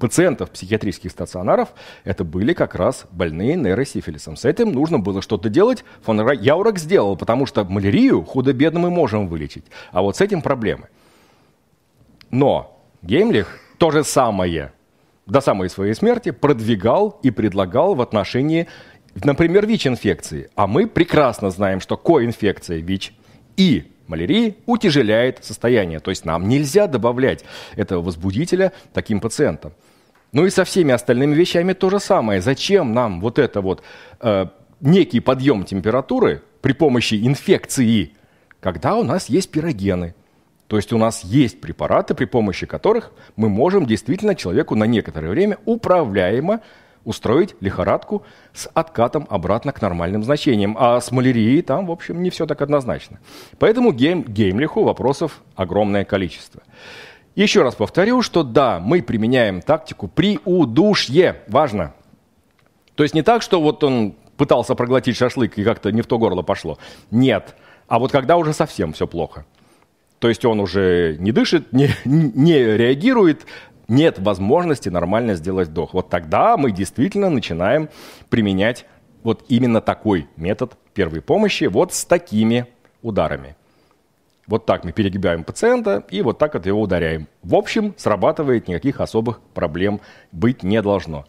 пациентов 0.00 0.50
психиатрических 0.50 1.12
стационаров 1.12 1.68
это 2.02 2.24
были 2.24 2.52
как 2.52 2.74
раз 2.74 3.06
больные 3.12 3.54
нейросифилисом. 3.54 4.34
С 4.34 4.44
этим 4.44 4.72
нужно 4.72 4.98
было 4.98 5.22
что-то 5.22 5.48
делать. 5.48 5.84
Фон 6.02 6.20
Яурек 6.32 6.80
сделал, 6.80 7.16
потому 7.16 7.46
что 7.46 7.64
малярию 7.64 8.24
худо-бедно 8.24 8.80
мы 8.80 8.90
можем 8.90 9.28
вылечить. 9.28 9.66
А 9.92 10.02
вот 10.02 10.16
с 10.16 10.20
этим 10.20 10.42
проблемы. 10.42 10.88
Но 12.32 12.84
Геймлих 13.02 13.60
то 13.78 13.92
же 13.92 14.02
самое– 14.02 14.72
до 15.26 15.40
самой 15.40 15.70
своей 15.70 15.94
смерти 15.94 16.30
продвигал 16.30 17.18
и 17.22 17.30
предлагал 17.30 17.94
в 17.94 18.02
отношении, 18.02 18.68
например, 19.14 19.66
ВИЧ-инфекции. 19.66 20.50
А 20.54 20.66
мы 20.66 20.86
прекрасно 20.86 21.50
знаем, 21.50 21.80
что 21.80 21.96
коинфекция 21.96 22.78
ВИЧ 22.78 23.14
и 23.56 23.84
малярии 24.06 24.56
утяжеляет 24.66 25.44
состояние. 25.44 26.00
То 26.00 26.10
есть 26.10 26.24
нам 26.24 26.48
нельзя 26.48 26.86
добавлять 26.86 27.44
этого 27.76 28.02
возбудителя 28.02 28.72
таким 28.92 29.20
пациентам. 29.20 29.72
Ну 30.32 30.44
и 30.46 30.50
со 30.50 30.64
всеми 30.64 30.92
остальными 30.92 31.34
вещами 31.34 31.72
то 31.72 31.90
же 31.90 32.00
самое. 32.00 32.40
Зачем 32.40 32.92
нам 32.92 33.20
вот 33.20 33.38
это 33.38 33.60
вот 33.60 33.82
э, 34.20 34.46
некий 34.80 35.20
подъем 35.20 35.64
температуры 35.64 36.42
при 36.60 36.72
помощи 36.72 37.14
инфекции, 37.14 38.12
когда 38.60 38.96
у 38.96 39.04
нас 39.04 39.28
есть 39.28 39.50
пирогены– 39.50 40.14
то 40.74 40.78
есть 40.78 40.92
у 40.92 40.98
нас 40.98 41.22
есть 41.22 41.60
препараты, 41.60 42.16
при 42.16 42.24
помощи 42.24 42.66
которых 42.66 43.12
мы 43.36 43.48
можем 43.48 43.86
действительно 43.86 44.34
человеку 44.34 44.74
на 44.74 44.82
некоторое 44.82 45.28
время 45.28 45.56
управляемо 45.66 46.62
устроить 47.04 47.54
лихорадку 47.60 48.24
с 48.52 48.68
откатом 48.74 49.24
обратно 49.30 49.70
к 49.70 49.80
нормальным 49.80 50.24
значениям. 50.24 50.76
А 50.76 51.00
с 51.00 51.12
малярией 51.12 51.62
там, 51.62 51.86
в 51.86 51.92
общем, 51.92 52.24
не 52.24 52.30
все 52.30 52.44
так 52.44 52.60
однозначно. 52.60 53.20
Поэтому 53.60 53.92
Гейм, 53.92 54.24
Геймлиху 54.24 54.82
вопросов 54.82 55.42
огромное 55.54 56.04
количество. 56.04 56.60
Еще 57.36 57.62
раз 57.62 57.76
повторю, 57.76 58.20
что 58.22 58.42
да, 58.42 58.80
мы 58.80 59.00
применяем 59.00 59.62
тактику 59.62 60.08
при 60.08 60.40
удушье. 60.44 61.42
Важно. 61.46 61.94
То 62.96 63.04
есть 63.04 63.14
не 63.14 63.22
так, 63.22 63.42
что 63.42 63.60
вот 63.60 63.84
он 63.84 64.16
пытался 64.36 64.74
проглотить 64.74 65.16
шашлык 65.16 65.56
и 65.56 65.62
как-то 65.62 65.92
не 65.92 66.02
в 66.02 66.08
то 66.08 66.18
горло 66.18 66.42
пошло. 66.42 66.78
Нет. 67.12 67.54
А 67.86 68.00
вот 68.00 68.10
когда 68.10 68.36
уже 68.36 68.52
совсем 68.52 68.92
все 68.92 69.06
плохо. 69.06 69.44
То 70.24 70.28
есть 70.28 70.42
он 70.46 70.58
уже 70.58 71.18
не 71.18 71.32
дышит, 71.32 71.70
не, 71.74 71.90
не 72.06 72.58
реагирует, 72.78 73.44
нет 73.88 74.18
возможности 74.18 74.88
нормально 74.88 75.34
сделать 75.34 75.68
вдох. 75.68 75.92
Вот 75.92 76.08
тогда 76.08 76.56
мы 76.56 76.70
действительно 76.70 77.28
начинаем 77.28 77.90
применять 78.30 78.86
вот 79.22 79.44
именно 79.48 79.82
такой 79.82 80.26
метод 80.36 80.78
первой 80.94 81.20
помощи, 81.20 81.64
вот 81.64 81.92
с 81.92 82.06
такими 82.06 82.66
ударами. 83.02 83.54
Вот 84.46 84.64
так 84.64 84.84
мы 84.84 84.92
перегибаем 84.92 85.44
пациента 85.44 86.02
и 86.08 86.22
вот 86.22 86.38
так 86.38 86.54
от 86.54 86.64
его 86.64 86.80
ударяем. 86.80 87.28
В 87.42 87.54
общем, 87.54 87.92
срабатывает, 87.98 88.66
никаких 88.66 89.02
особых 89.02 89.42
проблем 89.52 90.00
быть 90.32 90.62
не 90.62 90.80
должно. 90.80 91.26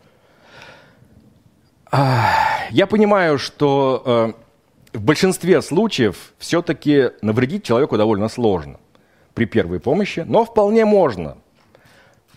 Я 1.92 2.88
понимаю, 2.90 3.40
что 3.40 4.36
э, 4.94 4.98
в 4.98 5.04
большинстве 5.04 5.62
случаев 5.62 6.32
все-таки 6.38 7.10
навредить 7.22 7.66
человеку 7.66 7.98
довольно 7.98 8.30
сложно 8.30 8.80
при 9.36 9.46
первой 9.46 9.80
помощи, 9.80 10.22
но 10.26 10.46
вполне 10.46 10.86
можно. 10.86 11.38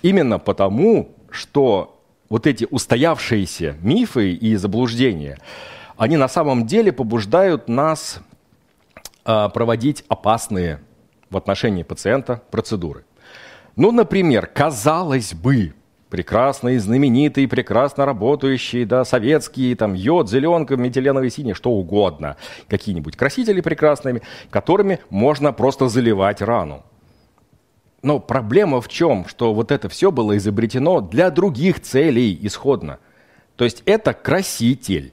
Именно 0.03 0.39
потому, 0.39 1.15
что 1.31 1.99
вот 2.29 2.47
эти 2.47 2.67
устоявшиеся 2.71 3.77
мифы 3.81 4.33
и 4.33 4.57
заблуждения, 4.57 5.39
они 5.97 6.17
на 6.17 6.29
самом 6.29 6.67
деле 6.67 6.93
побуждают 6.93 7.69
нас 7.69 8.21
а, 9.25 9.49
проводить 9.49 10.05
опасные 10.09 10.81
в 11.31 11.37
отношении 11.37 11.83
пациента 11.83 12.43
процедуры. 12.51 13.05
Ну, 13.77 13.93
например, 13.93 14.47
казалось 14.47 15.35
бы, 15.35 15.75
прекрасные, 16.11 16.81
знаменитые, 16.81 17.49
прекрасно 17.49 18.07
работающие, 18.07 18.87
да, 18.87 19.05
советские, 19.05 19.77
там, 19.77 19.95
йод, 19.95 20.29
зеленка, 20.31 20.77
метиленовый 20.77 21.31
синий, 21.31 21.55
что 21.55 21.71
угодно, 21.71 22.37
какие-нибудь 22.69 23.17
красители 23.17 23.61
прекрасными, 23.61 24.23
которыми 24.51 25.01
можно 25.11 25.53
просто 25.53 25.89
заливать 25.89 26.43
рану. 26.43 26.83
Но 28.03 28.21
проблема 28.21 28.81
в 28.81 28.89
чем? 28.89 29.27
Что 29.27 29.53
вот 29.53 29.73
это 29.73 29.89
все 29.89 30.13
было 30.13 30.37
изобретено 30.37 31.01
для 31.01 31.31
других 31.31 31.81
целей 31.81 32.39
исходно. 32.43 32.99
То 33.57 33.65
есть 33.65 33.83
это 33.87 34.13
краситель. 34.13 35.13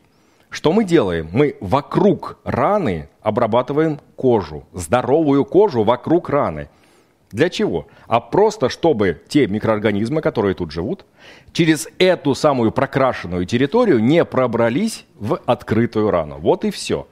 Что 0.52 0.72
мы 0.72 0.84
делаем? 0.84 1.28
Мы 1.32 1.58
вокруг 1.60 2.38
раны 2.44 3.10
обрабатываем 3.22 4.00
кожу, 4.16 4.66
здоровую 4.72 5.44
кожу 5.46 5.84
вокруг 5.84 6.30
раны. 6.30 6.70
Для 7.36 7.50
чего? 7.50 7.88
А 8.08 8.22
просто 8.22 8.70
чтобы 8.70 9.22
те 9.28 9.46
микроорганизмы, 9.46 10.22
которые 10.22 10.56
тут 10.56 10.72
живут, 10.72 11.06
через 11.52 11.90
эту 12.00 12.34
самую 12.34 12.72
прокрашенную 12.72 13.46
территорию 13.46 14.02
не 14.02 14.24
пробрались 14.24 15.06
в 15.16 15.42
открытую 15.46 16.12
рану. 16.12 16.38
Вот 16.40 16.64
и 16.64 16.72
все. 16.72 17.08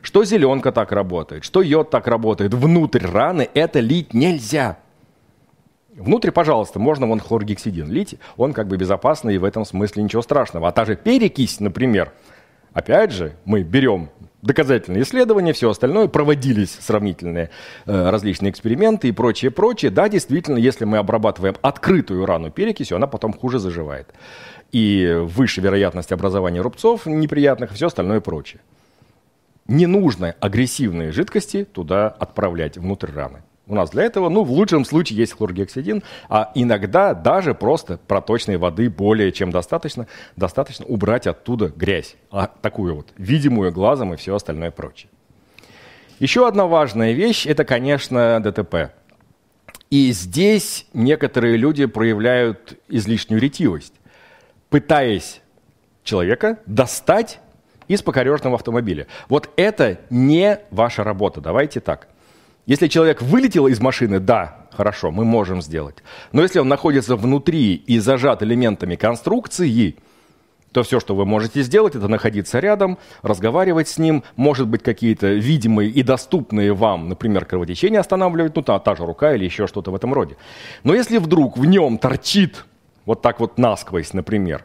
Что 0.00 0.24
зеленка 0.24 0.72
так 0.72 0.92
работает, 0.92 1.44
что 1.44 1.60
йод 1.60 1.90
так 1.90 2.06
работает, 2.06 2.54
внутрь 2.54 3.04
раны 3.06 3.50
это 3.52 3.80
лить 3.80 4.14
нельзя. 4.14 4.78
Внутрь, 5.94 6.30
пожалуйста, 6.30 6.78
можно 6.78 7.06
вон 7.06 7.20
хлоргексидин 7.20 7.92
лить, 7.92 8.14
он 8.38 8.54
как 8.54 8.68
бы 8.68 8.78
безопасный, 8.78 9.34
и 9.34 9.38
в 9.38 9.44
этом 9.44 9.66
смысле 9.66 10.04
ничего 10.04 10.22
страшного. 10.22 10.68
А 10.68 10.72
та 10.72 10.86
же 10.86 10.96
перекись, 10.96 11.60
например, 11.60 12.12
опять 12.72 13.12
же, 13.12 13.36
мы 13.44 13.62
берем 13.62 14.08
доказательные 14.46 15.02
исследования, 15.02 15.52
все 15.52 15.70
остальное, 15.70 16.08
проводились 16.08 16.76
сравнительные 16.80 17.50
э, 17.84 18.10
различные 18.10 18.50
эксперименты 18.50 19.08
и 19.08 19.12
прочее, 19.12 19.50
прочее. 19.50 19.90
Да, 19.90 20.08
действительно, 20.08 20.56
если 20.56 20.84
мы 20.84 20.98
обрабатываем 20.98 21.56
открытую 21.60 22.24
рану 22.24 22.50
перекисью, 22.50 22.96
она 22.96 23.06
потом 23.06 23.32
хуже 23.32 23.58
заживает. 23.58 24.08
И 24.72 25.18
выше 25.22 25.60
вероятность 25.60 26.12
образования 26.12 26.60
рубцов 26.60 27.06
неприятных, 27.06 27.72
все 27.72 27.88
остальное 27.88 28.20
прочее. 28.20 28.60
Не 29.68 29.86
нужно 29.86 30.34
агрессивные 30.40 31.12
жидкости 31.12 31.64
туда 31.64 32.08
отправлять 32.08 32.78
внутрь 32.78 33.10
раны. 33.12 33.42
У 33.68 33.74
нас 33.74 33.90
для 33.90 34.04
этого, 34.04 34.28
ну, 34.28 34.44
в 34.44 34.52
лучшем 34.52 34.84
случае 34.84 35.18
есть 35.18 35.32
хлоргексидин, 35.32 36.04
а 36.28 36.52
иногда 36.54 37.14
даже 37.14 37.52
просто 37.52 37.98
проточной 38.06 38.58
воды 38.58 38.88
более 38.88 39.32
чем 39.32 39.50
достаточно, 39.50 40.06
достаточно 40.36 40.86
убрать 40.86 41.26
оттуда 41.26 41.72
грязь, 41.74 42.14
а 42.30 42.46
такую 42.46 42.94
вот, 42.94 43.08
видимую 43.16 43.72
глазом 43.72 44.14
и 44.14 44.16
все 44.16 44.36
остальное 44.36 44.70
прочее. 44.70 45.10
Еще 46.20 46.46
одна 46.46 46.66
важная 46.66 47.12
вещь– 47.12 47.44
это, 47.46 47.64
конечно, 47.64 48.40
ДТП. 48.40 48.92
И 49.90 50.12
здесь 50.12 50.86
некоторые 50.92 51.56
люди 51.56 51.86
проявляют 51.86 52.78
излишнюю 52.88 53.40
ретивость, 53.40 53.94
пытаясь 54.70 55.40
человека 56.04 56.60
достать 56.66 57.40
из 57.88 58.00
покорежного 58.02 58.54
автомобиля. 58.56 59.08
Вот 59.28 59.50
это 59.56 59.98
не 60.08 60.60
ваша 60.70 61.02
работа, 61.02 61.40
давайте 61.40 61.80
так– 61.80 62.06
если 62.66 62.88
человек 62.88 63.22
вылетел 63.22 63.68
из 63.68 63.80
машины, 63.80 64.18
да, 64.18 64.66
хорошо, 64.72 65.12
мы 65.12 65.24
можем 65.24 65.62
сделать. 65.62 66.02
Но 66.32 66.42
если 66.42 66.58
он 66.58 66.66
находится 66.66 67.14
внутри 67.14 67.74
и 67.74 68.00
зажат 68.00 68.42
элементами 68.42 68.96
конструкции, 68.96 69.94
то 70.72 70.82
все, 70.82 70.98
что 70.98 71.14
вы 71.14 71.24
можете 71.24 71.62
сделать, 71.62 71.94
это 71.94 72.08
находиться 72.08 72.58
рядом, 72.58 72.98
разговаривать 73.22 73.88
с 73.88 73.98
ним, 73.98 74.24
может 74.34 74.66
быть, 74.66 74.82
какие-то 74.82 75.28
видимые 75.28 75.90
и 75.90 76.02
доступные 76.02 76.74
вам, 76.74 77.08
например, 77.08 77.44
кровотечения 77.46 78.00
останавливать, 78.00 78.56
ну, 78.56 78.62
та, 78.62 78.80
та 78.80 78.96
же 78.96 79.06
рука 79.06 79.32
или 79.32 79.44
еще 79.44 79.68
что-то 79.68 79.92
в 79.92 79.94
этом 79.94 80.12
роде. 80.12 80.36
Но 80.82 80.92
если 80.92 81.18
вдруг 81.18 81.56
в 81.56 81.64
нем 81.64 81.98
торчит, 81.98 82.66
вот 83.04 83.22
так 83.22 83.38
вот 83.38 83.58
насквозь, 83.58 84.12
например, 84.12 84.64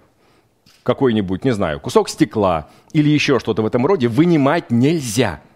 какой-нибудь, 0.81 1.45
не 1.45 1.51
знаю, 1.51 1.79
кусок 1.79 2.09
стекла 2.09 2.67
или 2.93 3.09
еще 3.09 3.39
что-то 3.39 3.61
в 3.61 3.67
этом 3.67 3.85
роде, 3.85 4.07
вынимать 4.07 4.71
нельзя– 4.71 5.39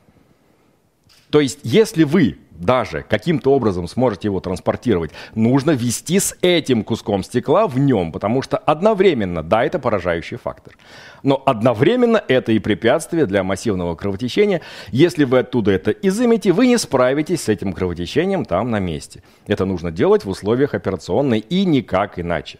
то 1.35 1.41
есть, 1.41 1.59
если 1.63 2.05
вы 2.05 2.37
даже 2.51 3.03
каким-то 3.09 3.51
образом 3.51 3.89
сможете 3.89 4.29
его 4.29 4.39
транспортировать, 4.39 5.11
нужно 5.33 5.71
вести 5.71 6.17
с 6.17 6.33
этим 6.39 6.81
куском 6.85 7.25
стекла 7.25 7.67
в 7.67 7.77
нем, 7.77 8.13
потому 8.13 8.41
что 8.41 8.57
одновременно, 8.57 9.43
да, 9.43 9.65
это 9.65 9.77
поражающий 9.77 10.37
фактор, 10.37 10.77
но 11.23 11.43
одновременно 11.45 12.23
это 12.25 12.53
и 12.53 12.59
препятствие 12.59 13.25
для 13.25 13.43
массивного 13.43 13.95
кровотечения. 13.95 14.61
Если 14.93 15.25
вы 15.25 15.39
оттуда 15.39 15.71
это 15.71 15.91
изымете, 15.91 16.53
вы 16.53 16.67
не 16.67 16.77
справитесь 16.77 17.41
с 17.41 17.49
этим 17.49 17.73
кровотечением 17.73 18.45
там 18.45 18.71
на 18.71 18.79
месте. 18.79 19.21
Это 19.45 19.65
нужно 19.65 19.91
делать 19.91 20.23
в 20.23 20.29
условиях 20.29 20.73
операционной 20.73 21.39
и 21.39 21.65
никак 21.65 22.17
иначе. 22.17 22.59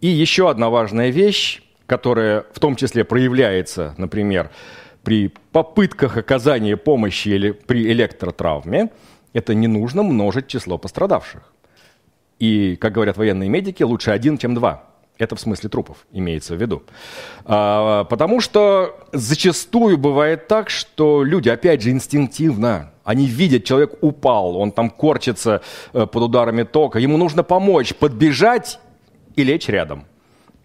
И 0.00 0.08
еще 0.08 0.50
одна 0.50 0.68
важная 0.68 1.10
вещь, 1.10 1.62
которая 1.86 2.44
в 2.52 2.58
том 2.58 2.74
числе 2.74 3.04
проявляется, 3.04 3.94
например, 3.98 4.50
при 5.02 5.32
попытках 5.52 6.16
оказания 6.16 6.76
помощи 6.76 7.28
или 7.28 7.52
при 7.52 7.90
электротравме, 7.92 8.90
это 9.32 9.54
не 9.54 9.66
нужно 9.66 10.02
множить 10.02 10.46
число 10.46 10.78
пострадавших. 10.78 11.52
И, 12.38 12.76
как 12.76 12.92
говорят 12.92 13.16
военные 13.16 13.48
медики, 13.48 13.82
лучше 13.82 14.10
один, 14.10 14.38
чем 14.38 14.54
два. 14.54 14.84
Это 15.18 15.36
в 15.36 15.40
смысле 15.40 15.68
трупов 15.68 16.06
имеется 16.10 16.56
в 16.56 16.60
виду. 16.60 16.82
А, 17.44 18.04
потому 18.04 18.40
что 18.40 18.96
зачастую 19.12 19.98
бывает 19.98 20.48
так, 20.48 20.70
что 20.70 21.22
люди, 21.22 21.48
опять 21.48 21.82
же, 21.82 21.90
инстинктивно, 21.90 22.92
они 23.04 23.26
видят, 23.26 23.64
человек 23.64 23.94
упал, 24.00 24.56
он 24.56 24.72
там 24.72 24.90
корчится 24.90 25.62
э, 25.92 26.06
под 26.06 26.22
ударами 26.22 26.62
тока, 26.62 26.98
ему 26.98 27.16
нужно 27.18 27.42
помочь, 27.42 27.94
подбежать 27.94 28.80
и 29.36 29.44
лечь 29.44 29.68
рядом. 29.68 30.06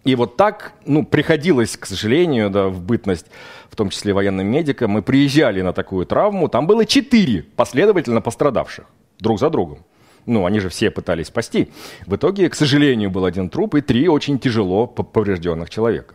И 0.04 0.14
вот 0.14 0.36
так, 0.36 0.72
ну, 0.86 1.04
приходилось, 1.04 1.76
к 1.76 1.86
сожалению, 1.86 2.50
да, 2.50 2.68
в 2.68 2.80
бытность, 2.80 3.26
в 3.68 3.76
том 3.76 3.90
числе 3.90 4.12
военным 4.12 4.46
медикам, 4.46 4.90
мы 4.92 5.02
приезжали 5.02 5.60
на 5.60 5.72
такую 5.72 6.06
травму, 6.06 6.48
там 6.48 6.66
было 6.66 6.86
четыре 6.86 7.42
последовательно 7.56 8.20
пострадавших 8.20 8.86
друг 9.18 9.38
за 9.38 9.50
другом. 9.50 9.84
Ну, 10.24 10.44
они 10.44 10.60
же 10.60 10.68
все 10.68 10.90
пытались 10.90 11.28
спасти. 11.28 11.70
В 12.06 12.16
итоге, 12.16 12.48
к 12.48 12.54
сожалению, 12.54 13.10
был 13.10 13.24
один 13.24 13.48
труп 13.48 13.76
и 13.76 13.80
три 13.80 14.08
очень 14.08 14.38
тяжело 14.38 14.86
поврежденных 14.86 15.70
человека. 15.70 16.14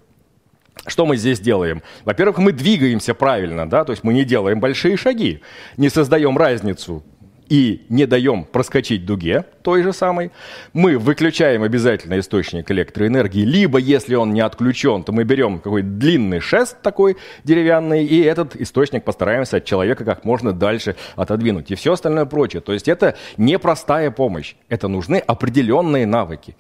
Что 0.85 1.05
мы 1.05 1.17
здесь 1.17 1.39
делаем? 1.39 1.81
Во-первых, 2.03 2.39
мы 2.39 2.51
двигаемся 2.51 3.13
правильно, 3.13 3.69
да, 3.69 3.85
то 3.85 3.91
есть 3.91 4.03
мы 4.03 4.13
не 4.13 4.23
делаем 4.23 4.59
большие 4.59 4.97
шаги, 4.97 5.41
не 5.77 5.89
создаем 5.89 6.37
разницу 6.37 7.03
и 7.53 7.85
не 7.87 8.07
даем 8.07 8.45
проскочить 8.45 9.05
дуге 9.05 9.45
той 9.61 9.83
же 9.83 9.93
самой, 9.93 10.31
мы 10.73 10.97
выключаем 10.97 11.61
обязательно 11.61 12.17
источник 12.17 12.71
электроэнергии, 12.71 13.45
либо 13.45 13.77
если 13.77 14.15
он 14.15 14.33
не 14.33 14.41
отключен, 14.41 15.03
то 15.03 15.11
мы 15.11 15.23
берем 15.23 15.59
какой-то 15.59 15.87
длинный 15.87 16.39
шест 16.39 16.81
такой 16.81 17.15
деревянный, 17.43 18.05
и 18.05 18.23
этот 18.23 18.55
источник 18.55 19.03
постараемся 19.03 19.57
от 19.57 19.65
человека 19.65 20.03
как 20.03 20.25
можно 20.25 20.51
дальше 20.51 20.95
отодвинуть, 21.15 21.69
и 21.69 21.75
все 21.75 21.93
остальное 21.93 22.25
прочее. 22.25 22.63
То 22.63 22.73
есть 22.73 22.87
это 22.87 23.15
непростая 23.37 24.09
помощь, 24.09 24.55
это 24.67 24.87
нужны 24.87 25.17
определенные 25.17 26.07
навыки. 26.07 26.55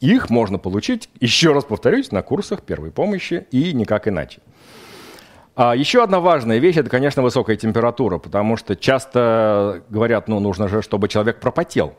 Их 0.00 0.28
можно 0.28 0.58
получить, 0.58 1.08
еще 1.18 1.54
раз 1.54 1.64
повторюсь, 1.64 2.12
на 2.12 2.20
курсах 2.20 2.60
первой 2.60 2.90
помощи 2.90 3.46
и 3.50 3.72
никак 3.72 4.06
иначе. 4.06 4.40
А 5.56 5.76
еще 5.76 6.02
одна 6.02 6.18
важная 6.18 6.58
вещь– 6.58 6.76
это, 6.78 6.90
конечно, 6.90 7.22
высокая 7.22 7.56
температура, 7.56 8.18
потому 8.18 8.56
что 8.56 8.74
часто 8.74 9.82
говорят, 9.88 10.26
ну, 10.26 10.40
нужно 10.40 10.66
же, 10.66 10.82
чтобы 10.82 11.08
человек 11.08 11.38
пропотел. 11.38 11.94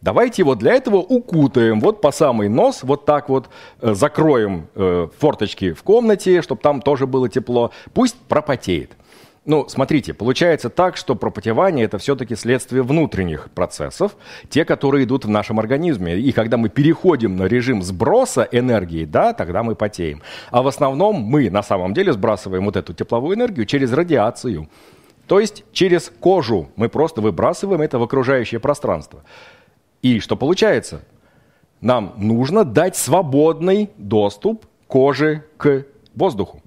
Давайте 0.00 0.42
его 0.42 0.54
для 0.54 0.74
этого 0.74 0.96
укутаем 0.96 1.80
вот 1.80 2.00
по 2.00 2.12
самый 2.12 2.48
нос, 2.48 2.80
вот 2.82 3.06
так 3.06 3.28
вот 3.28 3.48
э, 3.80 3.94
закроем 3.94 4.68
э, 4.74 5.08
форточки 5.18 5.72
в 5.72 5.82
комнате, 5.82 6.42
чтобы 6.42 6.60
там 6.60 6.82
тоже 6.82 7.06
было 7.06 7.28
тепло. 7.28 7.70
Пусть 7.94 8.16
пропотеет. 8.28 8.92
Ну, 9.46 9.68
смотрите, 9.68 10.14
получается 10.14 10.70
так, 10.70 10.96
что 10.96 11.14
пропотевание– 11.14 11.84
это 11.86 11.98
все-таки 11.98 12.34
следствие 12.34 12.82
внутренних 12.82 13.50
процессов, 13.50 14.16
те, 14.48 14.64
которые 14.64 15.04
идут 15.04 15.26
в 15.26 15.28
нашем 15.28 15.58
организме. 15.58 16.16
И 16.16 16.32
когда 16.32 16.56
мы 16.56 16.70
переходим 16.70 17.36
на 17.36 17.42
режим 17.42 17.82
сброса 17.82 18.48
энергии, 18.50 19.04
да, 19.04 19.34
тогда 19.34 19.62
мы 19.62 19.74
потеем. 19.74 20.22
А 20.50 20.62
в 20.62 20.66
основном 20.66 21.16
мы 21.16 21.50
на 21.50 21.62
самом 21.62 21.92
деле 21.92 22.14
сбрасываем 22.14 22.64
вот 22.64 22.76
эту 22.76 22.94
тепловую 22.94 23.36
энергию 23.36 23.66
через 23.66 23.92
радиацию. 23.92 24.70
То 25.26 25.40
есть 25.40 25.64
через 25.72 26.10
кожу 26.20 26.70
мы 26.76 26.88
просто 26.88 27.20
выбрасываем 27.20 27.82
это 27.82 27.98
в 27.98 28.02
окружающее 28.02 28.60
пространство. 28.60 29.24
И 30.00 30.20
что 30.20 30.36
получается? 30.36 31.02
Нам 31.82 32.14
нужно 32.16 32.64
дать 32.64 32.96
свободный 32.96 33.90
доступ 33.98 34.64
кожи 34.86 35.44
к 35.58 35.84
воздуху. 36.14 36.62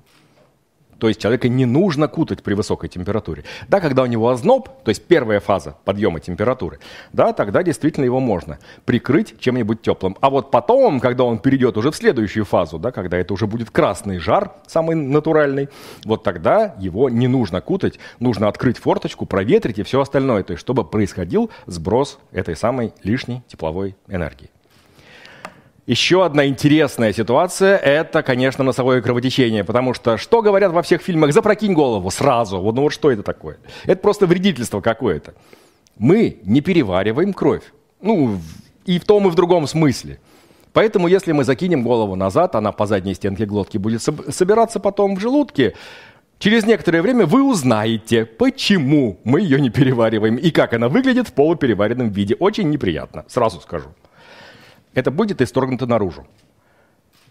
То 1.00 1.08
есть 1.08 1.22
человека 1.22 1.48
не 1.48 1.66
нужно 1.66 2.08
кутать 2.08 2.44
при 2.44 2.54
высокой 2.54 2.90
температуре. 2.90 3.44
Да, 3.68 3.80
когда 3.80 4.04
у 4.04 4.06
него 4.06 4.30
озноб, 4.30 4.70
то 4.84 4.90
есть 4.90 5.04
первая 5.06 5.40
фаза 5.40 5.76
подъема 5.86 6.20
температуры, 6.20 6.80
да, 7.14 7.34
тогда 7.34 7.64
действительно 7.64 8.06
его 8.06 8.20
можно 8.20 8.60
прикрыть 8.86 9.40
чем-нибудь 9.40 9.82
теплым. 9.82 10.18
А 10.22 10.30
вот 10.30 10.52
потом, 10.52 11.00
когда 11.00 11.24
он 11.24 11.40
перейдет 11.40 11.78
уже 11.78 11.92
в 11.92 11.96
следующую 11.96 12.46
фазу, 12.46 12.80
да, 12.80 12.92
когда 12.92 13.18
это 13.18 13.34
уже 13.34 13.48
будет 13.48 13.70
красный 13.70 14.18
жар, 14.18 14.54
самый 14.68 14.96
натуральный, 14.96 15.70
вот 16.06 16.24
тогда 16.24 16.76
его 16.80 17.10
не 17.10 17.28
нужно 17.28 17.62
кутать, 17.62 18.00
нужно 18.20 18.48
открыть 18.48 18.78
форточку, 18.78 19.26
проветрить 19.26 19.80
и 19.80 19.84
все 19.84 20.02
остальное, 20.02 20.44
то 20.44 20.52
есть 20.52 20.62
чтобы 20.62 20.84
происходил 20.84 21.52
сброс 21.66 22.20
этой 22.32 22.56
самой 22.56 22.94
лишней 23.04 23.44
тепловой 23.48 23.96
энергии. 24.08 24.50
Еще 25.88 26.26
одна 26.26 26.46
интересная 26.48 27.14
ситуация– 27.14 27.78
это, 27.78 28.22
конечно, 28.22 28.62
носовое 28.62 29.02
кровотечение, 29.02 29.64
потому 29.64 29.94
что 29.94 30.18
что 30.18 30.42
говорят 30.42 30.74
во 30.74 30.82
всех 30.82 31.02
фильмах? 31.02 31.32
Запрокинь 31.32 31.74
голову 31.74 32.12
сразу. 32.12 32.60
Вот, 32.60 32.76
ну 32.76 32.82
вот 32.82 32.90
что 32.92 33.10
это 33.10 33.24
такое? 33.24 33.58
Это 33.86 34.02
просто 34.02 34.28
вредительство 34.28 34.82
какое-то. 34.82 35.34
Мы 35.98 36.40
не 36.44 36.60
перевариваем 36.60 37.32
кровь. 37.32 37.64
Ну, 38.02 38.38
и 38.86 39.00
в 39.00 39.06
том, 39.06 39.30
и 39.30 39.32
в 39.32 39.36
другом 39.36 39.66
смысле. 39.66 40.20
Поэтому, 40.74 41.08
если 41.08 41.32
мы 41.32 41.46
закинем 41.46 41.84
голову 41.84 42.16
назад, 42.16 42.56
она 42.56 42.74
по 42.74 42.86
задней 42.86 43.14
стенке 43.14 43.46
глотки 43.46 43.78
будет 43.78 44.02
собираться 44.02 44.82
потом 44.82 45.16
в 45.16 45.22
желудке, 45.22 45.74
через 46.38 46.66
некоторое 46.66 47.02
время 47.02 47.26
вы 47.26 47.42
узнаете, 47.44 48.26
почему 48.26 49.22
мы 49.24 49.40
ее 49.40 49.62
не 49.62 49.70
перевариваем 49.70 50.36
и 50.36 50.52
как 50.52 50.74
она 50.74 50.90
выглядит 50.90 51.30
в 51.30 51.34
полупереваренном 51.34 52.10
виде. 52.10 52.36
Очень 52.36 52.70
неприятно, 52.72 53.24
сразу 53.30 53.62
скажу 53.62 53.88
это 54.98 55.12
будет 55.12 55.42
исторгнуто 55.44 55.86
наружу. 55.86 56.26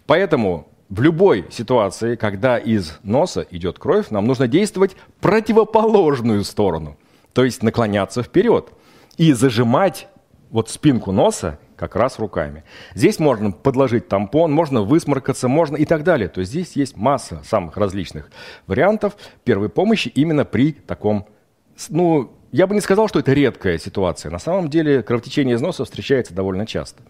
Поэтому 0.07 0.69
в 0.89 1.01
любой 1.01 1.47
ситуации, 1.51 2.15
когда 2.15 2.59
из 2.59 3.01
носа 3.03 3.45
идет 3.51 3.81
кровь, 3.81 4.11
нам 4.11 4.25
нужно 4.25 4.47
действовать 4.47 4.95
противоположную 5.21 6.45
сторону, 6.45 6.97
то 7.33 7.45
есть 7.45 7.65
наклоняться 7.65 8.23
вперед 8.23 8.69
и 9.17 9.33
зажимать 9.33 10.07
вот 10.51 10.71
спинку 10.71 11.11
носа 11.11 11.59
как 11.75 11.97
раз 11.97 12.21
руками. 12.21 12.63
Здесь 12.95 13.19
можно 13.19 13.51
подложить 13.51 14.07
тампон, 14.07 14.53
можно 14.53 14.83
высморкаться, 14.83 15.49
можно 15.49 15.75
и 15.75 15.87
так 15.87 16.05
далее. 16.05 16.29
То 16.29 16.43
есть 16.43 16.53
здесь 16.53 16.77
есть 16.77 16.97
масса 16.97 17.43
самых 17.45 17.77
различных 17.77 18.31
вариантов 18.69 19.17
первой 19.43 19.71
помощи 19.71 20.07
именно 20.15 20.45
при 20.45 20.71
таком, 20.71 21.27
ну, 21.89 22.31
я 22.53 22.69
бы 22.69 22.77
не 22.77 22.81
сказал, 22.81 23.09
что 23.09 23.19
это 23.19 23.33
редкая 23.33 23.77
ситуация. 23.79 24.31
На 24.31 24.39
самом 24.39 24.71
деле 24.71 25.03
кровотечение 25.03 25.57
из 25.57 25.61
носа 25.61 25.85
встречается 25.85 26.33
довольно 26.33 26.65
часто 26.65 27.03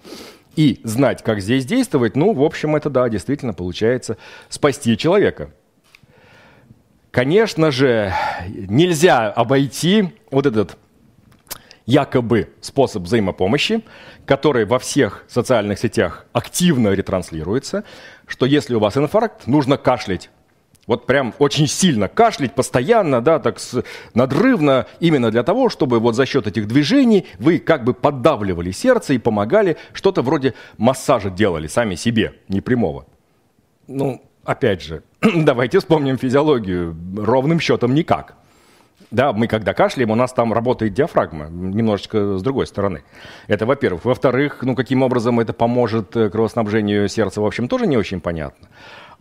и 0.56 0.80
знать, 0.84 1.22
как 1.22 1.40
здесь 1.40 1.64
действовать, 1.64 2.16
ну, 2.16 2.32
в 2.32 2.42
общем, 2.42 2.74
это, 2.74 2.90
да, 2.90 3.08
действительно 3.08 3.52
получается 3.52 4.16
спасти 4.48 4.96
человека. 4.96 5.50
Конечно 7.10 7.70
же, 7.70 8.12
нельзя 8.48 9.30
обойти 9.30 10.12
вот 10.30 10.46
этот 10.46 10.76
якобы 11.86 12.52
способ 12.60 13.04
взаимопомощи, 13.04 13.84
который 14.26 14.64
во 14.64 14.78
всех 14.78 15.24
социальных 15.28 15.78
сетях 15.78 16.26
активно 16.32 16.88
ретранслируется, 16.88 17.84
что 18.26 18.44
если 18.44 18.74
у 18.74 18.80
вас 18.80 18.96
инфаркт, 18.96 19.46
нужно 19.46 19.76
кашлять 19.76 20.30
вот 20.86 21.06
прям 21.06 21.34
очень 21.38 21.66
сильно 21.66 22.08
кашлять 22.08 22.54
постоянно, 22.54 23.20
да, 23.20 23.38
так 23.38 23.58
надрывно, 24.14 24.86
именно 25.00 25.30
для 25.30 25.42
того, 25.42 25.68
чтобы 25.68 25.98
вот 25.98 26.14
за 26.14 26.26
счет 26.26 26.46
этих 26.46 26.68
движений 26.68 27.26
вы 27.38 27.58
как 27.58 27.84
бы 27.84 27.94
поддавливали 27.94 28.70
сердце 28.70 29.14
и 29.14 29.18
помогали, 29.18 29.76
что-то 29.92 30.22
вроде 30.22 30.54
массажа 30.78 31.30
делали 31.30 31.66
сами 31.66 31.94
себе, 31.96 32.34
непрямого. 32.48 33.06
Ну, 33.88 34.22
опять 34.44 34.82
же, 34.82 35.02
давайте 35.20 35.78
вспомним 35.80 36.18
физиологию. 36.18 36.96
Ровным 37.16 37.60
счетом 37.60 37.94
никак. 37.94 38.36
Да, 39.10 39.32
мы 39.32 39.46
когда 39.46 39.72
кашляем, 39.72 40.10
у 40.10 40.14
нас 40.16 40.32
там 40.32 40.52
работает 40.52 40.94
диафрагма, 40.94 41.46
немножечко 41.48 42.38
с 42.38 42.42
другой 42.42 42.66
стороны. 42.66 43.02
Это 43.46 43.64
во-первых. 43.64 44.04
Во-вторых, 44.04 44.58
ну 44.62 44.74
каким 44.74 45.02
образом 45.02 45.38
это 45.38 45.52
поможет 45.52 46.16
э, 46.16 46.28
кровоснабжению 46.28 47.08
сердца, 47.08 47.40
в 47.40 47.46
общем, 47.46 47.68
тоже 47.68 47.86
не 47.86 47.96
очень 47.96 48.20
понятно. 48.20 48.68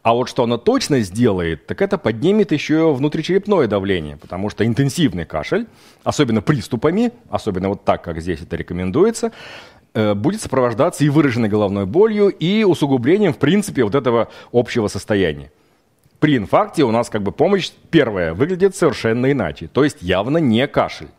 А 0.05 0.13
вот 0.13 0.29
что 0.29 0.43
оно 0.43 0.59
точно 0.59 0.99
сделает, 0.99 1.65
так 1.65 1.81
это 1.81 1.97
поднимет 1.97 2.51
еще 2.51 2.93
внутричерепное 2.93 3.65
давление, 3.65 4.17
потому 4.17 4.51
что 4.51 4.63
интенсивный 4.63 5.25
кашель, 5.25 5.65
особенно 6.03 6.43
приступами, 6.43 7.11
особенно 7.31 7.69
вот 7.69 7.85
так, 7.85 8.03
как 8.03 8.21
здесь 8.21 8.39
это 8.39 8.55
рекомендуется, 8.55 9.31
э, 9.95 10.13
будет 10.13 10.41
сопровождаться 10.41 11.03
и 11.03 11.09
выраженной 11.09 11.49
головной 11.49 11.87
болью, 11.87 12.27
и 12.27 12.63
усугублением, 12.63 13.33
в 13.33 13.39
принципе, 13.39 13.83
вот 13.83 13.95
этого 13.95 14.29
общего 14.51 14.89
состояния. 14.89 15.51
При 16.19 16.37
инфаркте 16.37 16.83
у 16.83 16.91
нас 16.91 17.09
как 17.09 17.23
бы 17.23 17.31
помощь 17.31 17.71
первая 17.89 18.35
выглядит 18.35 18.75
совершенно 18.75 19.31
иначе, 19.31 19.67
то 19.67 19.83
есть 19.83 20.03
явно 20.03 20.37
не 20.37 20.67
кашель. 20.67 21.09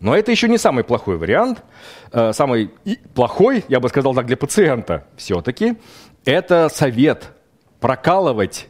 Но 0.00 0.16
это 0.16 0.32
еще 0.32 0.48
не 0.48 0.58
самый 0.58 0.82
плохой 0.82 1.18
вариант. 1.18 1.62
Э, 2.10 2.32
самый 2.32 2.72
плохой, 3.14 3.64
я 3.68 3.78
бы 3.78 3.88
сказал 3.88 4.12
так, 4.12 4.26
для 4.26 4.36
пациента 4.36 5.06
все-таки, 5.16 5.76
это 6.24 6.68
совет 6.68 7.37
прокалывать 7.80 8.68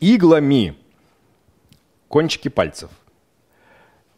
иглами 0.00 0.76
кончики 2.08 2.48
пальцев. 2.48 2.90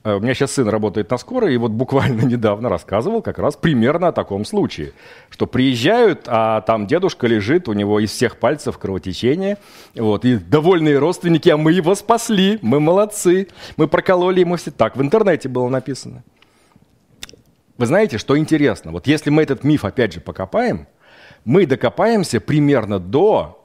Э, 0.04 0.14
у 0.14 0.20
меня 0.20 0.34
сейчас 0.34 0.52
сын 0.52 0.68
работает 0.68 1.10
на 1.10 1.18
скорой, 1.18 1.54
и 1.54 1.56
вот 1.56 1.70
буквально 1.70 2.22
недавно 2.26 2.68
рассказывал 2.68 3.22
как 3.22 3.38
раз 3.38 3.56
примерно 3.56 4.08
о 4.08 4.12
таком 4.12 4.44
случае, 4.44 4.92
что 5.30 5.46
приезжают, 5.46 6.24
а 6.26 6.62
там 6.62 6.86
дедушка 6.86 7.26
лежит, 7.26 7.68
у 7.68 7.72
него 7.72 8.00
из 8.00 8.10
всех 8.10 8.38
пальцев 8.38 8.78
кровотечение, 8.78 9.58
вот, 9.94 10.24
и 10.24 10.36
довольные 10.36 10.98
родственники, 10.98 11.48
а 11.48 11.56
мы 11.56 11.72
его 11.72 11.94
спасли, 11.94 12.58
мы 12.62 12.80
молодцы, 12.80 13.48
мы 13.76 13.86
прокололи 13.88 14.40
ему 14.40 14.56
все. 14.56 14.70
Так 14.70 14.96
в 14.96 15.02
интернете 15.02 15.48
было 15.48 15.68
написано. 15.68 16.22
Вы 17.78 17.86
знаете, 17.86 18.18
что 18.18 18.36
интересно? 18.36 18.92
Вот 18.92 19.06
если 19.06 19.30
мы 19.30 19.42
этот 19.42 19.64
миф 19.64 19.84
опять 19.84 20.12
же 20.12 20.20
покопаем, 20.20 20.86
мы 21.44 21.66
докопаемся 21.66 22.40
примерно 22.40 23.00
до 23.00 23.61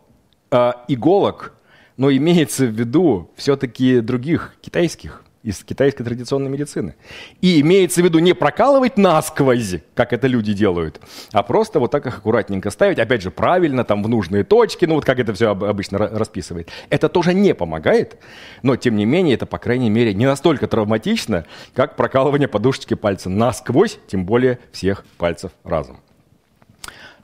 э, 0.51 0.71
иголок, 0.88 1.53
но 1.97 2.12
имеется 2.12 2.65
в 2.65 2.71
виду 2.71 3.31
все-таки 3.36 4.01
других 4.01 4.55
китайских 4.62 5.23
из 5.47 5.63
китайской 5.63 6.03
традиционной 6.03 6.49
медицины. 6.49 6.95
И 7.39 7.62
имеется 7.62 8.01
в 8.01 8.03
виду 8.03 8.19
не 8.19 8.33
прокалывать 8.33 8.97
насквозь, 8.97 9.75
как 9.95 10.12
это 10.12 10.27
люди 10.27 10.51
делают, 10.51 10.99
а 11.31 11.41
просто 11.41 11.80
вот 11.80 11.89
так 11.89 12.05
их 12.05 12.17
аккуратненько 12.17 12.69
ставить, 12.69 12.99
опять 12.99 13.22
же, 13.22 13.32
правильно, 13.32 13.86
там, 13.86 14.03
в 14.03 14.09
нужные 14.09 14.43
точки, 14.43 14.84
ну 14.84 14.95
вот 14.95 15.05
как 15.05 15.19
это 15.19 15.34
все 15.34 15.51
обычно 15.51 15.99
расписывает. 15.99 16.69
Это 16.89 17.07
тоже 17.07 17.34
не 17.34 17.55
помогает, 17.55 18.17
но, 18.61 18.76
тем 18.76 18.97
не 18.97 19.05
менее, 19.05 19.36
это, 19.36 19.45
по 19.45 19.57
крайней 19.57 19.89
мере, 19.89 20.13
не 20.13 20.26
настолько 20.26 20.67
травматично, 20.67 21.45
как 21.74 21.95
прокалывание 21.95 22.49
подушечки 22.49 22.95
пальца 22.95 23.30
насквозь, 23.30 23.99
тем 24.07 24.26
более 24.26 24.59
всех 24.74 25.05
пальцев 25.17 25.51
разом. 25.63 26.01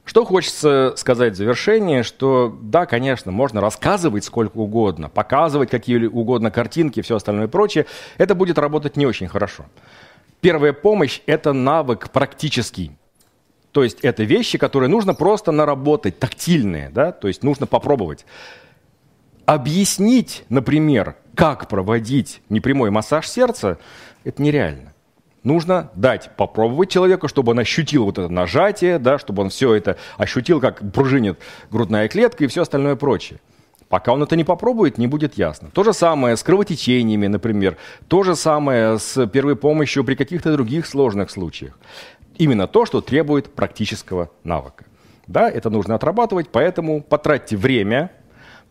Что 0.06 0.26
хочется 0.26 0.94
сказать 0.98 1.34
в 1.34 1.38
завершение, 1.38 2.04
что 2.04 2.58
да, 2.62 2.86
конечно, 2.86 3.32
можно 3.32 3.62
рассказывать 3.62 4.26
сколько 4.26 4.58
угодно, 4.58 5.08
показывать 5.08 5.70
какие 5.70 6.06
угодно 6.06 6.52
картинки 6.52 7.02
все 7.02 7.16
остальное 7.16 7.48
прочее. 7.48 7.86
Это 8.18 8.36
будет 8.36 8.58
работать 8.58 8.98
не 8.98 9.06
очень 9.06 9.28
хорошо. 9.28 9.66
Первая 10.42 10.74
помощь– 10.74 11.22
это 11.26 11.54
навык 11.54 12.10
практический. 12.10 12.92
То 13.72 13.84
есть 13.84 14.02
это 14.02 14.24
вещи, 14.24 14.58
которые 14.58 14.90
нужно 14.90 15.14
просто 15.14 15.52
наработать, 15.52 16.20
тактильные, 16.20 16.90
да, 16.90 17.12
то 17.12 17.30
есть 17.30 17.42
нужно 17.42 17.66
попробовать. 17.66 18.26
Объяснить, 19.46 20.44
например, 20.50 21.16
как 21.34 21.68
проводить 21.70 22.42
непрямой 22.50 22.92
массаж 22.92 23.28
сердца, 23.28 23.80
это 24.26 24.42
нереально. 24.42 24.93
Нужно 25.44 25.92
дать 25.96 26.32
попробовать 26.38 26.90
человеку, 26.90 27.28
чтобы 27.28 27.52
он 27.52 27.60
ощутил 27.60 28.06
вот 28.06 28.18
это 28.18 28.30
нажатие, 28.30 28.98
да, 28.98 29.20
чтобы 29.20 29.44
он 29.44 29.50
все 29.50 29.74
это 29.74 29.98
ощутил, 30.18 30.62
как 30.62 30.80
пружинит 30.94 31.38
грудная 31.70 32.08
клетка 32.08 32.46
и 32.46 32.48
все 32.48 32.62
остальное 32.62 32.96
прочее. 32.96 33.40
Пока 33.90 34.14
он 34.14 34.24
это 34.24 34.36
не 34.36 34.46
попробует, 34.46 34.98
не 34.98 35.06
будет 35.08 35.38
ясно. 35.38 35.70
То 35.72 35.84
же 35.84 35.94
самое 35.94 36.38
с 36.38 36.44
кровотечениями, 36.44 37.28
например. 37.28 37.78
То 38.08 38.24
же 38.24 38.36
самое 38.36 38.98
с 38.98 39.28
первой 39.28 39.56
помощью 39.56 40.04
при 40.04 40.16
каких-то 40.16 40.54
других 40.54 40.88
сложных 40.88 41.30
случаях. 41.30 41.78
Именно 42.38 42.68
то, 42.68 42.86
что 42.86 43.02
требует 43.02 43.54
практического 43.54 44.32
навыка. 44.44 44.86
Да, 45.28 45.50
это 45.50 45.70
нужно 45.70 45.96
отрабатывать, 45.96 46.50
поэтому 46.50 47.02
потратьте 47.02 47.56
время, 47.56 48.12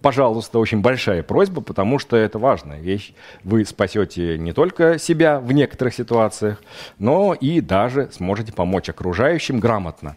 пожалуйста, 0.03 0.59
очень 0.59 0.81
большая 0.81 1.23
просьба, 1.23 1.63
потому 1.63 1.99
что 1.99 2.17
это 2.17 2.39
важная 2.39 2.81
вещь. 2.81 3.15
Вы 3.45 3.65
спасете 3.65 4.37
не 4.37 4.53
только 4.53 4.99
себя 4.99 5.41
в 5.41 5.53
некоторых 5.53 5.95
ситуациях, 5.95 6.63
но 6.99 7.35
и 7.35 7.61
даже 7.61 8.11
сможете 8.13 8.53
помочь 8.53 8.89
окружающим 8.89 9.61
грамотно. 9.61 10.17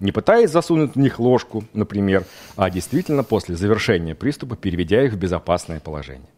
Не 0.00 0.12
пытаясь 0.12 0.50
засунуть 0.50 0.96
в 0.96 0.98
них 0.98 1.18
ложку, 1.18 1.64
например, 1.72 2.24
а 2.56 2.68
действительно 2.68 3.22
после 3.22 3.54
завершения 3.54 4.14
приступа 4.14 4.56
переведя 4.56 5.02
их 5.02 5.12
в 5.12 5.16
безопасное 5.16 5.80
положение. 5.80 6.28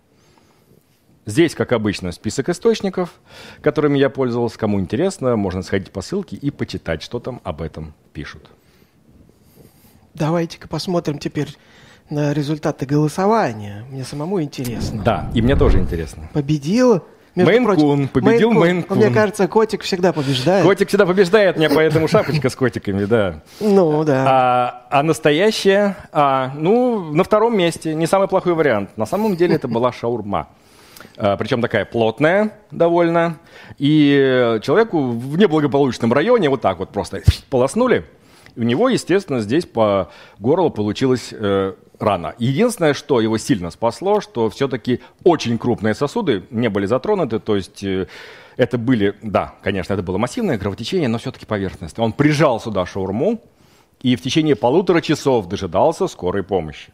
Здесь, 1.25 1.57
как 1.57 1.73
обычно, 1.73 2.13
список 2.13 2.51
источников, 2.51 3.15
которыми 3.61 3.99
я 3.99 4.11
пользовался. 4.11 4.59
Кому 4.59 4.79
интересно, 4.79 5.35
можно 5.35 5.63
сходить 5.63 5.91
по 5.91 6.01
ссылке 6.01 6.37
и 6.37 6.53
почитать, 6.53 7.03
что 7.03 7.19
там 7.19 7.41
об 7.43 7.63
этом 7.63 7.95
пишут. 8.13 8.49
Давайте-ка 10.15 10.69
посмотрим 10.69 11.19
теперь 11.19 11.49
результаты 12.11 12.87
голосования. 12.87 13.85
Мне 13.91 14.05
самому 14.05 14.43
интересно. 14.43 15.03
Да, 15.03 15.31
и 15.35 15.43
мне 15.43 15.57
тоже 15.57 15.79
интересно. 15.79 16.29
Победила 16.33 17.03
Мейн-кун, 17.37 18.09
победил 18.09 18.53
Мейн-кун. 18.53 18.97
Мне 18.97 19.11
кажется, 19.11 19.47
котик 19.47 19.83
всегда 19.83 20.13
побеждает. 20.13 20.65
Котик 20.65 20.89
всегда 20.89 21.05
побеждает, 21.05 21.59
мне 21.59 21.69
поэтому 21.69 22.09
шапочка 22.09 22.49
с 22.49 22.57
котиками, 22.57 23.05
да. 23.05 23.43
Ну, 23.61 24.05
да. 24.05 24.25
А, 24.27 24.87
а 24.91 25.03
настоящая, 25.03 25.97
а, 26.13 26.53
ну, 26.57 27.13
на 27.13 27.25
втором 27.25 27.57
месте, 27.57 27.95
не 27.95 28.07
самый 28.07 28.29
плохой 28.29 28.55
вариант. 28.55 28.97
На 28.97 29.05
самом 29.05 29.37
деле 29.37 29.57
это 29.57 29.69
была 29.69 29.93
шаурма. 29.93 30.49
А, 31.19 31.37
причем 31.37 31.61
такая 31.61 31.85
плотная 31.85 32.53
довольно. 32.71 33.37
И 33.77 34.59
человеку 34.63 35.11
в 35.11 35.37
неблагополучном 35.37 36.13
районе 36.15 36.49
вот 36.49 36.63
так 36.63 36.79
вот 36.79 36.89
просто 36.89 37.21
полоснули. 37.51 38.07
У 38.57 38.63
него, 38.63 38.89
естественно, 38.89 39.41
здесь 39.41 39.67
по 39.67 40.11
горлу 40.39 40.71
получилось 40.71 41.29
э, 41.31 41.75
рана. 41.99 42.35
Единственное, 42.39 42.95
что 42.95 43.21
его 43.21 43.39
сильно 43.39 43.71
спасло, 43.71 44.21
что 44.21 44.51
все-таки 44.51 45.01
очень 45.25 45.59
крупные 45.59 45.95
сосуды 45.95 46.45
не 46.51 46.69
были 46.69 46.87
затронуты, 46.87 47.39
то 47.39 47.57
есть 47.57 47.83
э, 47.85 48.07
это 48.57 48.79
были, 48.79 49.15
да, 49.23 49.55
конечно, 49.63 49.93
это 49.93 50.03
было 50.03 50.19
массивное 50.19 50.59
кровотечение, 50.59 51.09
но 51.09 51.19
все-таки 51.19 51.47
поверхностное. 51.47 52.05
Он 52.05 52.13
прижал 52.13 52.61
сюда 52.61 52.87
шаурму 52.87 53.41
и 54.03 54.17
в 54.17 54.23
течение 54.23 54.57
полутора 54.57 55.01
часов 55.01 55.49
дожидался 55.49 56.07
скорой 56.07 56.43
помощи. 56.43 56.93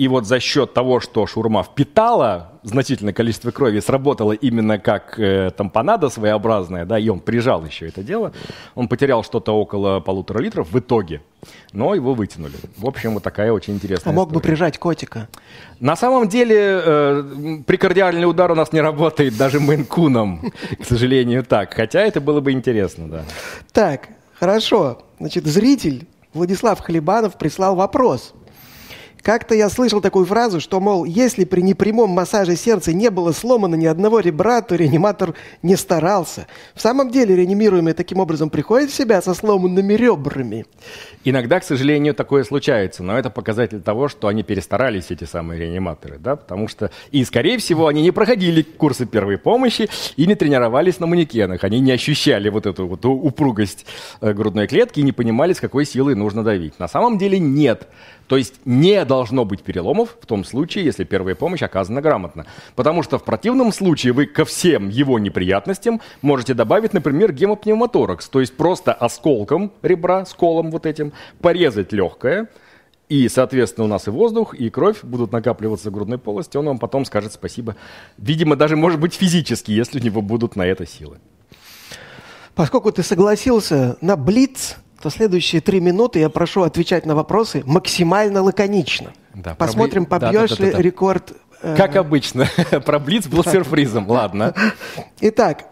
И 0.00 0.08
вот 0.08 0.26
за 0.26 0.40
счет 0.40 0.72
того, 0.72 1.00
что 1.00 1.26
шурма 1.26 1.62
впитала 1.62 2.52
значительное 2.62 3.12
количество 3.12 3.50
крови, 3.50 3.80
сработала 3.80 4.32
именно 4.32 4.78
как 4.78 5.20
э, 5.20 5.50
тампонада 5.54 6.08
своеобразная, 6.08 6.86
да, 6.86 6.98
и 6.98 7.10
он 7.10 7.20
прижал 7.20 7.66
еще 7.66 7.86
это 7.86 8.02
дело, 8.02 8.32
он 8.74 8.88
потерял 8.88 9.22
что-то 9.22 9.52
около 9.52 10.00
полутора 10.00 10.38
литров 10.38 10.72
в 10.72 10.78
итоге, 10.78 11.20
но 11.74 11.94
его 11.94 12.14
вытянули. 12.14 12.54
В 12.78 12.86
общем, 12.86 13.12
вот 13.12 13.22
такая 13.22 13.52
очень 13.52 13.74
интересная 13.74 14.10
А 14.10 14.16
мог 14.16 14.28
история. 14.28 14.40
бы 14.40 14.42
прижать 14.42 14.78
котика? 14.78 15.28
На 15.80 15.96
самом 15.96 16.28
деле, 16.30 16.56
э, 16.82 17.58
прикардиальный 17.66 18.24
удар 18.24 18.50
у 18.50 18.54
нас 18.54 18.72
не 18.72 18.80
работает 18.80 19.36
даже 19.36 19.60
мейнкуном, 19.60 20.50
к 20.80 20.86
сожалению, 20.86 21.44
так. 21.44 21.74
Хотя 21.74 22.00
это 22.00 22.22
было 22.22 22.40
бы 22.40 22.52
интересно, 22.52 23.06
да. 23.06 23.24
Так, 23.72 24.08
хорошо. 24.38 25.02
Значит, 25.18 25.44
зритель 25.44 26.08
Владислав 26.32 26.80
Хлебанов 26.80 27.36
прислал 27.36 27.74
вопрос. 27.76 28.32
Как-то 29.22 29.54
я 29.54 29.68
слышал 29.68 30.00
такую 30.00 30.26
фразу, 30.26 30.60
что, 30.60 30.80
мол, 30.80 31.04
если 31.04 31.44
при 31.44 31.60
непрямом 31.60 32.10
массаже 32.10 32.56
сердца 32.56 32.92
не 32.92 33.10
было 33.10 33.32
сломано 33.32 33.74
ни 33.74 33.86
одного 33.86 34.20
ребра, 34.20 34.62
то 34.62 34.74
реаниматор 34.74 35.34
не 35.62 35.76
старался. 35.76 36.46
В 36.74 36.80
самом 36.80 37.10
деле 37.10 37.36
реанимируемый 37.36 37.92
таким 37.92 38.18
образом 38.18 38.50
приходит 38.50 38.90
в 38.90 38.94
себя 38.94 39.20
со 39.22 39.34
сломанными 39.34 39.94
ребрами. 39.94 40.66
Иногда, 41.24 41.60
к 41.60 41.64
сожалению, 41.64 42.14
такое 42.14 42.44
случается, 42.44 43.02
но 43.02 43.18
это 43.18 43.30
показатель 43.30 43.80
того, 43.80 44.08
что 44.08 44.28
они 44.28 44.42
перестарались, 44.42 45.10
эти 45.10 45.24
самые 45.24 45.60
реаниматоры, 45.60 46.18
да, 46.18 46.36
потому 46.36 46.66
что, 46.68 46.90
и, 47.10 47.24
скорее 47.24 47.58
всего, 47.58 47.88
они 47.88 48.02
не 48.02 48.10
проходили 48.10 48.62
курсы 48.62 49.04
первой 49.04 49.36
помощи 49.36 49.88
и 50.16 50.26
не 50.26 50.34
тренировались 50.34 50.98
на 50.98 51.06
манекенах, 51.06 51.64
они 51.64 51.80
не 51.80 51.92
ощущали 51.92 52.48
вот 52.48 52.66
эту 52.66 52.86
вот 52.86 53.04
упругость 53.04 53.84
э, 54.20 54.32
грудной 54.32 54.66
клетки 54.66 55.00
и 55.00 55.02
не 55.02 55.12
понимали, 55.12 55.52
с 55.52 55.60
какой 55.60 55.84
силой 55.84 56.14
нужно 56.14 56.42
давить. 56.42 56.78
На 56.78 56.88
самом 56.88 57.18
деле 57.18 57.38
нет. 57.38 57.88
То 58.30 58.36
есть 58.36 58.54
не 58.64 59.04
должно 59.10 59.44
быть 59.44 59.64
переломов 59.64 60.16
в 60.20 60.26
том 60.26 60.44
случае, 60.44 60.84
если 60.84 61.02
первая 61.02 61.34
помощь 61.34 61.62
оказана 61.62 62.00
грамотно. 62.00 62.46
Потому 62.76 63.02
что 63.02 63.18
в 63.18 63.24
противном 63.24 63.72
случае 63.72 64.12
вы 64.12 64.26
ко 64.26 64.44
всем 64.44 64.88
его 64.88 65.18
неприятностям 65.18 66.00
можете 66.22 66.54
добавить, 66.54 66.92
например, 66.92 67.32
гемопневмоторакс, 67.32 68.28
то 68.28 68.38
есть 68.38 68.56
просто 68.56 68.92
осколком 68.92 69.72
ребра, 69.82 70.24
сколом 70.26 70.70
вот 70.70 70.86
этим, 70.86 71.12
порезать 71.40 71.92
легкое, 71.92 72.48
и, 73.08 73.28
соответственно, 73.28 73.86
у 73.86 73.88
нас 73.88 74.06
и 74.06 74.10
воздух, 74.10 74.54
и 74.54 74.70
кровь 74.70 75.02
будут 75.02 75.32
накапливаться 75.32 75.90
в 75.90 75.92
грудной 75.92 76.18
полости, 76.18 76.56
он 76.56 76.66
вам 76.66 76.78
потом 76.78 77.04
скажет 77.04 77.32
спасибо. 77.32 77.74
Видимо, 78.16 78.54
даже, 78.54 78.76
может 78.76 79.00
быть, 79.00 79.14
физически, 79.14 79.72
если 79.72 79.98
у 79.98 80.02
него 80.04 80.22
будут 80.22 80.54
на 80.54 80.64
это 80.64 80.86
силы. 80.86 81.18
Поскольку 82.54 82.92
ты 82.92 83.02
согласился 83.02 83.96
на 84.00 84.16
Блиц, 84.16 84.76
то 85.00 85.10
следующие 85.10 85.60
три 85.60 85.80
минуты 85.80 86.18
я 86.18 86.28
прошу 86.28 86.62
отвечать 86.62 87.06
на 87.06 87.14
вопросы 87.14 87.62
максимально 87.66 88.42
лаконично. 88.42 89.12
Да, 89.34 89.54
Посмотрим, 89.54 90.06
да, 90.08 90.18
побьешь 90.18 90.50
да, 90.50 90.56
да, 90.56 90.64
ли 90.64 90.70
да, 90.70 90.76
да. 90.76 90.82
рекорд. 90.82 91.32
э, 91.62 91.74
Как 91.76 91.96
обычно, 91.96 92.46
про 92.84 92.98
Блиц 92.98 93.26
был 93.26 93.44
сюрпризом, 93.44 94.08
ладно. 94.08 94.54
Итак, 95.20 95.64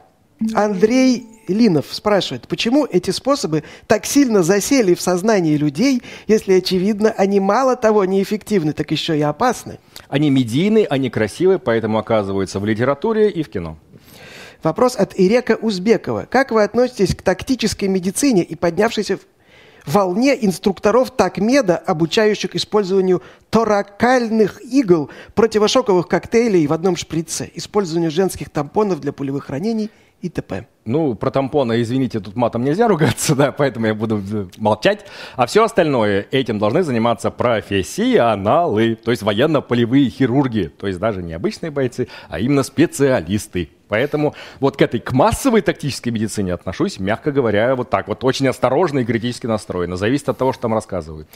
Андрей 0.55 1.27
Линов 1.49 1.87
спрашивает, 1.91 2.47
почему 2.47 2.87
эти 2.87 3.11
способы 3.11 3.65
так 3.87 4.07
сильно 4.07 4.43
засели 4.43 4.95
в 4.95 5.01
сознании 5.01 5.57
людей, 5.57 6.03
если, 6.27 6.55
очевидно, 6.55 7.11
они 7.17 7.41
мало 7.41 7.75
того 7.77 8.05
неэффективны, 8.05 8.73
так 8.73 8.91
еще 8.91 9.19
и 9.19 9.23
опасны? 9.23 9.79
Они 10.09 10.31
медийные, 10.31 10.87
они 10.87 11.11
красивые, 11.11 11.59
поэтому 11.59 11.99
оказываются 11.99 12.61
в 12.61 12.67
литературе 12.67 13.31
и 13.31 13.43
в 13.43 13.51
кино. 13.51 13.77
Вопрос 14.63 14.97
от 14.97 15.13
Ирека 15.17 15.57
Узбекова. 15.61 16.27
Как 16.29 16.51
вы 16.51 16.65
относитесь 16.65 17.15
к 17.15 17.23
тактической 17.23 17.89
медицине 17.89 18.43
и 18.43 18.57
поднявшейся 18.57 19.19
волне 19.87 20.37
инструкторов 20.45 21.11
такмеда, 21.13 21.77
обучающих 21.77 22.55
использованию 22.57 23.23
торакальных 23.51 24.61
игл, 24.63 25.11
противошоковых 25.35 26.09
коктейлей 26.09 26.67
в 26.67 26.73
одном 26.73 26.97
шприце, 26.97 27.51
использованию 27.55 28.11
женских 28.11 28.51
тампонов 28.51 29.01
для 29.01 29.13
пулевых 29.13 29.49
ранений 29.49 29.91
и 30.21 30.29
т.п.? 30.29 30.67
Ну, 30.85 31.15
про 31.15 31.31
тампоны, 31.31 31.81
извините, 31.81 32.19
тут 32.19 32.35
матом 32.35 32.65
нельзя 32.65 32.89
ругаться, 32.89 33.35
да, 33.37 33.53
поэтому 33.53 33.87
я 33.87 33.95
буду 33.95 34.21
э, 34.33 34.47
молчать. 34.57 35.07
А 35.37 35.47
все 35.47 35.65
остальное, 35.65 36.27
этим 36.33 36.59
должны 36.59 36.83
заниматься 36.83 37.31
профессионалы, 37.31 38.97
то 38.97 39.13
есть 39.13 39.23
военно-полевые 39.23 40.11
хирурги, 40.11 40.73
то 40.77 40.89
есть 40.89 40.99
даже 40.99 41.23
не 41.23 41.35
обычные 41.35 41.71
бойцы, 41.71 42.09
а 42.29 42.41
именно 42.41 42.65
специалисты. 42.65 43.71
Поэтому 43.89 44.35
вот 44.61 44.77
к 44.77 44.83
этой, 44.83 45.01
к 45.01 45.13
массовой 45.13 45.63
тактической 45.63 46.13
медицине 46.13 46.55
отношусь, 46.55 46.99
мягко 46.99 47.33
говоря, 47.33 47.75
вот 47.75 47.91
так 47.91 48.09
вот, 48.09 48.25
очень 48.25 48.49
осторожно 48.49 49.01
и 49.01 49.05
критически 49.05 49.47
настроенно. 49.47 49.97
Зависит 49.97 50.29
от 50.29 50.39
того, 50.39 50.53
что 50.53 50.63
там 50.63 50.75
рассказывают. 50.75 51.29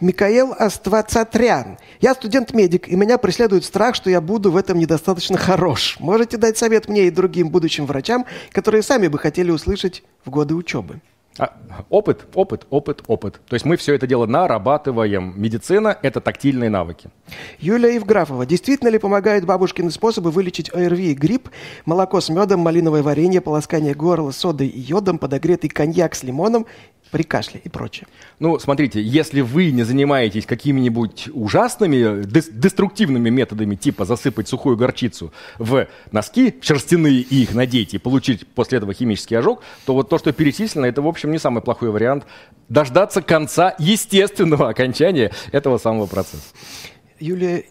Микаэл 0.00 0.54
Аствацатрян. 0.58 1.78
Я 2.00 2.14
студент-медик, 2.14 2.88
и 2.88 2.96
меня 2.96 3.18
преследует 3.18 3.64
страх, 3.64 3.94
что 3.94 4.10
я 4.10 4.20
буду 4.20 4.50
в 4.50 4.56
этом 4.56 4.78
недостаточно 4.78 5.38
хорош. 5.38 5.96
Можете 6.00 6.36
дать 6.36 6.58
совет 6.58 6.88
мне 6.88 7.06
и 7.06 7.10
другим 7.10 7.50
будущим 7.50 7.86
врачам, 7.86 8.26
которые 8.52 8.82
сами 8.82 9.08
бы 9.08 9.18
хотели 9.18 9.50
услышать 9.50 10.02
в 10.24 10.30
годы 10.30 10.54
учебы? 10.54 11.00
А, 11.38 11.56
опыт, 11.88 12.26
опыт, 12.34 12.66
опыт, 12.70 13.02
опыт. 13.06 13.40
То 13.48 13.54
есть 13.54 13.64
мы 13.64 13.76
все 13.76 13.94
это 13.94 14.06
дело 14.06 14.26
нарабатываем. 14.26 15.32
Медицина– 15.36 15.96
это 16.02 16.20
тактильные 16.20 16.70
навыки. 16.70 17.08
Юлия 17.60 17.94
Евграфова. 17.94 18.44
Действительно 18.44 18.88
ли 18.88 18.98
помогают 18.98 19.44
бабушкины 19.44 19.90
способы 19.90 20.32
вылечить 20.32 20.74
ОРВИ 20.74 21.12
и 21.12 21.14
грипп? 21.14 21.48
Молоко 21.86 22.20
с 22.20 22.28
медом, 22.28 22.60
малиновое 22.60 23.02
варенье, 23.02 23.40
полоскание 23.40 23.94
горла 23.94 24.32
содой 24.32 24.66
и 24.66 24.80
йодом, 24.80 25.18
подогретый 25.18 25.70
коньяк 25.70 26.14
с 26.14 26.24
лимоном 26.24 26.66
при 27.10 27.22
кашле 27.24 27.60
и 27.64 27.68
прочее. 27.68 28.06
Ну, 28.38 28.58
смотрите, 28.58 29.02
если 29.02 29.40
вы 29.40 29.70
не 29.72 29.82
занимаетесь 29.82 30.46
какими-нибудь 30.46 31.28
ужасными, 31.32 32.24
деструктивными 32.24 33.30
методами, 33.30 33.74
типа 33.74 34.04
засыпать 34.04 34.48
сухую 34.48 34.76
горчицу 34.76 35.32
в 35.58 35.88
носки 36.12 36.54
шерстяные 36.60 37.20
и 37.20 37.42
их 37.42 37.54
надеть, 37.54 37.94
и 37.94 37.98
получить 37.98 38.46
после 38.46 38.78
этого 38.78 38.94
химический 38.94 39.36
ожог, 39.36 39.62
то 39.86 39.94
вот 39.94 40.08
то, 40.08 40.18
что 40.18 40.32
перечислено, 40.32 40.86
это, 40.86 41.02
в 41.02 41.08
общем, 41.08 41.19
не 41.28 41.38
самый 41.38 41.62
плохой 41.62 41.90
вариант. 41.90 42.24
Дождаться 42.68 43.20
конца 43.20 43.74
естественного 43.78 44.68
окончания 44.68 45.32
этого 45.52 45.78
самого 45.78 46.06
процесса. 46.06 46.54
Юлия 47.18 47.64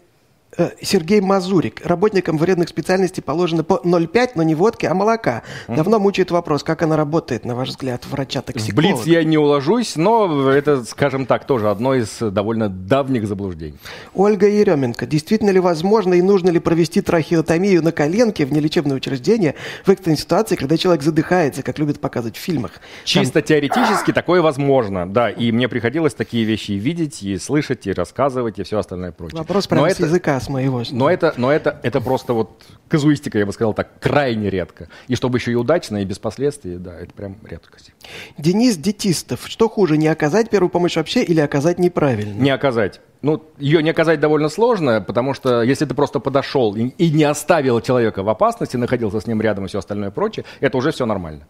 Сергей 0.82 1.20
Мазурик. 1.20 1.80
Работникам 1.84 2.36
вредных 2.36 2.68
специальностей 2.68 3.22
положено 3.22 3.62
по 3.62 3.80
0,5, 3.84 4.32
но 4.34 4.42
не 4.42 4.54
водки, 4.54 4.86
а 4.86 4.94
молока. 4.94 5.42
Давно 5.68 5.98
мучает 5.98 6.30
вопрос, 6.30 6.64
как 6.64 6.82
она 6.82 6.96
работает, 6.96 7.44
на 7.44 7.54
ваш 7.54 7.68
взгляд, 7.68 8.04
врача-токсиколога. 8.06 8.96
Блиц 8.96 9.06
я 9.06 9.22
не 9.22 9.38
уложусь, 9.38 9.96
но 9.96 10.50
это, 10.50 10.84
скажем 10.84 11.26
так, 11.26 11.46
тоже 11.46 11.70
одно 11.70 11.94
из 11.94 12.18
довольно 12.20 12.68
давних 12.68 13.26
заблуждений. 13.28 13.78
Ольга 14.14 14.48
Еременко. 14.48 15.06
Действительно 15.06 15.50
ли 15.50 15.60
возможно 15.60 16.14
и 16.14 16.22
нужно 16.22 16.50
ли 16.50 16.58
провести 16.58 17.00
трахеотомию 17.00 17.82
на 17.82 17.92
коленке 17.92 18.44
в 18.44 18.52
нелечебное 18.52 18.96
учреждение 18.96 19.54
в 19.84 19.90
экстренной 19.90 20.18
ситуации, 20.18 20.56
когда 20.56 20.76
человек 20.76 21.02
задыхается, 21.02 21.62
как 21.62 21.78
любят 21.78 22.00
показывать 22.00 22.36
в 22.36 22.40
фильмах? 22.40 22.72
Чисто 23.04 23.34
Там... 23.34 23.44
теоретически 23.44 24.12
такое 24.12 24.42
возможно, 24.42 25.08
да. 25.08 25.30
И 25.30 25.52
мне 25.52 25.68
приходилось 25.68 26.14
такие 26.14 26.44
вещи 26.44 26.72
и 26.72 26.78
видеть, 26.78 27.22
и 27.22 27.38
слышать, 27.38 27.86
и 27.86 27.92
рассказывать, 27.92 28.58
и 28.58 28.64
все 28.64 28.78
остальное 28.78 29.12
прочее. 29.12 29.38
Вопрос 29.38 29.68
прямо 29.68 29.86
но 29.86 29.90
с 29.90 29.92
это... 29.94 30.06
языка 30.06 30.39
с 30.40 30.48
моего. 30.48 30.82
Но 30.90 31.10
это, 31.10 31.34
но 31.36 31.52
это, 31.52 31.78
это 31.82 32.00
просто 32.00 32.32
вот 32.32 32.62
казуистика, 32.88 33.38
я 33.38 33.46
бы 33.46 33.52
сказал 33.52 33.74
так, 33.74 33.98
крайне 34.00 34.50
редко. 34.50 34.88
И 35.08 35.14
чтобы 35.14 35.38
еще 35.38 35.52
и 35.52 35.54
удачно, 35.54 36.02
и 36.02 36.04
без 36.04 36.18
последствий, 36.18 36.76
да, 36.76 36.98
это 36.98 37.12
прям 37.14 37.36
редкость. 37.48 37.92
Денис 38.36 38.76
Детистов. 38.76 39.46
Что 39.46 39.68
хуже, 39.68 39.96
не 39.96 40.08
оказать 40.08 40.50
первую 40.50 40.70
помощь 40.70 40.96
вообще 40.96 41.22
или 41.22 41.40
оказать 41.40 41.78
неправильно? 41.78 42.40
Не 42.40 42.50
оказать. 42.50 43.00
Ну, 43.22 43.42
ее 43.58 43.82
не 43.82 43.90
оказать 43.90 44.18
довольно 44.18 44.48
сложно, 44.48 45.00
потому 45.00 45.34
что 45.34 45.62
если 45.62 45.84
ты 45.84 45.94
просто 45.94 46.20
подошел 46.20 46.74
и, 46.74 46.88
и 46.88 47.10
не 47.10 47.24
оставил 47.24 47.80
человека 47.80 48.22
в 48.22 48.28
опасности, 48.28 48.76
находился 48.78 49.20
с 49.20 49.26
ним 49.26 49.42
рядом 49.42 49.66
и 49.66 49.68
все 49.68 49.78
остальное 49.78 50.10
прочее, 50.10 50.46
это 50.60 50.78
уже 50.78 50.90
все 50.90 51.04
нормально. 51.04 51.46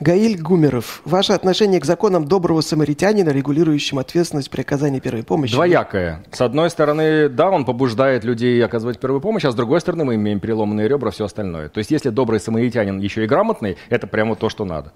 Гаиль 0.00 0.40
Гумеров, 0.40 1.00
ваше 1.04 1.32
отношение 1.32 1.80
к 1.80 1.84
законам 1.84 2.26
доброго 2.26 2.60
самаритянина, 2.60 3.30
регулирующим 3.30 3.98
ответственность 3.98 4.50
при 4.50 4.62
оказании 4.62 5.00
первой 5.00 5.22
помощи? 5.22 5.54
Двоякое. 5.54 6.24
С 6.30 6.40
одной 6.40 6.70
стороны, 6.70 7.28
да, 7.28 7.50
он 7.50 7.64
побуждает 7.64 8.24
людей 8.24 8.64
оказывать 8.64 8.98
первую 9.00 9.20
помощь, 9.20 9.44
а 9.44 9.50
с 9.50 9.54
другой 9.54 9.80
стороны, 9.80 10.04
мы 10.04 10.14
имеем 10.16 10.40
переломанные 10.40 10.88
ребра, 10.88 11.10
все 11.10 11.24
остальное. 11.24 11.68
То 11.68 11.78
есть, 11.78 11.90
если 11.90 12.10
добрый 12.10 12.40
самаритянин 12.40 12.98
еще 12.98 13.24
и 13.24 13.26
грамотный, 13.26 13.76
это 13.88 14.06
прямо 14.06 14.36
то, 14.36 14.48
что 14.48 14.64
надо. 14.64 14.92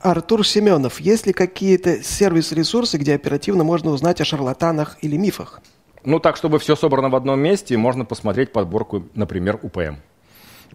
Артур 0.00 0.46
Семенов, 0.46 1.00
есть 1.00 1.26
ли 1.26 1.32
какие-то 1.32 2.02
сервис-ресурсы, 2.02 2.98
где 2.98 3.14
оперативно 3.14 3.64
можно 3.64 3.90
узнать 3.90 4.20
о 4.20 4.24
шарлатанах 4.24 4.98
или 5.00 5.16
мифах? 5.16 5.60
Ну, 6.04 6.20
так, 6.20 6.36
чтобы 6.36 6.58
все 6.58 6.76
собрано 6.76 7.08
в 7.08 7.16
одном 7.16 7.40
месте, 7.40 7.76
можно 7.78 8.04
посмотреть 8.04 8.52
подборку, 8.52 9.04
например, 9.14 9.58
УПМ. 9.62 9.96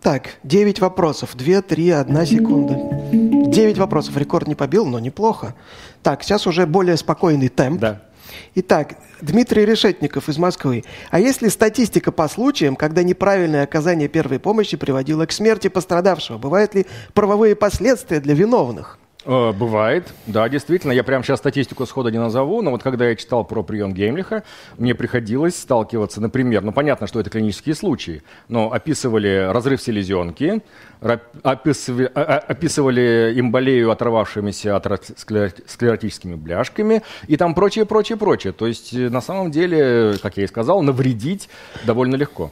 Так, 0.02 0.38
9 0.44 0.80
вопросов. 0.80 1.36
2, 1.36 1.62
3, 1.62 1.90
1 1.90 2.26
секунда. 2.26 2.80
9 3.12 3.78
вопросов. 3.78 4.16
Рекорд 4.18 4.48
не 4.48 4.56
побил, 4.56 4.86
но 4.86 5.00
неплохо. 5.00 5.56
Так, 6.04 6.24
сейчас 6.24 6.48
уже 6.48 6.66
более 6.66 6.98
спокойный 6.98 7.50
темп. 7.50 7.82
Да. 7.82 8.02
Итак, 8.56 8.96
Дмитрий 9.22 9.66
Решетников 9.66 10.30
из 10.30 10.38
Москвы. 10.38 10.84
А 11.10 11.20
есть 11.20 11.42
ли 11.42 11.50
статистика 11.50 12.12
по 12.12 12.28
случаям, 12.28 12.76
когда 12.76 13.04
неправильное 13.04 13.64
оказание 13.64 14.08
первой 14.08 14.40
помощи 14.40 14.78
приводило 14.78 15.26
к 15.26 15.32
смерти 15.32 15.68
пострадавшего? 15.68 16.38
Бывают 16.38 16.76
ли 16.76 16.86
правовые 17.14 17.56
последствия 17.56 18.20
для 18.20 18.34
виновных? 18.36 19.00
Э, 19.30 19.52
бывает, 19.52 20.12
да, 20.26 20.50
действительно. 20.50 20.92
Я 20.92 21.04
прямо 21.04 21.24
сейчас 21.24 21.38
статистику 21.38 21.86
схода 21.86 22.10
не 22.10 22.18
назову, 22.18 22.64
но 22.64 22.72
вот 22.72 22.82
когда 22.82 23.08
я 23.08 23.16
читал 23.16 23.46
про 23.46 23.62
прием 23.62 23.94
Геймлиха, 23.94 24.44
мне 24.80 24.96
приходилось 24.96 25.56
сталкиваться, 25.56 26.20
например, 26.20 26.64
ну 26.64 26.72
понятно, 26.72 27.06
что 27.06 27.20
это 27.20 27.30
клинические 27.30 27.76
случаи, 27.76 28.24
но 28.48 28.74
описывали 28.74 29.48
разрыв 29.52 29.84
селезенки, 29.84 30.64
описывали, 31.44 32.12
а, 32.16 32.22
а, 32.22 32.38
описывали 32.40 33.34
эмболею 33.36 33.92
оторвавшимися 33.92 34.76
атеросклеротическими 34.76 36.34
бляшками 36.34 37.04
и 37.28 37.38
там 37.38 37.54
прочее, 37.54 37.86
прочее, 37.86 38.18
прочее. 38.18 38.52
То 38.52 38.66
есть 38.66 38.96
э, 38.96 39.12
на 39.12 39.22
самом 39.22 39.52
деле, 39.52 40.16
как 40.24 40.38
я 40.38 40.46
и 40.46 40.48
сказал, 40.48 40.82
навредить 40.82 41.50
довольно 41.86 42.16
легко. 42.16 42.52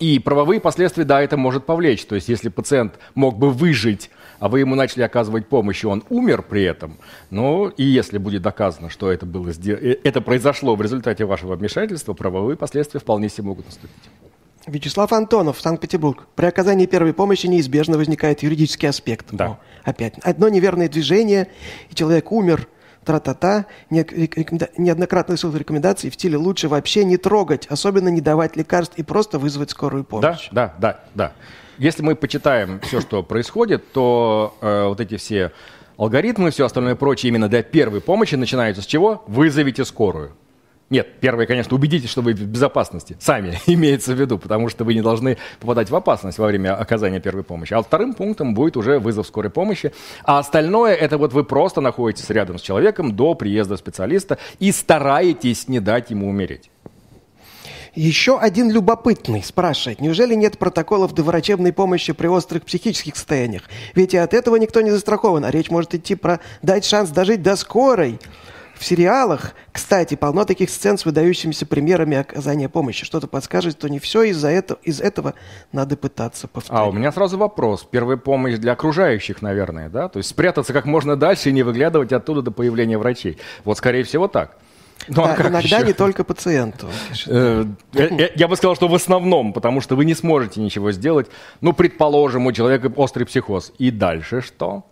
И 0.00 0.18
правовые 0.18 0.60
последствия, 0.60 1.04
да, 1.04 1.22
это 1.22 1.36
может 1.36 1.64
повлечь. 1.64 2.04
То 2.04 2.16
есть 2.16 2.28
если 2.28 2.48
пациент 2.48 2.94
мог 3.14 3.38
бы 3.38 3.50
выжить 3.50 4.10
а 4.38 4.48
вы 4.48 4.60
ему 4.60 4.74
начали 4.74 5.02
оказывать 5.02 5.46
помощь, 5.46 5.84
и 5.84 5.86
он 5.86 6.04
умер 6.08 6.42
при 6.42 6.62
этом, 6.62 6.96
ну, 7.30 7.68
и 7.68 7.84
если 7.84 8.18
будет 8.18 8.42
доказано, 8.42 8.90
что 8.90 9.10
это, 9.10 9.26
было, 9.26 9.50
э, 9.50 9.96
это 10.02 10.20
произошло 10.20 10.76
в 10.76 10.82
результате 10.82 11.24
вашего 11.24 11.56
вмешательства, 11.56 12.14
правовые 12.14 12.56
последствия 12.56 13.00
вполне 13.00 13.28
себе 13.28 13.48
могут 13.48 13.66
наступить. 13.66 14.10
Вячеслав 14.66 15.12
Антонов, 15.12 15.60
Санкт-Петербург. 15.60 16.26
При 16.34 16.46
оказании 16.46 16.86
первой 16.86 17.14
помощи 17.14 17.46
неизбежно 17.46 17.96
возникает 17.96 18.42
юридический 18.42 18.88
аспект. 18.88 19.26
Да. 19.30 19.46
О, 19.46 19.58
опять. 19.84 20.18
Одно 20.22 20.48
неверное 20.48 20.88
движение, 20.88 21.46
и 21.88 21.94
человек 21.94 22.32
умер, 22.32 22.66
тра-та-та, 23.06 23.66
неоднократные 23.88 25.38
ссылки 25.38 25.56
рекомендаций 25.56 26.10
в 26.10 26.14
стиле 26.14 26.36
лучше 26.36 26.68
вообще 26.68 27.04
не 27.04 27.16
трогать, 27.16 27.66
особенно 27.68 28.08
не 28.08 28.20
давать 28.20 28.56
лекарств 28.56 28.98
и 28.98 29.02
просто 29.02 29.38
вызвать 29.38 29.70
скорую 29.70 30.04
помощь. 30.04 30.48
Да, 30.50 30.74
да, 30.78 31.00
да, 31.14 31.28
да. 31.28 31.32
Если 31.78 32.02
мы 32.02 32.16
почитаем 32.16 32.80
все, 32.80 33.00
что 33.00 33.22
происходит, 33.22 33.92
то 33.92 34.56
э, 34.60 34.86
вот 34.86 35.00
эти 35.00 35.16
все 35.16 35.52
алгоритмы, 35.96 36.50
все 36.50 36.66
остальное 36.66 36.96
прочее 36.96 37.28
именно 37.28 37.48
для 37.48 37.62
первой 37.62 38.00
помощи 38.00 38.34
начинаются 38.34 38.82
с 38.82 38.86
чего? 38.86 39.24
Вызовите 39.26 39.84
скорую. 39.84 40.32
Нет, 40.88 41.08
первое, 41.20 41.46
конечно, 41.46 41.74
убедитесь, 41.74 42.08
что 42.08 42.22
вы 42.22 42.32
в 42.32 42.42
безопасности. 42.42 43.16
Сами 43.18 43.58
имеется 43.66 44.14
в 44.14 44.20
виду, 44.20 44.38
потому 44.38 44.68
что 44.68 44.84
вы 44.84 44.94
не 44.94 45.02
должны 45.02 45.36
попадать 45.58 45.90
в 45.90 45.96
опасность 45.96 46.38
во 46.38 46.46
время 46.46 46.76
оказания 46.76 47.18
первой 47.18 47.42
помощи. 47.42 47.74
А 47.74 47.82
вторым 47.82 48.14
пунктом 48.14 48.54
будет 48.54 48.76
уже 48.76 49.00
вызов 49.00 49.26
скорой 49.26 49.50
помощи. 49.50 49.92
А 50.24 50.38
остальное, 50.38 50.94
это 50.94 51.18
вот 51.18 51.32
вы 51.32 51.42
просто 51.42 51.80
находитесь 51.80 52.30
рядом 52.30 52.58
с 52.58 52.62
человеком 52.62 53.16
до 53.16 53.34
приезда 53.34 53.76
специалиста 53.76 54.38
и 54.60 54.70
стараетесь 54.70 55.66
не 55.66 55.80
дать 55.80 56.10
ему 56.10 56.28
умереть. 56.28 56.70
Еще 57.96 58.38
один 58.38 58.70
любопытный 58.70 59.42
спрашивает, 59.42 60.02
неужели 60.02 60.34
нет 60.34 60.58
протоколов 60.58 61.14
доврачебной 61.14 61.72
помощи 61.72 62.12
при 62.12 62.26
острых 62.26 62.64
психических 62.64 63.16
состояниях? 63.16 63.62
Ведь 63.94 64.12
и 64.12 64.18
от 64.18 64.34
этого 64.34 64.56
никто 64.56 64.82
не 64.82 64.90
застрахован, 64.90 65.46
а 65.46 65.50
речь 65.50 65.70
может 65.70 65.94
идти 65.94 66.14
про 66.14 66.40
дать 66.60 66.84
шанс 66.84 67.08
дожить 67.08 67.42
до 67.42 67.56
скорой. 67.56 68.20
В 68.78 68.84
сериалах, 68.84 69.54
кстати, 69.72 70.16
полно 70.16 70.44
таких 70.44 70.68
сцен 70.68 70.98
с 70.98 71.06
выдающимися 71.06 71.64
примерами 71.64 72.18
оказания 72.18 72.68
помощи. 72.68 73.04
Что-то 73.06 73.26
подскажет, 73.26 73.78
что 73.78 73.88
не 73.88 73.98
все 73.98 74.24
из-за 74.24 74.48
этого, 74.48 74.78
из 74.82 75.00
этого 75.00 75.34
надо 75.72 75.96
пытаться 75.96 76.46
повторить. 76.46 76.78
А 76.78 76.86
у 76.86 76.92
меня 76.92 77.10
сразу 77.10 77.38
вопрос. 77.38 77.86
Первая 77.90 78.18
помощь 78.18 78.56
для 78.56 78.72
окружающих, 78.72 79.40
наверное, 79.40 79.88
да? 79.88 80.08
То 80.08 80.18
есть 80.18 80.28
спрятаться 80.28 80.74
как 80.74 80.84
можно 80.84 81.16
дальше 81.16 81.48
и 81.48 81.52
не 81.52 81.62
выглядывать 81.62 82.12
оттуда 82.12 82.42
до 82.42 82.50
появления 82.50 82.98
врачей. 82.98 83.38
Вот, 83.64 83.78
скорее 83.78 84.04
всего, 84.04 84.28
так. 84.28 84.58
Ну, 85.08 85.14
да, 85.14 85.34
а 85.34 85.40
иногда 85.40 85.58
еще? 85.58 85.86
не 85.86 85.92
только 85.92 86.24
пациенту. 86.24 86.88
Э, 87.26 87.64
я 88.34 88.48
бы 88.48 88.56
сказал, 88.56 88.74
что 88.76 88.88
в 88.88 88.94
основном, 88.94 89.52
потому 89.52 89.80
что 89.80 89.94
вы 89.94 90.04
не 90.04 90.14
сможете 90.14 90.60
ничего 90.60 90.92
сделать. 90.92 91.28
Ну, 91.60 91.72
предположим, 91.72 92.46
у 92.46 92.52
человека 92.52 92.92
острый 92.96 93.24
психоз. 93.24 93.72
И 93.78 93.90
дальше 93.90 94.40
что? 94.40 94.84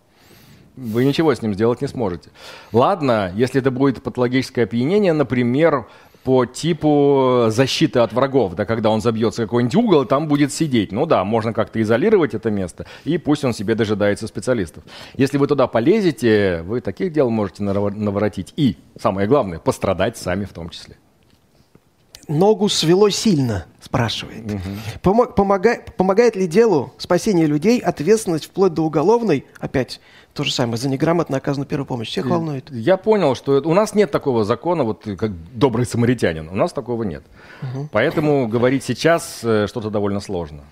Вы 0.76 1.04
ничего 1.04 1.34
с 1.34 1.42
ним 1.42 1.54
сделать 1.54 1.80
не 1.80 1.88
сможете. 1.88 2.30
Ладно, 2.72 3.32
если 3.36 3.60
это 3.60 3.70
будет 3.70 4.02
патологическое 4.02 4.64
опьянение, 4.64 5.12
например, 5.12 5.86
по 6.24 6.46
типу 6.46 7.46
защиты 7.48 8.00
от 8.00 8.12
врагов, 8.14 8.54
да, 8.54 8.64
когда 8.64 8.90
он 8.90 9.02
забьется 9.02 9.42
в 9.42 9.44
какой-нибудь 9.44 9.74
угол, 9.76 10.04
там 10.06 10.26
будет 10.26 10.52
сидеть. 10.52 10.90
Ну 10.90 11.04
да, 11.04 11.22
можно 11.22 11.52
как-то 11.52 11.80
изолировать 11.82 12.34
это 12.34 12.50
место, 12.50 12.86
и 13.04 13.18
пусть 13.18 13.44
он 13.44 13.52
себе 13.52 13.74
дожидается 13.74 14.26
специалистов. 14.26 14.84
Если 15.16 15.36
вы 15.36 15.46
туда 15.46 15.66
полезете, 15.66 16.62
вы 16.66 16.80
таких 16.80 17.12
дел 17.12 17.28
можете 17.28 17.62
наворотить. 17.62 18.54
И, 18.56 18.78
самое 18.98 19.28
главное, 19.28 19.58
пострадать 19.58 20.16
сами 20.16 20.46
в 20.46 20.52
том 20.54 20.70
числе. 20.70 20.96
Ногу 22.26 22.70
свело 22.70 23.10
сильно, 23.10 23.66
спрашивает. 23.82 24.50
Угу. 25.02 25.26
Помогает, 25.36 25.94
помогает 25.94 26.36
ли 26.36 26.46
делу 26.46 26.94
спасения 26.96 27.44
людей 27.44 27.80
ответственность 27.80 28.46
вплоть 28.46 28.72
до 28.72 28.82
уголовной, 28.82 29.44
опять 29.58 30.00
то 30.34 30.42
же 30.44 30.52
самое, 30.52 30.76
за 30.76 30.88
неграмотно 30.88 31.36
оказанную 31.36 31.68
первую 31.68 31.86
помощь. 31.86 32.08
Всех 32.08 32.26
волнует. 32.26 32.70
Я 32.70 32.96
понял, 32.96 33.36
что 33.36 33.62
у 33.64 33.72
нас 33.72 33.94
нет 33.94 34.10
такого 34.10 34.44
закона, 34.44 34.82
вот 34.82 35.04
как 35.16 35.30
добрый 35.52 35.86
самаритянин. 35.86 36.48
У 36.48 36.56
нас 36.56 36.72
такого 36.72 37.04
нет. 37.04 37.22
Угу. 37.62 37.88
Поэтому 37.92 38.48
говорить 38.48 38.82
сейчас 38.82 39.40
э, 39.44 39.66
что-то 39.68 39.90
довольно 39.90 40.20
сложно. 40.20 40.64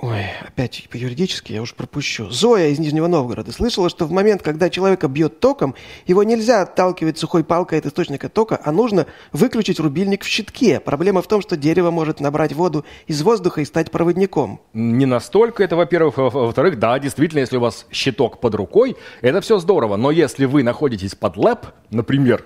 Ой, 0.00 0.26
опять 0.46 0.86
по-юридически 0.90 1.52
я 1.52 1.60
уж 1.62 1.74
пропущу. 1.74 2.30
Зоя 2.30 2.68
из 2.68 2.78
Нижнего 2.78 3.08
Новгорода 3.08 3.50
слышала, 3.50 3.88
что 3.88 4.06
в 4.06 4.12
момент, 4.12 4.42
когда 4.42 4.70
человека 4.70 5.08
бьет 5.08 5.40
током, 5.40 5.74
его 6.06 6.22
нельзя 6.22 6.62
отталкивать 6.62 7.18
сухой 7.18 7.42
палкой 7.42 7.80
от 7.80 7.86
источника 7.86 8.28
тока, 8.28 8.60
а 8.64 8.70
нужно 8.70 9.06
выключить 9.32 9.80
рубильник 9.80 10.22
в 10.22 10.28
щитке. 10.28 10.78
Проблема 10.78 11.20
в 11.20 11.26
том, 11.26 11.42
что 11.42 11.56
дерево 11.56 11.90
может 11.90 12.20
набрать 12.20 12.52
воду 12.52 12.84
из 13.08 13.22
воздуха 13.22 13.60
и 13.60 13.64
стать 13.64 13.90
проводником. 13.90 14.60
Не 14.72 15.06
настолько 15.06 15.64
это, 15.64 15.74
во-первых. 15.74 16.16
Во- 16.16 16.30
Во-вторых, 16.30 16.78
да, 16.78 16.96
действительно, 17.00 17.40
если 17.40 17.56
у 17.56 17.60
вас 17.60 17.86
щиток 17.90 18.40
под 18.40 18.54
рукой, 18.54 18.96
это 19.20 19.40
все 19.40 19.58
здорово. 19.58 19.96
Но 19.96 20.12
если 20.12 20.44
вы 20.44 20.62
находитесь 20.62 21.16
под 21.16 21.36
лэп, 21.36 21.66
например, 21.90 22.44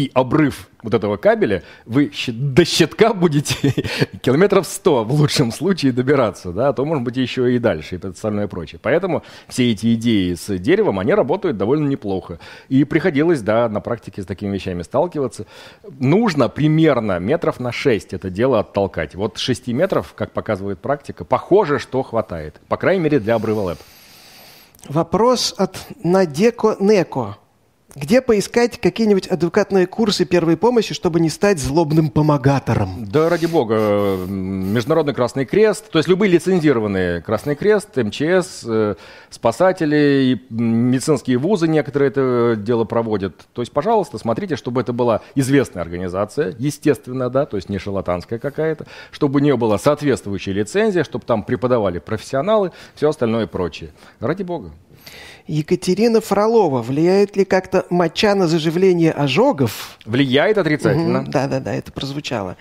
и 0.00 0.10
обрыв 0.14 0.70
вот 0.82 0.94
этого 0.94 1.18
кабеля, 1.18 1.62
вы 1.84 2.10
до 2.28 2.64
щитка 2.64 3.12
будете 3.12 3.74
километров 4.22 4.66
100 4.66 5.04
в 5.04 5.12
лучшем 5.12 5.52
случае 5.52 5.92
добираться, 5.92 6.52
да, 6.52 6.68
а 6.68 6.72
то, 6.72 6.86
может 6.86 7.04
быть, 7.04 7.18
еще 7.18 7.54
и 7.54 7.58
дальше, 7.58 7.96
и 7.96 8.06
остальное 8.06 8.48
прочее. 8.48 8.80
Поэтому 8.82 9.22
все 9.46 9.70
эти 9.70 9.92
идеи 9.94 10.32
с 10.32 10.56
деревом, 10.56 10.98
они 10.98 11.12
работают 11.12 11.58
довольно 11.58 11.86
неплохо. 11.86 12.38
И 12.70 12.84
приходилось, 12.84 13.42
да, 13.42 13.68
на 13.68 13.80
практике 13.80 14.22
с 14.22 14.26
такими 14.26 14.54
вещами 14.54 14.82
сталкиваться. 14.82 15.44
Нужно 15.98 16.48
примерно 16.48 17.18
метров 17.18 17.60
на 17.60 17.70
6 17.70 18.14
это 18.14 18.30
дело 18.30 18.60
оттолкать. 18.60 19.14
Вот 19.14 19.36
6 19.36 19.68
метров, 19.68 20.14
как 20.14 20.32
показывает 20.32 20.78
практика, 20.78 21.26
похоже, 21.26 21.78
что 21.78 22.02
хватает. 22.02 22.58
По 22.68 22.78
крайней 22.78 23.02
мере, 23.02 23.20
для 23.20 23.34
обрыва 23.34 23.60
лэп. 23.60 23.78
Вопрос 24.88 25.54
от 25.58 25.76
Надеко 26.02 26.76
Неко. 26.80 27.36
Где 28.00 28.22
поискать 28.22 28.80
какие-нибудь 28.80 29.26
адвокатные 29.26 29.86
курсы 29.86 30.24
первой 30.24 30.56
помощи, 30.56 30.94
чтобы 30.94 31.20
не 31.20 31.28
стать 31.28 31.58
злобным 31.58 32.08
помогатором? 32.08 33.04
Да, 33.04 33.28
ради 33.28 33.44
бога, 33.44 34.16
Международный 34.26 35.12
Красный 35.12 35.44
Крест, 35.44 35.90
то 35.90 35.98
есть 35.98 36.08
любые 36.08 36.32
лицензированные 36.32 37.20
Красный 37.20 37.56
Крест, 37.56 37.94
МЧС, 37.96 38.64
э, 38.64 38.94
спасатели, 39.28 40.40
медицинские 40.48 41.36
вузы 41.36 41.68
некоторые 41.68 42.08
это 42.08 42.54
дело 42.56 42.84
проводят. 42.84 43.34
То 43.52 43.60
есть, 43.60 43.70
пожалуйста, 43.70 44.16
смотрите, 44.16 44.56
чтобы 44.56 44.80
это 44.80 44.94
была 44.94 45.20
известная 45.34 45.82
организация, 45.82 46.54
естественно, 46.58 47.28
да, 47.28 47.44
то 47.44 47.58
есть 47.58 47.68
не 47.68 47.76
шарлатанская 47.78 48.38
какая-то, 48.38 48.86
чтобы 49.10 49.40
у 49.40 49.42
нее 49.42 49.58
была 49.58 49.76
соответствующая 49.76 50.52
лицензия, 50.52 51.04
чтобы 51.04 51.26
там 51.26 51.42
преподавали 51.42 51.98
профессионалы, 51.98 52.72
все 52.94 53.10
остальное 53.10 53.44
и 53.44 53.46
прочее. 53.46 53.90
Ради 54.20 54.42
бога. 54.42 54.70
Екатерина 55.46 56.20
Фролова. 56.20 56.82
Влияет 56.82 57.36
ли 57.36 57.44
как-то 57.44 57.86
моча 57.90 58.34
на 58.34 58.46
заживление 58.48 59.12
ожогов? 59.12 59.98
Влияет 60.04 60.58
отрицательно. 60.58 61.24
Да, 61.26 61.46
да, 61.48 61.60
да, 61.60 61.74
это 61.74 61.92
прозвучало. 61.92 62.56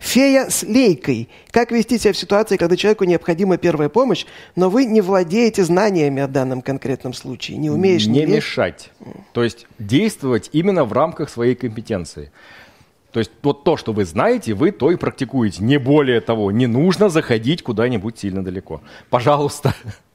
Фея 0.00 0.50
с 0.50 0.62
лейкой. 0.62 1.28
Как 1.50 1.70
вести 1.70 1.98
себя 1.98 2.12
в 2.12 2.16
ситуации, 2.16 2.56
когда 2.58 2.76
человеку 2.76 3.04
необходима 3.04 3.56
первая 3.56 3.88
помощь, 3.88 4.26
но 4.54 4.68
вы 4.68 4.84
не 4.84 5.00
владеете 5.00 5.64
знаниями 5.64 6.20
о 6.20 6.28
данном 6.28 6.60
конкретном 6.60 7.14
случае, 7.14 7.56
не 7.56 7.70
умеешь 7.70 8.06
не 8.06 8.24
ве- 8.24 8.36
мешать. 8.36 8.90
То 9.32 9.42
есть 9.42 9.66
действовать 9.78 10.50
именно 10.52 10.84
в 10.84 10.92
рамках 10.92 11.30
своей 11.30 11.54
компетенции. 11.54 12.30
То 13.12 13.20
есть 13.20 13.30
вот 13.42 13.62
то, 13.64 13.76
что 13.76 13.92
вы 13.92 14.04
знаете, 14.04 14.54
вы 14.54 14.72
то 14.72 14.90
и 14.90 14.96
практикуете. 14.96 15.62
Не 15.62 15.78
более 15.78 16.20
того, 16.20 16.50
не 16.50 16.66
нужно 16.66 17.08
заходить 17.08 17.62
куда-нибудь 17.62 18.18
сильно 18.18 18.44
далеко. 18.44 18.80
Пожалуйста, 19.08 19.72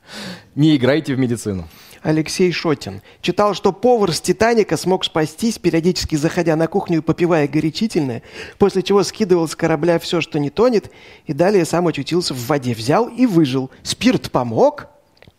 не 0.55 0.75
играйте 0.75 1.15
в 1.15 1.19
медицину. 1.19 1.67
Алексей 2.01 2.51
Шотин. 2.51 3.01
Читал, 3.21 3.53
что 3.53 3.71
повар 3.73 4.11
с 4.13 4.21
«Титаника» 4.21 4.77
смог 4.77 5.03
спастись, 5.05 5.57
периодически 5.57 6.15
заходя 6.15 6.55
на 6.55 6.67
кухню 6.67 6.99
и 6.99 7.01
попивая 7.01 7.47
горячительное, 7.47 8.23
после 8.57 8.81
чего 8.83 9.03
скидывал 9.03 9.47
с 9.47 9.55
корабля 9.55 9.99
все, 9.99 10.21
что 10.21 10.39
не 10.39 10.49
тонет, 10.49 10.91
и 11.25 11.33
далее 11.33 11.65
сам 11.65 11.87
очутился 11.87 12.33
в 12.33 12.47
воде. 12.47 12.73
Взял 12.73 13.07
и 13.07 13.25
выжил. 13.25 13.69
Спирт 13.83 14.31
помог? 14.31 14.87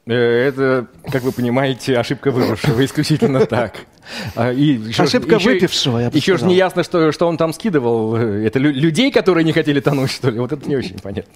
Э, 0.07 0.15
Это, 0.15 0.87
как 1.11 1.23
вы 1.23 1.33
понимаете, 1.33 1.97
ошибка 1.99 2.31
выжившего, 2.31 2.85
исключительно 2.85 3.47
так. 3.47 3.77
А, 4.35 4.53
И 4.53 4.75
еще 4.75 5.03
Ошибка 5.05 5.37
еще- 5.37 5.51
выпившего, 5.51 5.99
я 5.99 6.11
бы 6.11 6.17
Еще 6.17 6.37
же 6.37 6.45
не 6.47 6.57
ясно, 6.57 6.83
что, 6.83 7.13
что 7.13 7.29
он 7.29 7.37
там 7.37 7.53
скидывал. 7.53 8.17
Это 8.17 8.59
лю- 8.59 8.73
людей, 8.73 9.13
которые 9.13 9.45
не 9.45 9.53
хотели 9.53 9.79
тонуть, 9.81 10.11
что 10.11 10.31
ли? 10.31 10.39
Вот 10.41 10.53
это 10.53 10.69
не 10.69 10.77
очень 10.77 10.99
понятно. 10.99 11.33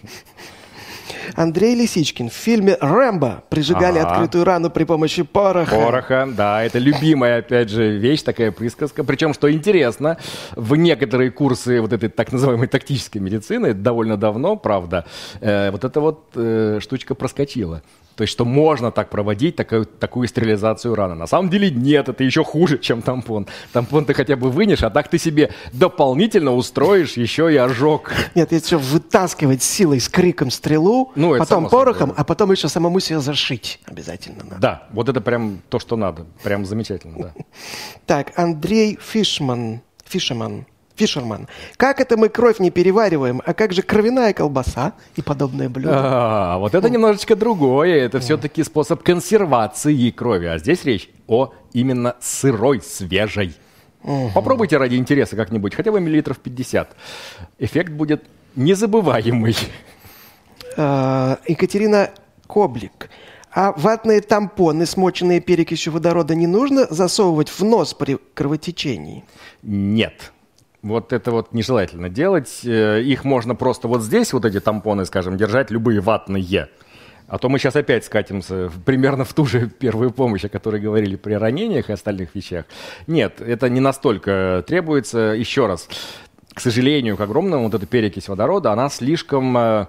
Андрей 1.34 1.74
Лисичкин. 1.74 2.30
В 2.30 2.32
фильме 2.34 2.76
«Рэмбо» 2.80 3.44
прижигали 3.48 3.98
Ага. 3.98 4.10
открытую 4.10 4.44
рану 4.44 4.70
при 4.70 4.84
помощи 4.84 5.22
пороха. 5.22 5.74
Пороха, 5.74 6.28
да, 6.30 6.62
это 6.62 6.78
любимая, 6.78 7.38
опять 7.38 7.70
же, 7.70 7.96
вещь, 7.98 8.22
такая 8.22 8.52
присказка. 8.52 9.04
Причем, 9.04 9.34
что 9.34 9.50
интересно, 9.52 10.18
в 10.56 10.76
некоторые 10.76 11.30
курсы 11.30 11.80
вот 11.80 11.92
этой 11.92 12.08
так 12.08 12.32
называемой 12.32 12.68
тактической 12.68 13.20
медицины, 13.20 13.74
довольно 13.74 14.16
давно, 14.16 14.56
правда, 14.56 15.04
э, 15.40 15.70
вот 15.70 15.84
эта 15.84 16.00
вот 16.00 16.30
э, 16.34 16.78
штучка 16.80 17.14
проскочила. 17.14 17.82
То 18.16 18.22
есть, 18.22 18.32
что 18.32 18.44
можно 18.44 18.90
так 18.92 19.10
проводить 19.10 19.56
такую, 19.56 19.86
такую 19.86 20.28
стерилизацию 20.28 20.94
раны. 20.94 21.14
На 21.14 21.26
самом 21.26 21.50
деле 21.50 21.70
нет, 21.70 22.08
это 22.08 22.22
еще 22.22 22.44
хуже, 22.44 22.78
чем 22.78 23.02
тампон. 23.02 23.46
Тампон 23.72 24.04
ты 24.04 24.14
хотя 24.14 24.36
бы 24.36 24.50
вынешь, 24.50 24.82
а 24.82 24.90
так 24.90 25.08
ты 25.08 25.18
себе 25.18 25.50
дополнительно 25.72 26.54
устроишь 26.54 27.14
еще 27.16 27.52
и 27.52 27.56
ожог. 27.56 28.12
Нет, 28.34 28.52
есть 28.52 28.66
еще 28.66 28.76
вытаскивать 28.78 29.62
силой 29.62 30.00
с 30.00 30.08
криком 30.08 30.50
стрелу, 30.50 31.12
Ну, 31.16 31.30
потом 31.38 31.64
собой, 31.64 31.70
порохом, 31.70 32.08
да. 32.10 32.14
а 32.18 32.24
потом 32.24 32.52
еще 32.52 32.68
самому 32.68 33.00
себя 33.00 33.20
зашить 33.20 33.80
обязательно 33.86 34.44
надо. 34.44 34.56
Да, 34.60 34.88
вот 34.92 35.08
это 35.08 35.20
прям 35.20 35.60
то, 35.68 35.78
что 35.78 35.96
надо. 35.96 36.26
Прям 36.42 36.64
замечательно, 36.64 37.14
да. 37.18 37.34
Так, 38.06 38.38
Андрей 38.38 38.98
Фишман. 39.00 39.80
Фишерман. 40.06 40.66
Фишерман. 40.96 41.48
Как 41.76 42.00
это 42.00 42.16
мы 42.16 42.28
кровь 42.28 42.60
не 42.60 42.70
перевариваем, 42.70 43.42
а 43.44 43.52
как 43.54 43.72
же 43.72 43.82
кровяная 43.82 44.32
колбаса 44.32 44.92
и 45.16 45.22
подобное 45.22 45.68
блюдо? 45.68 45.90
А, 45.92 46.58
вот 46.58 46.74
это 46.74 46.88
немножечко 46.88 47.34
другое. 47.36 48.04
Это 48.04 48.20
все-таки 48.20 48.62
способ 48.62 49.02
консервации 49.02 50.10
крови. 50.10 50.46
А 50.46 50.58
здесь 50.58 50.84
речь 50.84 51.10
о 51.26 51.52
именно 51.72 52.16
сырой, 52.20 52.80
свежей. 52.80 53.54
Попробуйте 54.34 54.76
ради 54.76 54.96
интереса 54.96 55.34
как-нибудь, 55.34 55.74
хотя 55.74 55.90
бы 55.90 56.00
миллилитров 56.00 56.38
50. 56.38 56.94
Эффект 57.58 57.92
будет 57.92 58.24
незабываемый. 58.54 59.56
А, 60.76 61.38
Екатерина 61.46 62.10
Коблик. 62.46 63.10
А 63.52 63.72
ватные 63.76 64.20
тампоны, 64.20 64.84
смоченные 64.84 65.40
перекисью 65.40 65.92
водорода, 65.92 66.34
не 66.34 66.48
нужно 66.48 66.86
засовывать 66.90 67.48
в 67.48 67.62
нос 67.62 67.94
при 67.94 68.18
кровотечении? 68.34 69.24
Нет. 69.62 70.32
Вот 70.84 71.14
это 71.14 71.30
вот 71.30 71.54
нежелательно 71.54 72.10
делать. 72.10 72.60
Э, 72.62 73.00
Их 73.00 73.24
можно 73.24 73.54
просто 73.54 73.88
вот 73.88 74.02
здесь, 74.02 74.34
вот 74.34 74.44
эти 74.44 74.60
тампоны, 74.60 75.06
скажем, 75.06 75.38
держать, 75.38 75.70
любые 75.70 76.00
ватные. 76.00 76.68
А 77.26 77.38
то 77.38 77.48
мы 77.48 77.58
сейчас 77.58 77.74
опять 77.74 78.04
скатимся 78.04 78.70
примерно 78.84 79.24
в 79.24 79.32
ту 79.32 79.46
же 79.46 79.66
первую 79.66 80.10
помощь, 80.10 80.44
о 80.44 80.50
которой 80.50 80.82
говорили 80.82 81.16
при 81.16 81.32
ранениях 81.32 81.88
и 81.88 81.94
остальных 81.94 82.34
вещах. 82.34 82.66
Нет, 83.06 83.40
это 83.40 83.70
не 83.70 83.80
настолько 83.80 84.62
требуется. 84.66 85.18
Еще 85.34 85.66
раз, 85.66 85.88
к 86.52 86.60
сожалению, 86.60 87.16
к 87.16 87.20
огромному, 87.22 87.64
вот 87.64 87.74
эта 87.74 87.86
перекись 87.86 88.28
водорода, 88.28 88.70
она 88.70 88.90
слишком 88.90 89.56
э, 89.56 89.86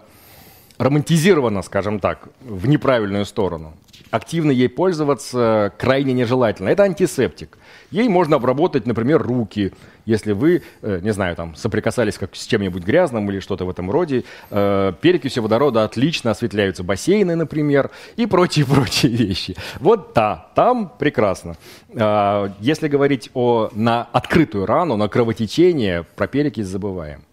романтизирована, 0.77 1.61
скажем 1.61 1.99
так, 1.99 2.29
в 2.39 2.69
неправильную 2.69 3.25
сторону. 3.25 3.73
Активно 4.15 4.51
ей 4.51 4.69
пользоваться 4.69 5.73
крайне 5.77 6.13
нежелательно. 6.13 6.69
Это 6.69 6.83
антисептик. 6.83 7.57
Ей 7.91 8.07
можно 8.07 8.37
обработать, 8.37 8.87
например, 8.87 9.21
руки, 9.21 9.73
если 10.05 10.31
вы, 10.31 10.63
э, 10.81 10.99
не 11.03 11.11
знаю, 11.11 11.35
там, 11.35 11.53
соприкасались 11.55 12.17
как 12.17 12.33
с 12.33 12.45
чем-нибудь 12.47 12.81
грязным 12.83 13.29
или 13.29 13.41
что-то 13.41 13.65
в 13.65 13.69
этом 13.69 13.91
роде. 13.91 14.23
Э, 14.51 14.93
перекисью 15.01 15.43
водорода 15.43 15.83
отлично 15.83 16.31
осветляются 16.31 16.81
бассейны, 16.81 17.35
например, 17.35 17.91
и 18.15 18.25
прочие-прочие 18.25 19.11
вещи. 19.27 19.57
Вот 19.81 20.13
да, 20.15 20.47
там 20.55 20.93
прекрасно. 20.97 21.57
А, 21.93 22.53
Если 22.61 22.87
говорить 22.87 23.29
о, 23.33 23.69
на 23.73 24.03
открытую 24.13 24.65
рану, 24.65 24.95
на 24.95 25.09
кровотечение, 25.09 26.03
про 26.15 26.27
перекись 26.27 26.67
забываем. 26.67 27.25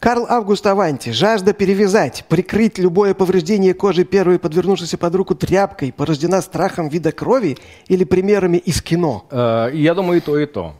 Карл 0.00 0.24
Август 0.30 0.66
Аванти. 0.66 1.10
Жажда 1.10 1.52
перевязать, 1.52 2.24
прикрыть 2.26 2.78
любое 2.78 3.12
повреждение 3.12 3.74
кожи 3.74 4.04
первой 4.04 4.38
подвернувшейся 4.38 4.96
под 4.96 5.14
руку 5.14 5.34
тряпкой 5.34 5.92
порождена 5.92 6.40
страхом 6.40 6.88
вида 6.88 7.12
крови 7.12 7.58
или 7.86 8.04
примерами 8.04 8.56
из 8.56 8.80
кино? 8.80 9.26
Э, 9.30 9.68
Я 9.74 9.92
думаю, 9.92 10.18
и 10.18 10.20
то, 10.22 10.38
и 10.38 10.46
то. 10.46 10.74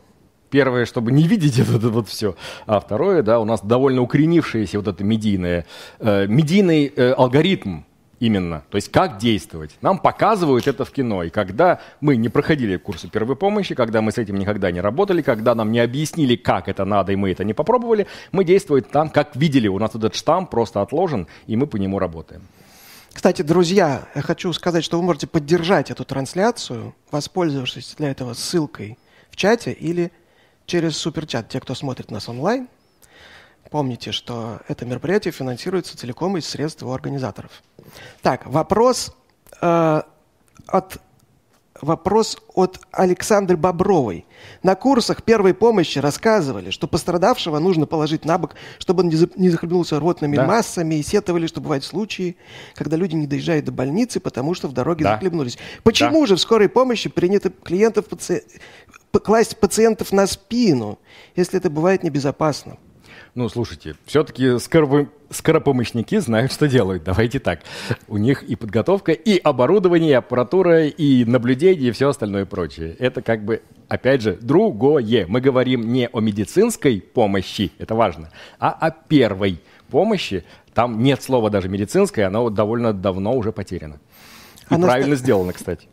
Первое, 0.49 0.85
чтобы 0.87 1.11
не 1.11 1.27
видеть 1.27 1.59
это, 1.59 1.75
это 1.77 1.89
вот 1.89 2.09
все. 2.09 2.35
А 2.65 2.79
второе, 2.79 3.21
да, 3.21 3.39
у 3.39 3.45
нас 3.45 3.61
довольно 3.61 4.01
укоренившееся 4.01 4.79
вот 4.79 4.87
это 4.87 5.03
медийное, 5.03 5.67
э, 5.99 6.25
медийный 6.25 6.91
э, 6.95 7.11
алгоритм 7.11 7.81
именно. 8.21 8.63
То 8.69 8.77
есть 8.77 8.89
как 8.89 9.17
действовать. 9.17 9.71
Нам 9.81 9.97
показывают 9.97 10.67
это 10.67 10.85
в 10.85 10.91
кино. 10.91 11.23
И 11.23 11.29
когда 11.29 11.79
мы 11.99 12.15
не 12.15 12.29
проходили 12.29 12.77
курсы 12.77 13.09
первой 13.09 13.35
помощи, 13.35 13.75
когда 13.75 14.01
мы 14.01 14.11
с 14.11 14.17
этим 14.17 14.37
никогда 14.37 14.71
не 14.71 14.79
работали, 14.79 15.21
когда 15.23 15.55
нам 15.55 15.71
не 15.71 15.79
объяснили, 15.79 16.35
как 16.35 16.69
это 16.69 16.85
надо, 16.85 17.11
и 17.11 17.15
мы 17.15 17.31
это 17.31 17.43
не 17.43 17.53
попробовали, 17.53 18.07
мы 18.31 18.45
действуем 18.45 18.83
там, 18.83 19.09
как 19.09 19.35
видели. 19.35 19.67
У 19.67 19.79
нас 19.79 19.95
этот 19.95 20.15
штамп 20.15 20.51
просто 20.51 20.81
отложен, 20.81 21.27
и 21.47 21.55
мы 21.57 21.65
по 21.65 21.77
нему 21.77 21.97
работаем. 21.99 22.43
Кстати, 23.11 23.41
друзья, 23.41 24.07
я 24.15 24.21
хочу 24.21 24.53
сказать, 24.53 24.83
что 24.83 24.97
вы 24.97 25.03
можете 25.03 25.27
поддержать 25.27 25.91
эту 25.91 26.05
трансляцию, 26.05 26.95
воспользовавшись 27.09 27.95
для 27.97 28.11
этого 28.11 28.33
ссылкой 28.33 28.97
в 29.31 29.35
чате 29.35 29.71
или 29.71 30.11
через 30.67 30.95
суперчат, 30.95 31.49
те, 31.49 31.59
кто 31.59 31.73
смотрит 31.73 32.11
нас 32.11 32.29
онлайн. 32.29 32.67
Помните, 33.71 34.11
что 34.11 34.59
это 34.67 34.85
мероприятие 34.85 35.31
финансируется 35.31 35.97
целиком 35.97 36.35
из 36.37 36.45
средств 36.47 36.81
его 36.81 36.93
организаторов. 36.93 37.51
Так, 38.21 38.45
вопрос 38.45 39.15
э, 39.61 40.01
от 40.67 40.97
вопрос 41.81 42.37
от 42.53 42.79
Александры 42.91 43.55
Бобровой. 43.57 44.25
На 44.61 44.75
курсах 44.75 45.23
первой 45.23 45.53
помощи 45.55 45.97
рассказывали, 45.99 46.69
что 46.69 46.85
пострадавшего 46.87 47.57
нужно 47.59 47.87
положить 47.87 48.25
на 48.25 48.37
бок, 48.37 48.55
чтобы 48.77 49.01
он 49.03 49.07
не 49.09 49.15
за- 49.15 49.29
не 49.37 49.49
захлебнулся 49.49 49.97
рвотными 49.99 50.35
Да. 50.35 50.45
массами, 50.45 50.95
и 50.95 51.01
сетовали, 51.03 51.47
что 51.47 51.59
бывают 51.61 51.83
случаи, 51.85 52.35
когда 52.75 52.97
люди 52.97 53.15
не 53.15 53.25
доезжают 53.25 53.65
до 53.65 53.71
больницы, 53.71 54.19
потому 54.19 54.53
что 54.53 54.67
в 54.67 54.73
дороге 54.73 55.05
Да. 55.05 55.13
захлебнулись. 55.13 55.57
Почему 55.83 56.25
же 56.27 56.35
в 56.35 56.41
скорой 56.41 56.67
помощи 56.69 57.09
принято 57.09 57.49
клиентов 57.49 58.05
паци- 58.09 58.43
класть 59.23 59.57
пациентов 59.57 60.11
на 60.11 60.27
спину, 60.27 60.99
если 61.37 61.57
это 61.57 61.69
бывает 61.69 62.03
небезопасно? 62.03 62.77
Ну, 63.33 63.47
слушайте, 63.47 63.95
все-таки 64.05 64.59
скоропомощники 64.59 66.17
знают, 66.17 66.51
что 66.51 66.67
делают. 66.67 67.05
Давайте 67.05 67.39
так. 67.39 67.61
У 68.09 68.17
них 68.17 68.43
и 68.43 68.57
подготовка, 68.57 69.13
и 69.13 69.37
оборудование, 69.37 70.09
и 70.09 70.15
аппаратура, 70.15 70.87
и 70.87 71.23
наблюдение, 71.23 71.89
и 71.89 71.91
все 71.91 72.09
остальное 72.09 72.45
прочее. 72.45 72.93
Это 72.99 73.21
как 73.21 73.45
бы, 73.45 73.61
опять 73.87 74.21
же, 74.21 74.37
другое. 74.41 75.25
Мы 75.27 75.39
говорим 75.39 75.93
не 75.93 76.09
о 76.11 76.19
медицинской 76.19 76.99
помощи, 76.99 77.71
это 77.77 77.95
важно, 77.95 78.31
а 78.59 78.71
о 78.71 78.91
первой 78.91 79.61
помощи. 79.89 80.43
Там 80.73 81.01
нет 81.01 81.23
слова 81.23 81.49
даже 81.49 81.69
медицинское, 81.69 82.25
оно 82.25 82.49
довольно 82.49 82.91
давно 82.91 83.33
уже 83.33 83.53
потеряно. 83.53 84.01
И 84.71 84.73
Анаста- 84.73 84.85
правильно 84.87 85.15
сделано, 85.15 85.53
кстати. 85.53 85.87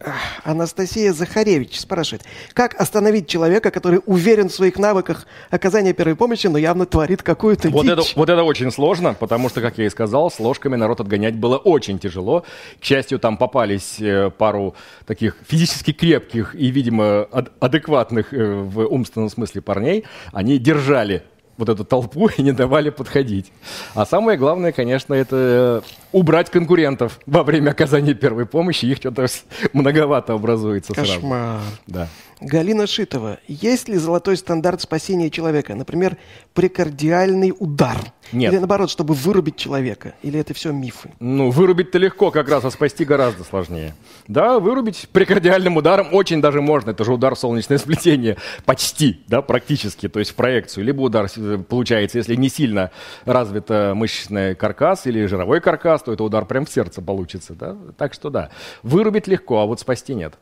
Анастасия 0.44 1.12
Захаревич 1.12 1.78
спрашивает, 1.80 2.22
как 2.54 2.80
остановить 2.80 3.26
человека, 3.28 3.70
который 3.70 4.00
уверен 4.06 4.48
в 4.48 4.52
своих 4.54 4.78
навыках 4.78 5.26
оказания 5.50 5.92
первой 5.92 6.14
помощи, 6.16 6.46
но 6.46 6.58
явно 6.58 6.86
творит 6.86 7.22
какую-то 7.22 7.68
Вот 7.70 7.82
дичь? 7.82 7.92
это, 7.92 8.02
вот 8.14 8.28
это 8.30 8.42
очень 8.44 8.70
сложно, 8.70 9.14
потому 9.14 9.48
что, 9.48 9.60
как 9.60 9.78
я 9.78 9.86
и 9.86 9.90
сказал, 9.90 10.30
с 10.30 10.38
ложками 10.38 10.76
народ 10.76 11.00
отгонять 11.00 11.34
было 11.36 11.56
очень 11.56 11.98
тяжело. 11.98 12.44
К 12.80 12.84
счастью, 12.84 13.18
там 13.18 13.36
попались 13.36 13.96
э, 14.00 14.30
пару 14.30 14.74
таких 15.06 15.36
физически 15.46 15.92
крепких 15.92 16.54
и, 16.54 16.70
видимо, 16.70 17.26
ад- 17.32 17.50
адекватных 17.60 18.32
э, 18.32 18.54
в 18.54 18.86
умственном 18.86 19.28
смысле 19.30 19.60
парней. 19.60 20.04
Они 20.32 20.58
держали 20.58 21.22
вот 21.56 21.68
эту 21.68 21.84
толпу 21.84 22.28
и 22.36 22.42
не 22.42 22.52
давали 22.52 22.90
подходить. 22.90 23.50
А 23.94 24.06
самое 24.06 24.38
главное, 24.38 24.70
конечно, 24.70 25.12
это 25.14 25.82
э, 26.07 26.07
убрать 26.12 26.50
конкурентов 26.50 27.20
во 27.26 27.42
время 27.42 27.70
оказания 27.70 28.14
первой 28.14 28.46
помощи. 28.46 28.86
Их 28.86 28.98
что-то 28.98 29.26
многовато 29.72 30.34
образуется 30.34 30.94
сразу. 30.94 31.14
Кошмар. 31.14 31.60
Да. 31.86 32.08
Галина 32.40 32.86
Шитова. 32.86 33.38
Есть 33.48 33.88
ли 33.88 33.96
золотой 33.96 34.36
стандарт 34.36 34.80
спасения 34.80 35.30
человека? 35.30 35.74
Например, 35.74 36.16
прекардиальный 36.54 37.52
удар? 37.58 37.98
Нет. 38.30 38.52
Или 38.52 38.58
наоборот, 38.58 38.90
чтобы 38.90 39.14
вырубить 39.14 39.56
человека? 39.56 40.14
Или 40.22 40.38
это 40.38 40.54
все 40.54 40.70
мифы? 40.70 41.10
Ну, 41.18 41.50
вырубить-то 41.50 41.98
легко 41.98 42.30
как 42.30 42.48
раз, 42.48 42.64
а 42.64 42.70
спасти 42.70 43.04
гораздо 43.04 43.42
сложнее. 43.42 43.94
Да, 44.28 44.60
вырубить 44.60 45.08
прекардиальным 45.10 45.78
ударом 45.78 46.08
очень 46.12 46.40
даже 46.40 46.60
можно. 46.60 46.90
Это 46.90 47.04
же 47.04 47.12
удар 47.12 47.34
в 47.34 47.38
солнечное 47.38 47.78
сплетение. 47.78 48.36
Почти, 48.64 49.22
да, 49.26 49.42
практически, 49.42 50.08
то 50.08 50.18
есть 50.18 50.32
в 50.32 50.34
проекцию. 50.34 50.84
Либо 50.84 51.00
удар 51.00 51.28
э, 51.34 51.58
получается, 51.58 52.18
если 52.18 52.34
не 52.34 52.50
сильно 52.50 52.90
развита 53.24 53.94
мышечный 53.96 54.54
каркас 54.54 55.06
или 55.06 55.26
жировой 55.26 55.60
каркас, 55.60 55.97
то 56.02 56.12
это 56.12 56.24
удар 56.24 56.44
прям 56.44 56.64
в 56.64 56.70
сердце 56.70 57.02
получится, 57.02 57.54
да. 57.54 57.76
Так 57.96 58.14
что 58.14 58.30
да, 58.30 58.50
вырубить 58.82 59.26
легко, 59.26 59.58
а 59.58 59.66
вот 59.66 59.80
спасти 59.80 60.14
нет. 60.14 60.34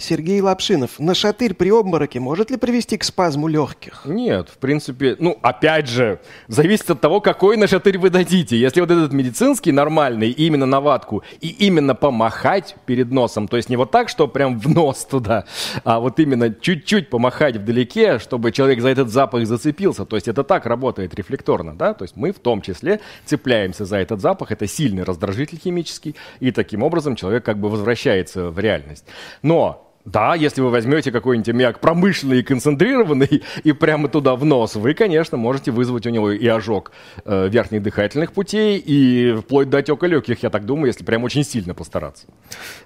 Сергей 0.00 0.40
Лапшинов. 0.40 0.98
Нашатырь 0.98 1.54
при 1.54 1.70
обмороке 1.70 2.20
может 2.20 2.50
ли 2.50 2.56
привести 2.56 2.96
к 2.96 3.04
спазму 3.04 3.48
легких? 3.48 4.02
Нет, 4.04 4.48
в 4.48 4.58
принципе, 4.58 5.16
ну, 5.18 5.38
опять 5.42 5.86
же, 5.86 6.20
зависит 6.48 6.90
от 6.90 7.00
того, 7.00 7.20
какой 7.20 7.56
нашатырь 7.56 7.98
вы 7.98 8.10
дадите. 8.10 8.58
Если 8.58 8.80
вот 8.80 8.90
этот 8.90 9.12
медицинский, 9.12 9.72
нормальный, 9.72 10.30
именно 10.30 10.66
на 10.66 10.80
ватку, 10.80 11.22
и 11.40 11.48
именно 11.48 11.94
помахать 11.94 12.76
перед 12.86 13.10
носом, 13.10 13.46
то 13.46 13.56
есть 13.56 13.68
не 13.68 13.76
вот 13.76 13.90
так, 13.90 14.08
что 14.08 14.26
прям 14.26 14.58
в 14.58 14.68
нос 14.68 15.04
туда, 15.04 15.44
а 15.84 16.00
вот 16.00 16.18
именно 16.18 16.52
чуть-чуть 16.52 17.10
помахать 17.10 17.56
вдалеке, 17.56 18.18
чтобы 18.18 18.52
человек 18.52 18.80
за 18.80 18.88
этот 18.88 19.10
запах 19.10 19.46
зацепился. 19.46 20.04
То 20.06 20.16
есть 20.16 20.28
это 20.28 20.44
так 20.44 20.66
работает 20.66 21.14
рефлекторно, 21.14 21.76
да? 21.76 21.94
То 21.94 22.04
есть 22.04 22.16
мы 22.16 22.32
в 22.32 22.38
том 22.38 22.62
числе 22.62 23.00
цепляемся 23.26 23.84
за 23.84 23.98
этот 23.98 24.20
запах, 24.20 24.50
это 24.50 24.66
сильный 24.66 25.02
раздражитель 25.02 25.58
химический, 25.58 26.16
и 26.40 26.50
таким 26.50 26.82
образом 26.82 27.16
человек 27.16 27.44
как 27.44 27.58
бы 27.58 27.68
возвращается 27.68 28.50
в 28.50 28.58
реальность. 28.58 29.04
Но 29.42 29.89
да, 30.04 30.34
если 30.34 30.62
вы 30.62 30.70
возьмете 30.70 31.12
какой-нибудь 31.12 31.48
аммиак 31.50 31.80
промышленный 31.80 32.40
и 32.40 32.42
концентрированный 32.42 33.42
и 33.64 33.72
прямо 33.72 34.08
туда 34.08 34.34
в 34.34 34.44
нос, 34.44 34.74
вы, 34.76 34.94
конечно, 34.94 35.36
можете 35.36 35.72
вызвать 35.72 36.06
у 36.06 36.10
него 36.10 36.30
и 36.30 36.46
ожог 36.46 36.92
э, 37.24 37.48
верхних 37.48 37.82
дыхательных 37.82 38.32
путей, 38.32 38.78
и 38.78 39.34
вплоть 39.36 39.68
до 39.68 39.78
отека 39.78 40.06
легких, 40.06 40.42
я 40.42 40.48
так 40.48 40.64
думаю, 40.64 40.86
если 40.86 41.04
прям 41.04 41.24
очень 41.24 41.44
сильно 41.44 41.74
постараться. 41.74 42.26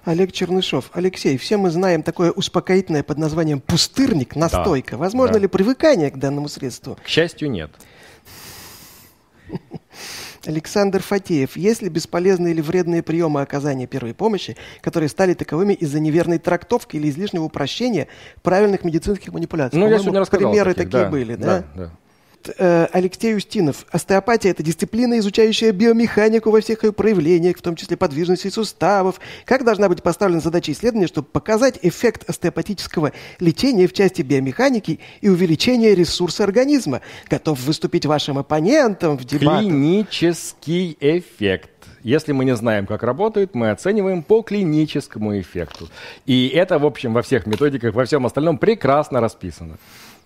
Олег 0.03 0.33
Чернышов. 0.33 0.89
Алексей, 0.93 1.37
все 1.37 1.55
мы 1.57 1.69
знаем 1.69 2.03
такое 2.03 2.31
успокоительное 2.31 3.03
под 3.03 3.17
названием 3.17 3.61
пустырник, 3.61 4.35
настойка. 4.35 4.97
Возможно 4.97 5.35
да. 5.35 5.39
ли 5.39 5.47
привыкание 5.47 6.11
к 6.11 6.17
данному 6.17 6.49
средству? 6.49 6.97
К 7.01 7.07
счастью, 7.07 7.49
нет. 7.49 7.71
Александр 10.47 11.01
Фатеев. 11.01 11.57
Есть 11.57 11.81
ли 11.81 11.89
бесполезные 11.89 12.53
или 12.53 12.61
вредные 12.61 13.03
приемы 13.03 13.41
оказания 13.41 13.87
первой 13.87 14.13
помощи, 14.13 14.55
которые 14.81 15.09
стали 15.09 15.33
таковыми 15.33 15.73
из-за 15.73 15.99
неверной 15.99 16.39
трактовки 16.39 16.97
или 16.97 17.09
излишнего 17.09 17.43
упрощения 17.43 18.07
правильных 18.43 18.83
медицинских 18.83 19.33
манипуляций? 19.33 19.79
Ну, 19.79 19.87
я 19.87 19.99
сегодня 19.99 20.19
рассказал. 20.21 20.51
Примеры 20.51 20.73
таких, 20.73 20.91
такие 20.91 21.03
да, 21.05 21.09
были, 21.09 21.35
да? 21.35 21.45
Да, 21.45 21.65
да. 21.75 21.91
Э, 22.57 22.87
Алексей 22.91 23.35
Устинов. 23.35 23.85
Остеопатия– 23.91 24.51
это 24.51 24.63
дисциплина, 24.63 25.17
изучающая 25.19 25.71
биомеханику 25.71 26.51
во 26.51 26.61
всех 26.61 26.83
ее 26.83 26.93
проявлениях, 26.93 27.57
в 27.57 27.61
том 27.61 27.75
числе 27.75 27.97
подвижности 27.97 28.49
суставов. 28.49 29.19
Как 29.45 29.63
должна 29.63 29.89
быть 29.89 30.03
поставлена 30.03 30.41
задача 30.41 30.71
исследования, 30.71 31.07
чтобы 31.07 31.27
показать 31.27 31.79
эффект 31.81 32.29
остеопатического 32.29 33.11
лечения 33.39 33.87
в 33.87 33.93
части 33.93 34.21
биомеханики 34.21 34.99
и 35.21 35.29
увеличения 35.29 35.95
ресурса 35.95 36.43
организма? 36.43 37.01
Готов 37.29 37.59
выступить 37.61 38.05
вашим 38.05 38.37
оппонентом 38.37 39.17
в 39.17 39.25
дебатах? 39.25 39.61
Клинический 39.61 40.97
эффект. 40.99 41.69
Если 42.05 42.33
мы 42.33 42.45
не 42.45 42.55
знаем, 42.55 42.85
как 42.85 43.01
работает, 43.01 43.55
мы 43.55 43.71
оцениваем 43.71 44.21
по 44.21 44.43
клиническому 44.43 45.39
эффекту. 45.39 45.89
И 46.27 46.49
это, 46.49 46.77
в 46.77 46.85
общем, 46.85 47.13
во 47.13 47.23
всех 47.23 47.47
методиках, 47.47 47.95
во 47.95 48.05
всем 48.05 48.27
остальном 48.27 48.59
прекрасно 48.59 49.21
расписано. 49.21 49.77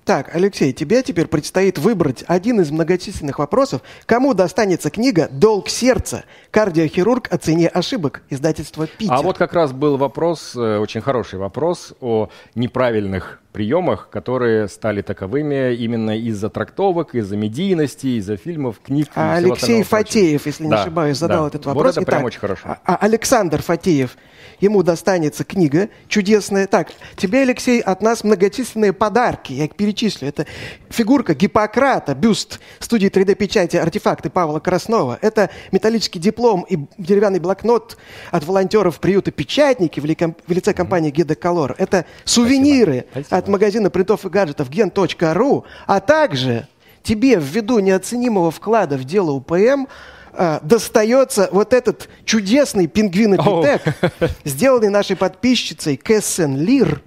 Так, 0.10 0.34
Алексей, 0.34 0.74
тебе 0.74 1.04
теперь 1.04 1.28
предстоит 1.28 1.78
выбрать 1.78 2.24
один 2.26 2.60
из 2.62 2.72
многочисленных 2.72 3.38
вопросов. 3.38 3.84
Кому 4.08 4.34
достанется 4.34 4.90
книга 4.90 5.30
«Долг 5.32 5.70
сердца. 5.70 6.24
Кардиохирург 6.50 7.32
о 7.32 7.38
цене 7.38 7.68
ошибок» 7.68 8.24
издательства 8.32 8.88
«Питер». 8.88 9.14
А 9.14 9.22
вот 9.22 9.38
как 9.38 9.54
раз 9.54 9.72
был 9.72 9.98
вопрос, 9.98 10.56
э, 10.56 10.80
очень 10.80 11.02
хороший 11.02 11.38
вопрос 11.38 11.94
о 12.02 12.30
неправильных 12.56 13.40
приемах, 13.52 14.10
которые 14.10 14.68
стали 14.68 15.02
таковыми 15.02 15.74
именно 15.74 16.18
из-за 16.18 16.50
трактовок, 16.50 17.16
из-за 17.16 17.36
медийности, 17.36 18.08
из-за 18.20 18.38
фильмов, 18.38 18.80
книг. 18.84 19.08
А 19.16 19.36
Алексей. 19.36 19.84
Фатеев, 19.84 20.46
если 20.46 20.66
не 20.66 20.70
Да, 20.70 20.82
ошибаюсь, 20.84 21.18
задал 21.18 21.44
да. 21.44 21.48
этот 21.50 21.66
Вот 21.66 21.76
вопрос. 21.76 21.98
это 21.98 22.06
прям 22.06 22.20
Итак, 22.20 22.28
очень 22.28 22.40
хорошо. 22.40 22.62
а- 22.68 22.78
а 22.86 22.96
Александр 22.98 23.62
Фатеев, 23.62 24.18
ему 24.60 24.84
достанется 24.84 25.44
книга 25.44 25.90
чудесная. 26.08 26.68
Так, 26.68 26.90
тебе, 27.16 27.42
Алексей, 27.42 27.80
от 27.82 28.02
нас 28.02 28.24
многочисленные 28.24 28.94
подарки. 28.94 29.54
Я 29.54 29.66
их 29.66 29.76
перечислю. 29.76 30.28
Это 30.28 30.46
фигурка 30.90 31.34
Гиппократа, 31.34 32.14
бюст 32.14 32.60
студии 32.80 33.08
3D-печати 33.10 33.78
«Артефакты» 33.78 34.30
Павла 34.30 34.60
Краснова. 34.60 35.18
Это 35.22 35.50
металлический 35.72 36.20
диплом 36.20 36.66
и 36.70 36.78
деревянный 36.98 37.40
блокнот 37.40 37.98
от 38.32 38.46
волонтеров 38.46 39.00
приюта 39.00 39.32
«Печатники» 39.32 40.00
в 40.00 40.06
лице 40.52 40.74
компании 40.74 41.10
«Гидоколор». 41.10 41.76
Это 41.78 42.06
сувениры 42.26 43.06
Спасибо. 43.12 43.38
От 43.40 43.48
магазина 43.48 43.90
принтов 43.90 44.26
и 44.26 44.30
гаджетов 44.30 44.70
gen.ru, 44.70 45.64
а 45.88 46.00
также 46.00 46.68
тебе 47.04 47.36
ввиду 47.42 47.80
неоценимого 47.80 48.52
вклада 48.52 48.98
в 48.98 49.04
дело 49.04 49.32
УПМ 49.32 49.86
а, 50.32 50.60
достается 50.62 51.50
вот 51.52 51.74
этот 51.74 52.08
чудесный 52.26 52.88
пингвинопитек, 52.88 53.96
сделанный 54.44 54.90
нашей 54.90 55.16
подписчицей 55.16 55.98
Кэссен 55.98 56.56
Лир. 56.58 57.02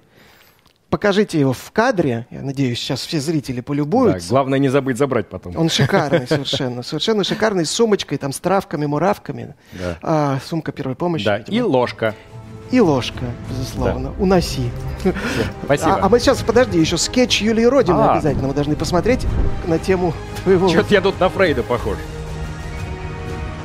Покажите 0.89 1.39
его 1.39 1.53
в 1.53 1.71
кадре. 1.71 2.27
Я 2.29 2.43
надеюсь, 2.43 2.77
сейчас 2.79 3.03
все 3.03 3.19
зрители 3.19 3.57
Да, 3.57 3.63
полюбуются. 3.63 4.29
главное 4.29 4.59
не 4.59 4.69
забыть 4.69 4.97
забрать 4.99 5.27
потом. 5.27 5.57
Он 5.57 5.67
шикарный 5.69 6.27
совершенно. 6.29 6.83
Совершенно 6.83 7.23
шикарный, 7.23 7.65
с 7.65 7.71
сумочкой, 7.71 8.19
там, 8.19 8.31
с 8.31 8.39
травками, 8.39 8.85
муравками. 8.85 9.55
Да. 9.71 9.97
А, 10.03 10.39
сумка 10.45 10.71
первой 10.71 10.95
помощи. 10.95 11.25
Да, 11.25 11.39
видимо. 11.39 11.57
и 11.57 11.61
ложка. 11.61 12.13
И 12.71 12.79
ложка, 12.79 13.25
безусловно. 13.49 14.13
Уноси. 14.19 14.71
Спасибо. 15.65 15.95
А, 15.95 16.05
а 16.05 16.09
мы 16.09 16.19
сейчас, 16.19 16.41
подожди, 16.41 16.79
еще 16.79 16.97
скетч 16.97 17.41
Юлии 17.41 17.65
Родины 17.65 17.99
А. 17.99 18.13
обязательно 18.13 18.47
мы 18.47 18.53
должны 18.53 18.75
посмотреть 18.75 19.25
на 19.67 19.77
тему 19.77 20.13
твоего... 20.43 20.69
Что-то 20.69 20.93
я 20.93 21.01
тут 21.01 21.19
на 21.19 21.29
Фрейда 21.29 21.63
похож. 21.63 21.97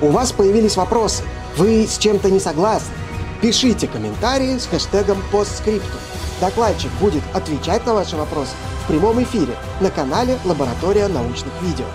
У 0.00 0.08
вас 0.08 0.32
появились 0.32 0.76
вопросы. 0.76 1.22
Вы 1.56 1.86
с 1.86 1.98
чем-то 1.98 2.30
не 2.30 2.40
согласны? 2.40 2.92
Пишите 3.40 3.86
комментарии 3.86 4.58
с 4.58 4.66
хэштегом 4.66 5.18
постскриптум. 5.32 6.00
Докладчик 6.40 6.90
будет 7.00 7.22
отвечать 7.34 7.84
на 7.86 7.94
ваши 7.94 8.16
вопросы 8.16 8.52
в 8.84 8.88
прямом 8.88 9.22
эфире 9.22 9.54
на 9.80 9.90
канале 9.90 10.38
«Лаборатория 10.44 11.08
научных 11.08 11.52
видео». 11.62 11.86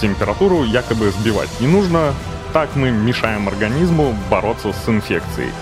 температуру 0.00 0.64
якобы 0.64 1.10
сбивать 1.10 1.48
не 1.60 1.66
нужно. 1.66 2.14
Так 2.52 2.74
мы 2.74 2.90
мешаем 2.90 3.48
организму 3.48 4.16
бороться 4.30 4.72
с 4.72 4.88
инфекцией. 4.88 5.52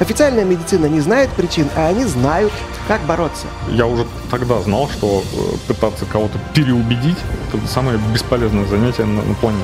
Официальная 0.00 0.44
медицина 0.44 0.86
не 0.86 1.00
знает 1.00 1.30
причин, 1.30 1.68
а 1.76 1.86
они 1.86 2.04
знают, 2.04 2.52
как 2.88 3.00
бороться. 3.02 3.46
Я 3.70 3.86
уже 3.86 4.06
тогда 4.30 4.60
знал, 4.60 4.88
что 4.88 5.22
э, 5.22 5.56
пытаться 5.68 6.04
кого-то 6.04 6.38
переубедить– 6.52 7.18
это 7.52 7.64
самое 7.68 7.98
бесполезное 8.12 8.66
занятие 8.66 9.04
на, 9.04 9.22
на 9.22 9.34
планете. 9.34 9.62